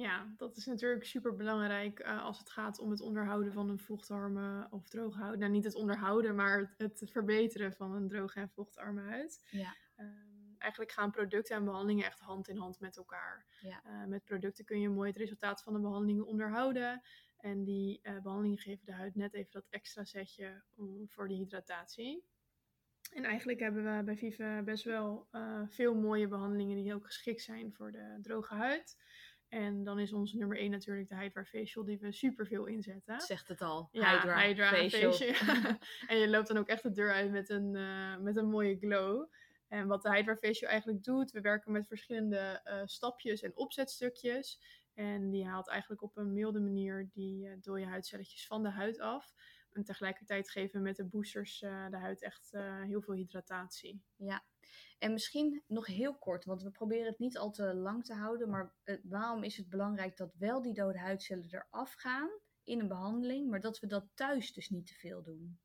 Ja, 0.00 0.34
dat 0.36 0.56
is 0.56 0.66
natuurlijk 0.66 1.04
super 1.04 1.36
belangrijk 1.36 2.00
als 2.02 2.38
het 2.38 2.50
gaat 2.50 2.78
om 2.78 2.90
het 2.90 3.00
onderhouden 3.00 3.52
van 3.52 3.68
een 3.68 3.78
vochtarme 3.78 4.66
of 4.70 4.88
droge 4.88 5.18
huid. 5.18 5.38
Nou, 5.38 5.50
niet 5.50 5.64
het 5.64 5.74
onderhouden, 5.74 6.34
maar 6.34 6.74
het, 6.76 7.00
het 7.00 7.10
verbeteren 7.10 7.72
van 7.72 7.94
een 7.94 8.08
droge 8.08 8.40
en 8.40 8.50
vochtarme 8.50 9.00
huid. 9.00 9.46
Ja. 9.50 9.76
Ehm, 9.96 10.30
eigenlijk 10.58 10.92
gaan 10.92 11.10
producten 11.10 11.56
en 11.56 11.64
behandelingen 11.64 12.04
echt 12.04 12.20
hand 12.20 12.48
in 12.48 12.56
hand 12.56 12.80
met 12.80 12.96
elkaar. 12.96 13.46
Ja. 13.60 13.82
Eh, 13.84 14.04
met 14.04 14.24
producten 14.24 14.64
kun 14.64 14.80
je 14.80 14.88
mooi 14.88 15.08
het 15.08 15.18
resultaat 15.18 15.62
van 15.62 15.72
de 15.72 15.80
behandelingen 15.80 16.26
onderhouden. 16.26 17.02
En 17.36 17.64
die 17.64 18.00
eh, 18.02 18.20
behandelingen 18.20 18.58
geven 18.58 18.86
de 18.86 18.92
huid 18.92 19.14
net 19.14 19.34
even 19.34 19.50
dat 19.50 19.66
extra 19.70 20.04
setje 20.04 20.62
om, 20.74 21.08
voor 21.08 21.28
de 21.28 21.34
hydratatie. 21.34 22.24
En 23.12 23.24
eigenlijk 23.24 23.60
hebben 23.60 23.96
we 23.96 24.04
bij 24.04 24.16
Vive 24.16 24.62
best 24.64 24.84
wel 24.84 25.26
eh, 25.30 25.62
veel 25.66 25.94
mooie 25.94 26.28
behandelingen 26.28 26.76
die 26.76 26.94
ook 26.94 27.06
geschikt 27.06 27.42
zijn 27.42 27.72
voor 27.72 27.92
de 27.92 28.18
droge 28.22 28.54
huid. 28.54 28.96
En 29.50 29.84
dan 29.84 29.98
is 29.98 30.12
onze 30.12 30.36
nummer 30.36 30.58
1 30.58 30.70
natuurlijk 30.70 31.08
de 31.08 31.16
Hydra 31.16 31.44
Facial, 31.44 31.84
die 31.84 31.98
we 31.98 32.12
super 32.12 32.46
veel 32.46 32.66
inzetten. 32.66 33.20
Zegt 33.20 33.48
het 33.48 33.60
al. 33.60 33.88
Ja, 33.92 34.40
Hydra, 34.42 34.68
facial. 34.68 35.12
facial. 35.12 35.76
en 36.08 36.18
je 36.18 36.28
loopt 36.28 36.48
dan 36.48 36.56
ook 36.56 36.68
echt 36.68 36.82
de 36.82 36.90
deur 36.90 37.12
uit 37.12 37.30
met 37.30 37.50
een, 37.50 37.76
eh, 37.76 38.16
met 38.16 38.36
een 38.36 38.48
mooie 38.48 38.76
glow. 38.78 39.28
En 39.68 39.86
wat 39.86 40.02
de 40.02 40.14
Hydra 40.14 40.36
Facial 40.36 40.70
eigenlijk 40.70 41.04
doet, 41.04 41.30
we 41.30 41.40
werken 41.40 41.72
met 41.72 41.86
verschillende 41.86 42.60
eh, 42.64 42.82
stapjes 42.84 43.42
en 43.42 43.56
opzetstukjes. 43.56 44.60
En 44.94 45.30
die 45.30 45.46
haalt 45.46 45.68
eigenlijk 45.68 46.02
op 46.02 46.16
een 46.16 46.32
milde 46.32 46.60
manier 46.60 47.08
die 47.12 47.48
eh, 47.48 47.56
dode 47.60 47.86
huidcelletjes 47.86 48.46
van 48.46 48.62
de 48.62 48.70
huid 48.70 49.00
af. 49.00 49.32
En 49.72 49.84
tegelijkertijd 49.84 50.50
geven 50.50 50.78
we 50.78 50.84
met 50.84 50.96
de 50.96 51.04
boosters 51.04 51.62
eh, 51.62 51.88
de 51.90 51.96
huid 51.96 52.22
echt 52.22 52.52
eh, 52.52 52.82
heel 52.82 53.02
veel 53.02 53.14
hydratatie. 53.14 54.02
Ja. 54.16 54.44
En 54.98 55.12
misschien 55.12 55.62
nog 55.66 55.86
heel 55.86 56.18
kort, 56.18 56.44
want 56.44 56.62
we 56.62 56.70
proberen 56.70 57.06
het 57.06 57.18
niet 57.18 57.38
al 57.38 57.50
te 57.50 57.74
lang 57.74 58.04
te 58.04 58.14
houden. 58.14 58.48
Maar 58.50 58.74
eh, 58.84 58.96
waarom 59.02 59.42
is 59.42 59.56
het 59.56 59.68
belangrijk 59.68 60.16
dat 60.16 60.34
wel 60.38 60.62
die 60.62 60.74
dode 60.74 60.98
huidcellen 60.98 61.46
eraf 61.50 61.92
gaan 61.92 62.30
in 62.64 62.80
een 62.80 62.88
behandeling, 62.88 63.50
maar 63.50 63.60
dat 63.60 63.78
we 63.78 63.86
dat 63.86 64.08
thuis 64.14 64.52
dus 64.52 64.68
niet 64.68 64.86
te 64.86 64.94
veel 64.94 65.22
doen? 65.22 65.58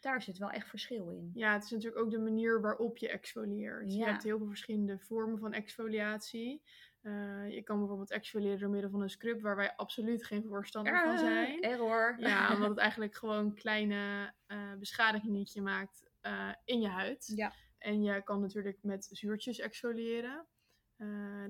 Daar 0.00 0.22
zit 0.22 0.38
wel 0.38 0.50
echt 0.50 0.68
verschil 0.68 1.10
in. 1.10 1.30
Ja, 1.34 1.52
het 1.52 1.64
is 1.64 1.70
natuurlijk 1.70 2.02
ook 2.02 2.10
de 2.10 2.18
manier 2.18 2.60
waarop 2.60 2.96
je 2.96 3.08
exfolieert. 3.08 3.92
Je 3.92 4.04
hebt 4.04 4.22
heel 4.22 4.38
veel 4.38 4.46
verschillende 4.46 4.98
vormen 4.98 5.38
van 5.38 5.52
exfoliatie. 5.52 6.62
Eh, 7.02 7.50
je 7.50 7.62
kan 7.62 7.78
bijvoorbeeld 7.78 8.10
exfoliëren 8.10 8.58
door 8.58 8.70
middel 8.70 8.90
van 8.90 9.02
een 9.02 9.10
scrub, 9.10 9.40
waar 9.40 9.56
wij 9.56 9.76
absoluut 9.76 10.24
geen 10.24 10.44
voorstander 10.44 11.02
van 11.04 11.18
zijn. 11.18 11.62
Eh, 11.62 11.70
error. 11.70 12.14
Ja, 12.18 12.48
omdat 12.54 12.68
het 12.68 12.78
eigenlijk 12.78 13.14
gewoon 13.14 13.54
kleine 13.54 14.32
eh 14.46 14.74
beschadigingetje 14.78 15.62
maakt 15.62 16.10
eh, 16.20 16.52
in 16.64 16.80
je 16.80 16.88
huid. 16.88 17.32
Ja. 17.36 17.52
En 17.78 18.02
je 18.02 18.22
kan 18.22 18.40
natuurlijk 18.40 18.78
met 18.82 19.08
zuurtjes 19.10 19.58
exfoliëren. 19.58 20.46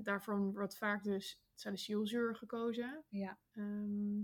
Daarvoor 0.03 0.53
wordt 0.53 0.77
vaak 0.77 1.03
dus 1.05 1.43
salicylzuur 1.55 2.37
gekozen. 2.37 3.05
Ja. 3.09 3.39
Ehm, 3.55 4.21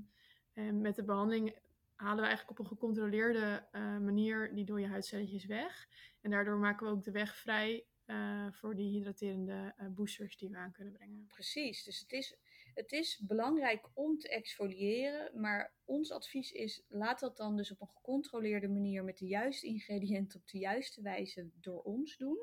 en 0.52 0.80
met 0.80 0.96
de 0.96 1.04
behandeling 1.04 1.56
halen 1.94 2.20
we 2.20 2.26
eigenlijk 2.26 2.50
op 2.50 2.58
een 2.58 2.70
gecontroleerde 2.70 3.68
manier 4.00 4.54
die 4.54 4.64
dode 4.64 4.86
huidcelletjes 4.86 5.44
weg. 5.44 5.88
En 6.20 6.30
daardoor 6.30 6.58
maken 6.58 6.86
we 6.86 6.92
ook 6.92 7.04
de 7.04 7.10
weg 7.10 7.36
vrij 7.36 7.86
eh, 8.06 8.46
voor 8.52 8.74
die 8.74 8.90
hydraterende 8.90 9.74
eh, 9.76 9.88
boosters 9.88 10.36
die 10.36 10.50
we 10.50 10.56
aan 10.56 10.72
kunnen 10.72 10.92
brengen. 10.92 11.26
Precies. 11.26 11.84
Dus 11.84 11.98
het 11.98 12.12
is 12.12 12.38
Het 12.74 12.92
is 12.92 13.22
belangrijk 13.26 13.88
om 13.94 14.18
te 14.18 14.28
exfoliëren, 14.28 15.40
maar 15.40 15.74
ons 15.84 16.12
advies 16.12 16.52
is: 16.52 16.82
laat 16.88 17.20
dat 17.20 17.36
dan 17.36 17.56
dus 17.56 17.70
op 17.70 17.80
een 17.80 17.88
gecontroleerde 17.88 18.68
manier 18.68 19.04
met 19.04 19.18
de 19.18 19.26
juiste 19.26 19.66
ingrediënten 19.66 20.40
op 20.40 20.48
de 20.48 20.58
juiste 20.58 21.02
wijze 21.02 21.50
door 21.60 21.82
ons 21.82 22.16
doen. 22.16 22.38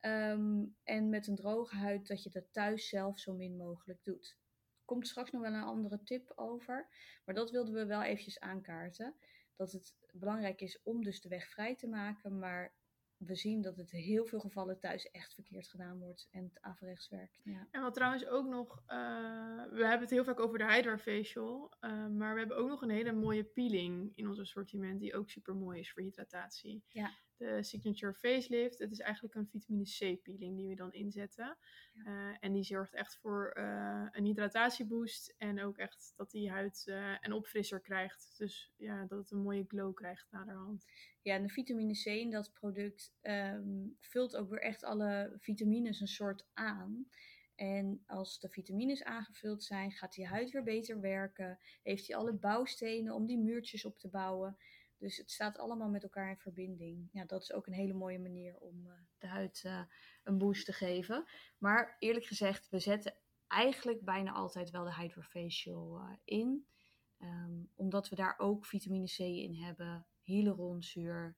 Ehm, 0.00 0.64
en 0.84 1.08
met 1.08 1.26
een 1.26 1.36
droge 1.36 1.76
huid 1.76 2.06
dat 2.06 2.22
je 2.22 2.30
dat 2.30 2.52
thuis 2.52 2.88
zelf 2.88 3.18
zo 3.18 3.34
min 3.34 3.56
mogelijk 3.56 4.04
doet. 4.04 4.38
Komt 4.84 5.08
straks 5.08 5.30
nog 5.30 5.42
wel 5.42 5.52
een 5.52 5.62
andere 5.62 6.02
tip 6.02 6.32
over, 6.34 6.88
maar 7.24 7.34
dat 7.34 7.50
wilden 7.50 7.74
we 7.74 7.86
wel 7.86 8.02
eventjes 8.02 8.40
aankaarten. 8.40 9.14
Dat 9.56 9.72
het 9.72 9.96
belangrijk 10.12 10.60
is 10.60 10.82
om 10.82 11.02
dus 11.02 11.20
de 11.20 11.28
weg 11.28 11.48
vrij 11.48 11.76
te 11.76 11.88
maken, 11.88 12.38
maar 12.38 12.74
we 13.26 13.36
zien 13.36 13.62
dat 13.62 13.76
het 13.76 13.92
in 13.92 14.00
heel 14.00 14.24
veel 14.24 14.40
gevallen 14.40 14.78
thuis 14.78 15.10
echt 15.10 15.34
verkeerd 15.34 15.68
gedaan 15.68 15.98
wordt 15.98 16.28
en 16.30 16.44
het 16.44 16.60
averechts 16.60 17.08
werkt. 17.08 17.40
Ja. 17.44 17.68
En 17.70 17.82
wat 17.82 17.94
trouwens 17.94 18.26
ook 18.26 18.46
nog, 18.46 18.82
eh, 18.86 18.96
we 19.70 19.80
hebben 19.82 20.00
het 20.00 20.10
heel 20.10 20.24
vaak 20.24 20.40
over 20.40 20.58
de 20.58 20.72
Hydra 20.72 20.98
Facial, 20.98 21.72
uh, 21.80 22.06
maar 22.06 22.32
we 22.32 22.38
hebben 22.38 22.56
ook 22.56 22.68
nog 22.68 22.82
een 22.82 22.90
hele 22.90 23.12
mooie 23.12 23.44
peeling 23.44 24.12
in 24.14 24.28
ons 24.28 24.40
assortiment 24.40 25.00
die 25.00 25.14
ook 25.16 25.30
super 25.30 25.54
mooi 25.54 25.78
is 25.78 25.92
voor 25.92 26.02
hydratatie. 26.02 26.84
Ja. 26.88 27.10
De 27.42 27.62
Signature 27.62 28.14
Facelift, 28.14 28.78
het 28.78 28.90
is 28.90 28.98
eigenlijk 28.98 29.34
een 29.34 29.46
vitamine 29.46 29.84
C 29.84 30.22
peeling 30.22 30.56
die 30.56 30.68
we 30.68 30.74
dan 30.74 30.92
inzetten. 30.92 31.58
Ja. 31.92 32.02
Uh, 32.06 32.36
en 32.40 32.52
die 32.52 32.62
zorgt 32.62 32.94
echt 32.94 33.18
voor 33.18 33.52
een 34.12 34.24
hydratatieboost 34.24 35.34
en 35.38 35.62
ook 35.62 35.78
echt 35.78 36.12
dat 36.16 36.30
die 36.30 36.50
huid 36.50 36.84
een 37.20 37.32
opfrisser 37.32 37.80
krijgt. 37.80 38.34
Dus 38.38 38.72
ja, 38.76 39.04
dat 39.04 39.18
het 39.18 39.30
een 39.30 39.42
mooie 39.42 39.64
glow 39.68 39.94
krijgt 39.94 40.26
naderhand. 40.30 40.84
Ja, 41.22 41.34
en 41.34 41.42
de 41.42 41.48
vitamine 41.48 41.92
C 41.92 42.04
in 42.04 42.30
dat 42.30 42.52
product 42.52 43.14
um, 43.22 43.96
vult 44.00 44.36
ook 44.36 44.50
weer 44.50 44.62
echt 44.62 44.84
alle 44.84 45.36
vitamines 45.38 46.00
een 46.00 46.06
soort 46.06 46.46
aan. 46.52 47.08
En 47.54 48.02
als 48.06 48.40
de 48.40 48.48
vitamines 48.48 49.04
aangevuld 49.04 49.64
zijn, 49.64 49.92
gaat 49.92 50.12
die 50.12 50.26
huid 50.26 50.50
weer 50.50 50.62
beter 50.62 51.00
werken. 51.00 51.58
Heeft 51.82 52.06
hij 52.06 52.16
alle 52.16 52.32
bouwstenen 52.32 53.14
om 53.14 53.26
die 53.26 53.38
muurtjes 53.38 53.84
op 53.84 53.98
te 53.98 54.08
bouwen. 54.08 54.56
Dus 55.02 55.16
het 55.16 55.30
staat 55.30 55.58
allemaal 55.58 55.88
met 55.88 56.02
elkaar 56.02 56.30
in 56.30 56.36
verbinding. 56.36 57.08
Ja, 57.12 57.24
dat 57.24 57.42
is 57.42 57.52
ook 57.52 57.66
een 57.66 57.72
hele 57.72 57.92
mooie 57.92 58.18
manier 58.18 58.58
om 58.58 58.86
uh, 58.86 58.92
de 59.18 59.26
huid 59.26 59.62
uh, 59.66 59.82
een 60.24 60.38
boost 60.38 60.64
te 60.64 60.72
geven. 60.72 61.24
Maar 61.58 61.96
eerlijk 61.98 62.24
gezegd, 62.24 62.68
we 62.68 62.78
zetten 62.78 63.14
eigenlijk 63.46 64.04
bijna 64.04 64.32
altijd 64.32 64.70
wel 64.70 64.84
de 64.84 64.94
Hydrofacial 64.94 66.00
uh, 66.00 66.16
in. 66.24 66.66
Um, 67.18 67.70
omdat 67.74 68.08
we 68.08 68.16
daar 68.16 68.38
ook 68.38 68.66
vitamine 68.66 69.06
C 69.06 69.18
in 69.18 69.54
hebben 69.54 70.06
hyaluronzuur, 70.20 71.36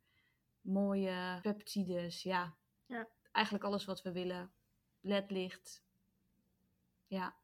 mooie 0.61 1.39
peptides. 1.43 2.23
Ja, 2.23 2.57
ja, 2.87 3.09
eigenlijk 3.33 3.65
alles 3.65 3.85
wat 3.85 4.03
we 4.03 4.13
willen. 4.13 4.53
ledlicht. 5.01 5.85
Ja, 7.07 7.37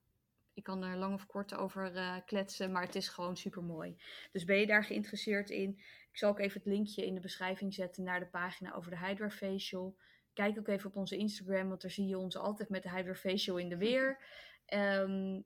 ik 0.61 0.67
kan 0.67 0.83
er 0.83 0.97
lang 0.97 1.15
of 1.15 1.27
kort 1.27 1.55
over 1.55 1.95
uh, 1.95 2.17
kletsen, 2.25 2.73
maar 2.73 2.83
het 2.83 2.95
is 2.95 3.09
gewoon 3.09 3.37
super 3.37 3.63
mooi. 3.63 3.97
Dus 4.33 4.45
ben 4.45 4.59
je 4.59 4.67
daar 4.67 4.85
geïnteresseerd 4.85 5.51
in? 5.51 5.71
Ik 6.11 6.19
zal 6.19 6.31
ook 6.31 6.39
even 6.39 6.61
het 6.61 6.69
linkje 6.69 7.07
in 7.07 7.15
de 7.15 7.21
beschrijving 7.21 7.75
zetten 7.75 8.03
naar 8.03 8.21
de 8.21 8.27
pagina 8.27 8.75
over 8.75 8.91
de 8.91 8.99
Hydra 8.99 9.31
Facial. 9.31 9.97
Kijk 10.33 10.59
ook 10.59 10.69
even 10.69 10.91
op 10.91 10.97
onze 10.97 11.17
Instagram, 11.17 11.69
want 11.69 11.81
daar 11.81 11.91
zie 11.91 12.07
je 12.07 12.19
ons 12.19 12.37
altijd 12.37 12.69
met 12.69 12.83
de 12.83 12.91
Hydra 12.91 13.15
Facial 13.15 13.57
in 13.57 13.69
de 13.69 13.77
weer. 13.77 14.23
Um, 14.75 15.45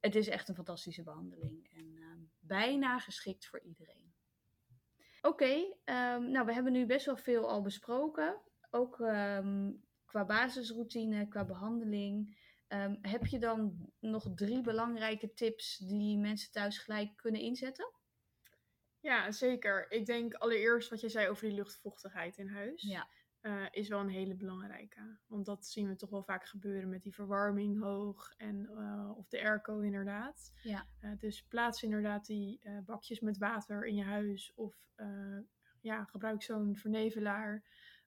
het 0.00 0.14
is 0.14 0.28
echt 0.28 0.48
een 0.48 0.54
fantastische 0.54 1.02
behandeling 1.02 1.68
en 1.72 1.96
um, 1.96 2.30
bijna 2.38 2.98
geschikt 2.98 3.46
voor 3.46 3.60
iedereen. 3.60 4.14
Oké, 5.22 5.54
um, 5.84 6.30
nou 6.30 6.46
we 6.46 6.52
hebben 6.52 6.72
nu 6.72 6.86
best 6.86 7.06
wel 7.06 7.16
veel 7.16 7.48
al 7.48 7.62
besproken. 7.62 8.36
Ook 8.70 8.96
qua 10.04 10.24
basisroutine, 10.26 11.28
qua 11.28 11.44
behandeling. 11.44 12.44
Um, 12.68 12.98
heb 13.00 13.26
je 13.26 13.38
dan 13.38 13.90
nog 14.00 14.32
drie 14.34 14.60
belangrijke 14.60 15.34
tips 15.34 15.76
die 15.76 16.18
mensen 16.18 16.52
thuis 16.52 16.78
gelijk 16.78 17.16
kunnen 17.16 17.40
inzetten? 17.40 17.92
Ja, 19.00 19.32
zeker. 19.32 19.90
Ik 19.90 20.06
denk 20.06 20.34
allereerst 20.34 20.90
wat 20.90 21.00
je 21.00 21.08
zei 21.08 21.28
over 21.28 21.48
die 21.48 21.56
luchtvochtigheid 21.56 22.36
in 22.36 22.48
huis. 22.48 22.82
Ja. 22.82 23.08
Uh, 23.42 23.66
is 23.70 23.88
wel 23.88 24.00
een 24.00 24.08
hele 24.08 24.34
belangrijke. 24.34 25.18
Want 25.26 25.46
dat 25.46 25.66
zien 25.66 25.88
we 25.88 25.96
toch 25.96 26.10
wel 26.10 26.22
vaak 26.22 26.46
gebeuren 26.46 26.88
met 26.88 27.02
die 27.02 27.14
verwarming 27.14 27.82
hoog 27.82 28.34
en 28.36 28.70
uh, 28.70 29.12
of 29.16 29.28
de 29.28 29.42
airco 29.42 29.80
inderdaad. 29.80 30.52
Ja. 30.62 30.86
Uh, 31.00 31.10
dus 31.18 31.46
plaats 31.46 31.82
inderdaad 31.82 32.26
die 32.26 32.60
bakjes 32.84 33.20
met 33.20 33.38
water 33.38 33.84
in 33.84 33.94
je 33.94 34.04
huis 34.04 34.52
of 34.54 34.76
ja, 35.80 36.04
gebruik 36.04 36.42
zo'n 36.42 36.76
vernevelaar 36.76 37.64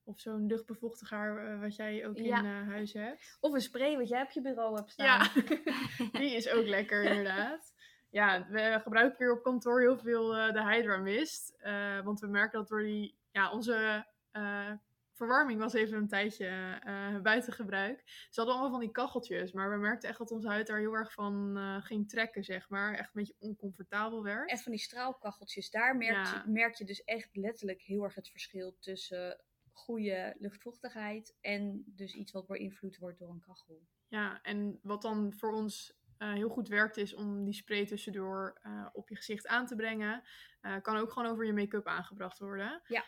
of 0.10 0.20
zo'n 0.20 0.46
luchtbevochtiger 0.48 1.60
wat 1.60 1.76
jij 1.76 2.08
ook 2.08 2.18
Ja. 2.18 2.40
in 2.40 2.46
huis 2.46 2.94
hebt. 2.94 3.38
Of 3.40 3.54
een 3.54 3.62
spray 3.62 3.98
wat 3.98 4.08
jij 4.10 4.22
op 4.22 4.30
je 4.32 4.42
bureau 4.42 4.76
hebt 4.76 4.92
staan. 4.92 5.06
Ja, 5.06 5.32
die 6.20 6.36
is 6.36 6.50
ook 6.50 6.66
lekker 6.66 7.04
inderdaad. 7.04 7.74
Ja, 8.10 8.48
we 8.50 8.80
gebruiken 8.84 9.18
hier 9.18 9.32
op 9.38 9.44
kantoor 9.44 9.82
heel 9.82 9.98
veel 9.98 10.36
eh, 10.36 10.54
de 10.54 10.64
Hydra 10.72 10.98
Mist. 10.98 11.56
eh, 11.60 12.02
want 12.02 12.20
we 12.20 12.28
merken 12.28 12.60
dat 12.60 12.68
door 12.68 12.82
die, 12.84 13.18
ja, 13.32 13.52
onze 13.52 14.06
eh, 14.32 14.72
verwarming 15.14 15.60
was 15.60 15.74
even 15.74 15.98
een 15.98 16.08
tijdje 16.08 16.80
eh, 16.84 17.20
buiten 17.22 17.54
gebruik. 17.54 18.04
Ze 18.06 18.40
hadden 18.40 18.54
allemaal 18.54 18.72
van 18.72 18.80
die 18.80 18.92
kacheltjes, 18.92 19.52
maar 19.52 19.70
we 19.70 19.78
merkten 19.78 20.10
echt 20.10 20.18
dat 20.18 20.32
onze 20.32 20.48
huid 20.48 20.68
daar 20.68 20.80
heel 20.80 20.94
erg 20.94 21.14
van 21.14 21.58
eh, 21.58 21.86
ging 21.86 22.10
trekken, 22.10 22.44
zeg 22.44 22.70
maar. 22.70 22.94
Echt 22.94 23.08
een 23.08 23.22
beetje 23.22 23.36
oncomfortabel 23.40 24.24
werd. 24.24 24.50
Echt 24.50 24.64
van 24.64 24.72
die 24.72 24.82
straalkacheltjes. 24.82 25.70
Daar 25.70 25.98
merk, 25.98 26.26
Ja. 26.26 26.44
merk 26.48 26.76
je 26.76 26.86
dus 26.86 27.04
echt 27.04 27.36
letterlijk 27.36 27.82
heel 27.82 28.04
erg 28.04 28.16
het 28.16 28.30
verschil 28.30 28.76
tussen 28.80 29.42
goede 29.80 30.36
luchtvochtigheid 30.38 31.38
en 31.42 31.84
dus 31.86 32.14
iets 32.14 32.32
wat 32.32 32.48
beïnvloed 32.48 32.98
wordt 32.98 33.20
door 33.20 33.30
een 33.30 33.40
kachel. 33.40 33.88
Ja, 34.08 34.42
en 34.42 34.80
wat 34.82 35.02
dan 35.02 35.34
voor 35.34 35.52
ons 35.52 36.00
eh, 36.20 36.34
heel 36.34 36.50
goed 36.50 36.68
werkt 36.68 36.98
is 36.98 37.14
om 37.14 37.44
die 37.44 37.54
spray 37.54 37.86
tussendoor 37.86 38.60
eh, 38.62 38.88
op 38.94 39.10
je 39.10 39.16
gezicht 39.16 39.48
aan 39.48 39.66
te 39.66 39.76
brengen. 39.76 40.24
Eh, 40.62 40.82
kan 40.82 40.98
ook 40.98 41.12
gewoon 41.12 41.32
over 41.32 41.46
je 41.46 41.54
make-up 41.54 41.88
aangebracht 41.88 42.40
worden. 42.40 42.82
Ja. 42.88 43.06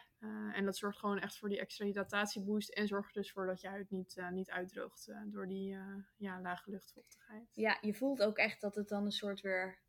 En 0.54 0.66
dat 0.66 0.78
zorgt 0.78 1.00
gewoon 1.00 1.20
echt 1.20 1.38
voor 1.38 1.50
die 1.50 1.60
extra 1.60 1.86
hydratatieboost. 1.86 2.70
En 2.70 2.88
zorgt 2.88 3.14
dus 3.14 3.32
voor 3.32 3.46
dat 3.46 3.62
je 3.62 3.68
huid 3.68 3.90
niet, 3.90 4.24
niet 4.32 4.50
uitdroogt 4.50 5.14
door 5.26 5.48
die 5.48 5.78
ja, 6.18 6.42
lage 6.42 6.70
luchtvochtigheid. 6.70 7.56
Ja, 7.56 7.78
je 7.82 7.94
voelt 7.94 8.24
ook 8.24 8.38
echt 8.38 8.62
dat 8.62 8.76
het 8.76 8.88
dan 8.88 9.06
een 9.06 9.12
soort 9.12 9.42
weer 9.42 9.82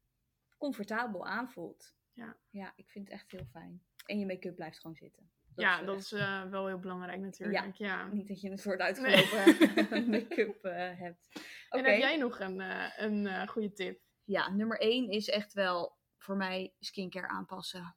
comfortabel 0.58 1.26
aanvoelt. 1.26 1.94
Ja. 2.12 2.36
Ja, 2.50 2.72
ik 2.76 2.90
vind 2.90 3.08
het 3.08 3.14
echt 3.14 3.30
heel 3.30 3.46
fijn. 3.50 3.82
En 4.06 4.18
je 4.18 4.26
make-up 4.26 4.54
blijft 4.54 4.80
gewoon 4.80 4.96
zitten. 4.96 5.30
Ja, 5.56 5.80
eh, 5.80 5.86
dat 5.86 5.98
is 5.98 6.12
eh, 6.12 6.42
wel 6.42 6.66
heel 6.66 6.78
belangrijk 6.78 7.20
natuurlijk. 7.20 7.76
Ja. 7.76 8.08
Niet 8.12 8.28
dat 8.28 8.40
je 8.40 8.50
een 8.50 8.58
soort 8.58 8.80
uitgelopen 8.80 10.10
make-up 10.10 10.64
eh, 10.64 10.98
hebt. 10.98 11.28
Oké. 11.72 11.84
En 11.84 11.90
heb 11.90 12.00
jij 12.00 12.16
nog 12.16 12.40
een, 12.40 12.60
eh, 12.60 12.90
een 12.96 13.26
eh, 13.26 13.48
goede 13.48 13.72
tip? 13.72 14.00
Ja, 14.24 14.50
nummer 14.50 14.80
één 14.80 15.08
is 15.08 15.28
echt 15.28 15.52
wel 15.52 15.96
voor 16.16 16.36
mij 16.36 16.74
skincare 16.78 17.28
aanpassen. 17.28 17.96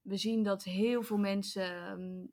We 0.00 0.16
zien 0.16 0.42
dat 0.42 0.64
heel 0.64 1.02
veel 1.02 1.18
mensen 1.18 1.74
ehm, 1.74 2.26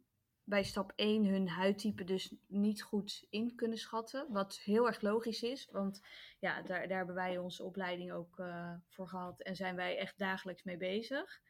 bij 0.43 0.63
stap 0.63 0.91
1 0.95 1.25
hun 1.25 1.47
huidtype 1.47 2.03
dus 2.03 2.35
niet 2.47 2.81
goed 2.81 3.25
in 3.29 3.55
kunnen 3.55 3.77
schatten. 3.77 4.25
Wat 4.29 4.59
heel 4.63 4.87
erg 4.87 5.01
logisch 5.01 5.43
is, 5.43 5.67
want 5.71 6.01
ja, 6.39 6.61
daar, 6.61 6.87
daar 6.87 6.97
hebben 6.97 7.15
wij 7.15 7.37
onze 7.37 7.63
opleiding 7.63 8.11
ook 8.11 8.39
eh, 8.39 8.73
voor 8.89 9.07
gehad 9.07 9.41
en 9.41 9.55
zijn 9.55 9.75
wij 9.75 9.97
echt 9.97 10.17
dagelijks 10.17 10.63
mee 10.63 10.77
bezig. 10.77 11.41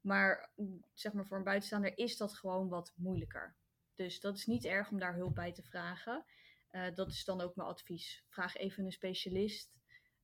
Maar 0.00 0.50
mm, 0.56 0.84
zeg 0.92 1.12
maar 1.12 1.26
voor 1.26 1.36
een 1.36 1.44
buitenstaander 1.44 1.98
is 1.98 2.16
dat 2.16 2.34
gewoon 2.34 2.68
wat 2.68 2.92
moeilijker. 2.96 3.56
Dus 3.94 4.20
dat 4.20 4.36
is 4.36 4.46
niet 4.46 4.64
erg 4.64 4.90
om 4.90 4.98
daar 4.98 5.14
hulp 5.14 5.34
bij 5.34 5.52
te 5.52 5.62
vragen. 5.62 6.24
Eh, 6.68 6.94
dat 6.94 7.10
is 7.10 7.24
dan 7.24 7.40
ook 7.40 7.56
mijn 7.56 7.68
advies. 7.68 8.24
Vraag 8.28 8.56
even 8.56 8.84
een 8.84 8.92
specialist 8.92 9.78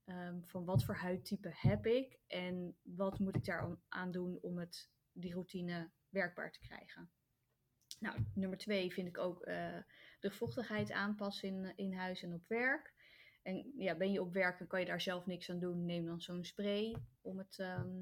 ehm, 0.05 0.41
van 0.43 0.65
wat 0.65 0.85
voor 0.85 0.95
huidtype 0.95 1.51
heb 1.53 1.87
ik 1.87 2.19
en 2.27 2.77
wat 2.83 3.19
moet 3.19 3.37
ik 3.37 3.45
daar 3.45 3.77
aan 3.89 4.11
doen 4.11 4.39
om 4.41 4.59
het, 4.59 4.91
die 5.13 5.33
routine 5.33 5.91
werkbaar 6.09 6.53
te 6.53 6.61
krijgen. 6.61 7.11
Nou, 8.01 8.25
nummer 8.35 8.59
twee 8.59 8.93
vind 8.93 9.09
ik 9.09 9.19
ook 9.19 9.43
eh 9.43 9.79
luchtvochtigheid 10.21 10.93
aanpassen 10.93 11.49
in, 11.49 11.73
in 11.77 11.93
huis 11.93 12.23
en 12.23 12.35
op 12.35 12.47
werk. 12.49 12.95
En 13.43 13.73
ja, 13.77 13.97
ben 13.97 14.13
je 14.13 14.21
op 14.21 14.33
werk 14.33 14.61
en 14.61 14.67
kan 14.67 14.81
je 14.81 14.87
daar 14.87 15.01
zelf 15.01 15.27
niks 15.27 15.51
aan 15.51 15.59
doen, 15.59 15.85
neem 15.85 16.05
dan 16.07 16.21
zo'n 16.21 16.45
spray 16.45 16.97
om 17.21 17.39
het 17.39 17.59
ehm, 17.59 18.01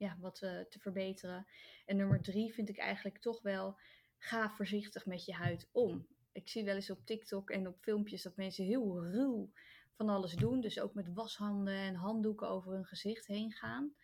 ja, 0.00 0.16
wat 0.18 0.42
eh, 0.42 0.60
te 0.60 0.78
verbeteren. 0.78 1.46
En 1.86 1.96
nummer 1.96 2.22
drie 2.22 2.52
vind 2.52 2.68
ik 2.68 2.78
eigenlijk 2.78 3.18
toch 3.18 3.42
wel, 3.42 3.78
ga 4.18 4.50
voorzichtig 4.50 5.06
met 5.06 5.24
je 5.24 5.32
huid 5.32 5.68
om. 5.72 6.06
Ik 6.32 6.48
zie 6.48 6.64
wel 6.64 6.74
eens 6.74 6.90
op 6.90 7.06
TikTok 7.06 7.50
en 7.50 7.66
op 7.66 7.76
filmpjes 7.80 8.22
dat 8.22 8.36
mensen 8.36 8.64
heel 8.64 9.04
ruw 9.04 9.52
van 9.92 10.08
alles 10.08 10.34
doen. 10.34 10.60
Dus 10.60 10.80
ook 10.80 10.94
met 10.94 11.12
washanden 11.12 11.74
en 11.74 11.94
handdoeken 11.94 12.48
over 12.48 12.72
hun 12.72 12.84
gezicht 12.84 13.26
heen 13.26 13.52
gaan. 13.52 13.94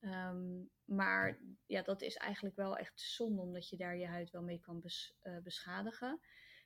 Ehm, 0.00 0.62
maar 0.84 1.40
ja, 1.66 1.82
dat 1.82 2.02
is 2.02 2.16
eigenlijk 2.16 2.56
wel 2.56 2.76
echt 2.76 3.00
zonde, 3.00 3.40
omdat 3.40 3.68
je 3.68 3.76
daar 3.76 3.96
je 3.96 4.06
huid 4.06 4.30
wel 4.30 4.42
mee 4.42 4.60
kan 4.60 4.82
eh, 5.20 5.38
beschadigen. 5.38 6.20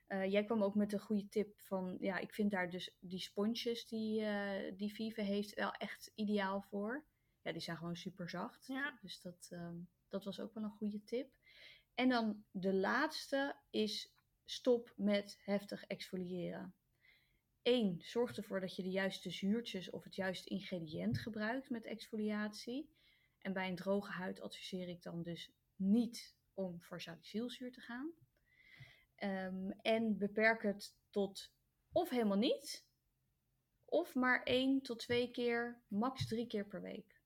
Eh, 0.07 0.31
jij 0.31 0.45
kwam 0.45 0.63
ook 0.63 0.75
met 0.75 0.93
een 0.93 1.01
goede 1.01 1.29
tip 1.29 1.61
van, 1.61 1.97
ja, 2.01 2.19
ik 2.19 2.35
vind 2.35 2.51
daar 2.51 2.71
dus 2.71 2.97
die 3.01 3.21
sponsjes 3.21 3.87
die, 3.87 4.27
die 4.77 4.95
Vive 4.95 5.23
heeft 5.23 5.55
wel 5.55 5.71
echt 5.71 6.13
ideaal 6.15 6.63
voor. 6.63 7.07
Ja, 7.49 7.55
die 7.55 7.63
zijn 7.63 7.77
gewoon 7.77 7.97
super 7.97 8.29
zacht. 8.31 8.67
Ja. 8.67 8.99
Dus 9.03 9.21
dat, 9.21 9.49
ehm, 9.51 9.77
dat 10.09 10.25
was 10.25 10.41
ook 10.41 10.55
wel 10.55 10.65
een 10.65 10.71
goede 10.71 11.05
tip. 11.05 11.33
En 11.95 12.09
dan 12.09 12.45
de 12.51 12.75
laatste 12.75 13.57
is 13.71 14.15
stop 14.45 14.93
met 14.97 15.39
heftig 15.41 15.85
exfoliëren. 15.85 16.75
één, 17.63 18.01
zorg 18.01 18.37
ervoor 18.37 18.61
dat 18.61 18.77
je 18.77 18.83
de 18.83 18.91
juiste 18.91 19.31
zuurtjes 19.31 19.91
of 19.91 20.05
het 20.05 20.15
juiste 20.15 20.49
ingrediënt 20.49 21.19
gebruikt 21.19 21.71
met 21.71 21.85
exfoliatie. 21.85 22.91
En 23.39 23.53
bij 23.53 23.69
een 23.69 23.77
droge 23.77 24.11
huid 24.11 24.41
adviseer 24.41 24.89
ik 24.89 25.03
dan 25.03 25.23
dus 25.23 25.53
niet 25.77 26.37
om 26.55 26.83
voor 26.83 27.01
salicylzuur 27.01 27.73
te 27.73 27.81
gaan. 27.81 28.13
Ehm, 29.15 29.71
en 29.71 30.19
beperk 30.19 30.63
het 30.63 30.97
tot 31.11 31.53
of 31.93 32.11
helemaal 32.11 32.37
niet, 32.37 32.87
of 33.85 34.15
maar 34.15 34.43
één 34.43 34.83
tot 34.83 34.99
twee 34.99 35.31
keer, 35.31 35.83
max 35.89 36.27
drie 36.27 36.47
keer 36.47 36.67
per 36.67 36.83
week. 36.83 37.18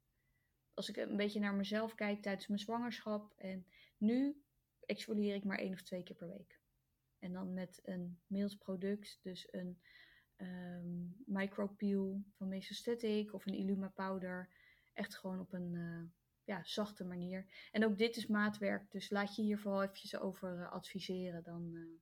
Als 0.74 0.88
ik 0.88 0.96
een 0.96 1.16
beetje 1.16 1.40
naar 1.40 1.54
mezelf 1.54 1.94
kijk 1.94 2.22
tijdens 2.22 2.46
mijn 2.46 2.60
zwangerschap 2.60 3.34
en 3.36 3.66
nu 3.96 4.42
exfolieer 4.80 5.34
ik 5.34 5.44
maar 5.44 5.58
één 5.58 5.72
of 5.72 5.82
twee 5.82 6.02
keer 6.02 6.16
per 6.16 6.28
week. 6.28 6.60
En 7.18 7.32
dan 7.32 7.52
met 7.52 7.80
een 7.82 8.20
mild 8.26 8.58
product, 8.58 9.18
dus 9.22 9.52
een 9.52 9.80
um, 10.36 11.22
micropeel 11.26 12.24
van 12.30 12.48
Mesostatic 12.48 13.32
of 13.32 13.46
een 13.46 13.54
Illuma 13.54 13.88
powder. 13.88 14.48
Echt 14.92 15.16
gewoon 15.16 15.40
op 15.40 15.52
een 15.52 15.72
uh, 15.72 16.02
ja, 16.44 16.64
zachte 16.64 17.04
manier. 17.04 17.68
En 17.70 17.84
ook 17.84 17.98
dit 17.98 18.16
is 18.16 18.26
maatwerk, 18.26 18.90
dus 18.90 19.10
laat 19.10 19.36
je 19.36 19.42
hier 19.42 19.58
vooral 19.58 19.82
eventjes 19.82 20.16
over 20.16 20.58
uh, 20.58 20.72
adviseren. 20.72 21.42
Dan, 21.42 21.70
uh, 21.72 22.00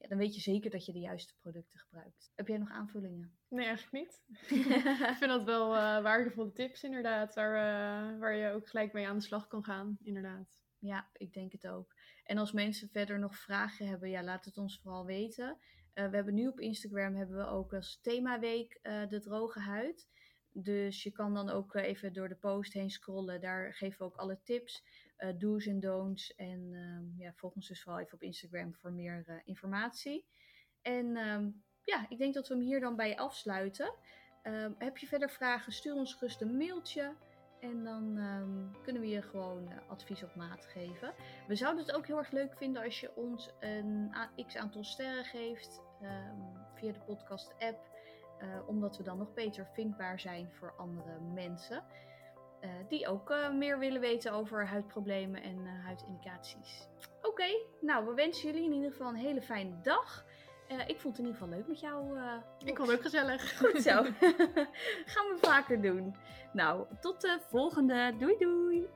ja, 0.00 0.08
dan 0.08 0.18
weet 0.18 0.34
je 0.34 0.40
zeker 0.40 0.70
dat 0.70 0.86
je 0.86 0.92
de 0.92 0.98
juiste 0.98 1.34
producten 1.40 1.78
gebruikt. 1.78 2.32
Heb 2.34 2.48
jij 2.48 2.58
nog 2.58 2.70
aanvullingen? 2.70 3.38
Nee, 3.48 3.66
eigenlijk 3.66 4.04
niet. 4.04 4.22
ik 5.10 5.16
vind 5.18 5.30
dat 5.30 5.44
wel 5.44 5.68
waardevolle 6.02 6.52
tips 6.52 6.82
inderdaad, 6.82 7.34
waar, 7.34 8.18
waar 8.18 8.36
je 8.36 8.52
ook 8.52 8.68
gelijk 8.68 8.92
mee 8.92 9.08
aan 9.08 9.18
de 9.18 9.24
slag 9.24 9.46
kan 9.46 9.64
gaan, 9.64 9.98
inderdaad. 10.02 10.62
Ja, 10.78 11.10
ik 11.12 11.32
denk 11.32 11.52
het 11.52 11.66
ook. 11.66 11.94
En 12.24 12.38
als 12.38 12.52
mensen 12.52 12.88
verder 12.88 13.18
nog 13.18 13.36
vragen 13.36 13.86
hebben, 13.86 14.10
ja, 14.10 14.22
laat 14.22 14.44
het 14.44 14.58
ons 14.58 14.80
vooral 14.82 15.04
weten. 15.04 15.58
Uh, 15.94 16.08
we 16.08 16.16
hebben 16.16 16.34
nu 16.34 16.48
op 16.48 16.60
Instagram 16.60 17.14
hebben 17.14 17.36
we 17.36 17.46
ook 17.46 17.72
als 17.74 18.00
themaweek 18.02 18.78
de 18.82 19.20
droge 19.20 19.60
huid. 19.60 20.08
Dus 20.52 21.02
je 21.02 21.10
kan 21.10 21.34
dan 21.34 21.48
ook 21.48 21.74
even 21.74 22.12
door 22.12 22.28
de 22.28 22.36
post 22.36 22.72
heen 22.72 22.90
scrollen. 22.90 23.40
Daar 23.40 23.74
geven 23.74 23.98
we 23.98 24.04
ook 24.04 24.16
alle 24.16 24.40
tips, 24.42 24.84
do's 25.38 25.66
en 25.66 25.80
don'ts. 25.80 26.34
En 26.34 26.74
ehm, 26.74 27.22
ja, 27.22 27.32
volg 27.32 27.54
ons 27.54 27.68
dus 27.68 27.82
vooral 27.82 28.00
even 28.00 28.14
op 28.14 28.22
Instagram 28.22 28.74
voor 28.74 28.92
meer 28.92 29.42
informatie. 29.44 30.26
En 30.82 31.16
um, 31.16 31.64
ja, 31.82 32.06
ik 32.08 32.18
denk 32.18 32.34
dat 32.34 32.48
we 32.48 32.54
hem 32.54 32.62
hier 32.62 32.80
dan 32.80 32.96
bij 32.96 33.18
afsluiten. 33.18 33.94
Um, 34.42 34.74
heb 34.78 34.98
je 34.98 35.06
verder 35.06 35.30
vragen, 35.30 35.72
stuur 35.72 35.94
ons 35.94 36.14
gerust 36.14 36.40
een 36.40 36.56
mailtje. 36.56 37.16
En 37.60 37.84
dan 37.84 38.18
kunnen 38.82 39.02
we 39.02 39.08
je 39.08 39.22
gewoon 39.22 39.68
uh, 39.68 39.76
advies 39.88 40.22
op 40.22 40.34
maat 40.34 40.66
geven. 40.66 41.14
We 41.46 41.56
zouden 41.56 41.84
het 41.84 41.94
ook 41.94 42.06
heel 42.06 42.18
erg 42.18 42.30
leuk 42.30 42.56
vinden 42.56 42.82
als 42.82 43.00
je 43.00 43.16
ons 43.16 43.50
een 43.60 44.14
x 44.46 44.56
aantal 44.56 44.84
sterren 44.84 45.24
geeft 45.24 45.80
via 46.74 46.92
de 46.92 47.00
podcast 47.06 47.54
app. 47.58 47.88
Omdat 48.66 48.96
we 48.96 49.02
dan 49.02 49.18
nog 49.18 49.34
beter 49.34 49.66
vindbaar 49.66 50.20
zijn 50.20 50.52
voor 50.52 50.74
andere 50.76 51.20
mensen. 51.20 51.84
Uh, 52.64 52.70
die 52.88 53.08
ook 53.08 53.34
meer 53.52 53.78
willen 53.78 54.00
weten 54.00 54.32
over 54.32 54.66
huidproblemen 54.66 55.42
en 55.42 55.66
huidindicaties. 55.66 56.88
Oké, 57.18 57.28
okay, 57.28 57.66
nou 57.80 58.06
we 58.06 58.14
wensen 58.14 58.46
jullie 58.46 58.64
in 58.64 58.72
ieder 58.72 58.90
geval 58.90 59.08
een 59.08 59.14
hele 59.14 59.42
fijne 59.42 59.80
dag. 59.82 60.24
Ik 60.86 61.00
vond 61.00 61.16
het 61.16 61.26
in 61.26 61.32
ieder 61.32 61.40
geval 61.40 61.48
leuk 61.48 61.66
met 61.66 61.80
jou. 61.80 62.18
Ik 62.64 62.76
vond 62.76 62.88
het 62.88 62.96
ook 62.96 63.02
gezellig. 63.02 63.58
Goed 63.58 63.82
zo. 63.82 64.02
Gaan 65.12 65.26
we 65.28 65.36
vaker 65.40 65.82
doen. 65.82 66.14
Nou, 66.52 66.86
tot 67.00 67.20
de 67.20 67.38
volgende. 67.48 68.14
Doei 68.18 68.36
doei. 68.38 68.88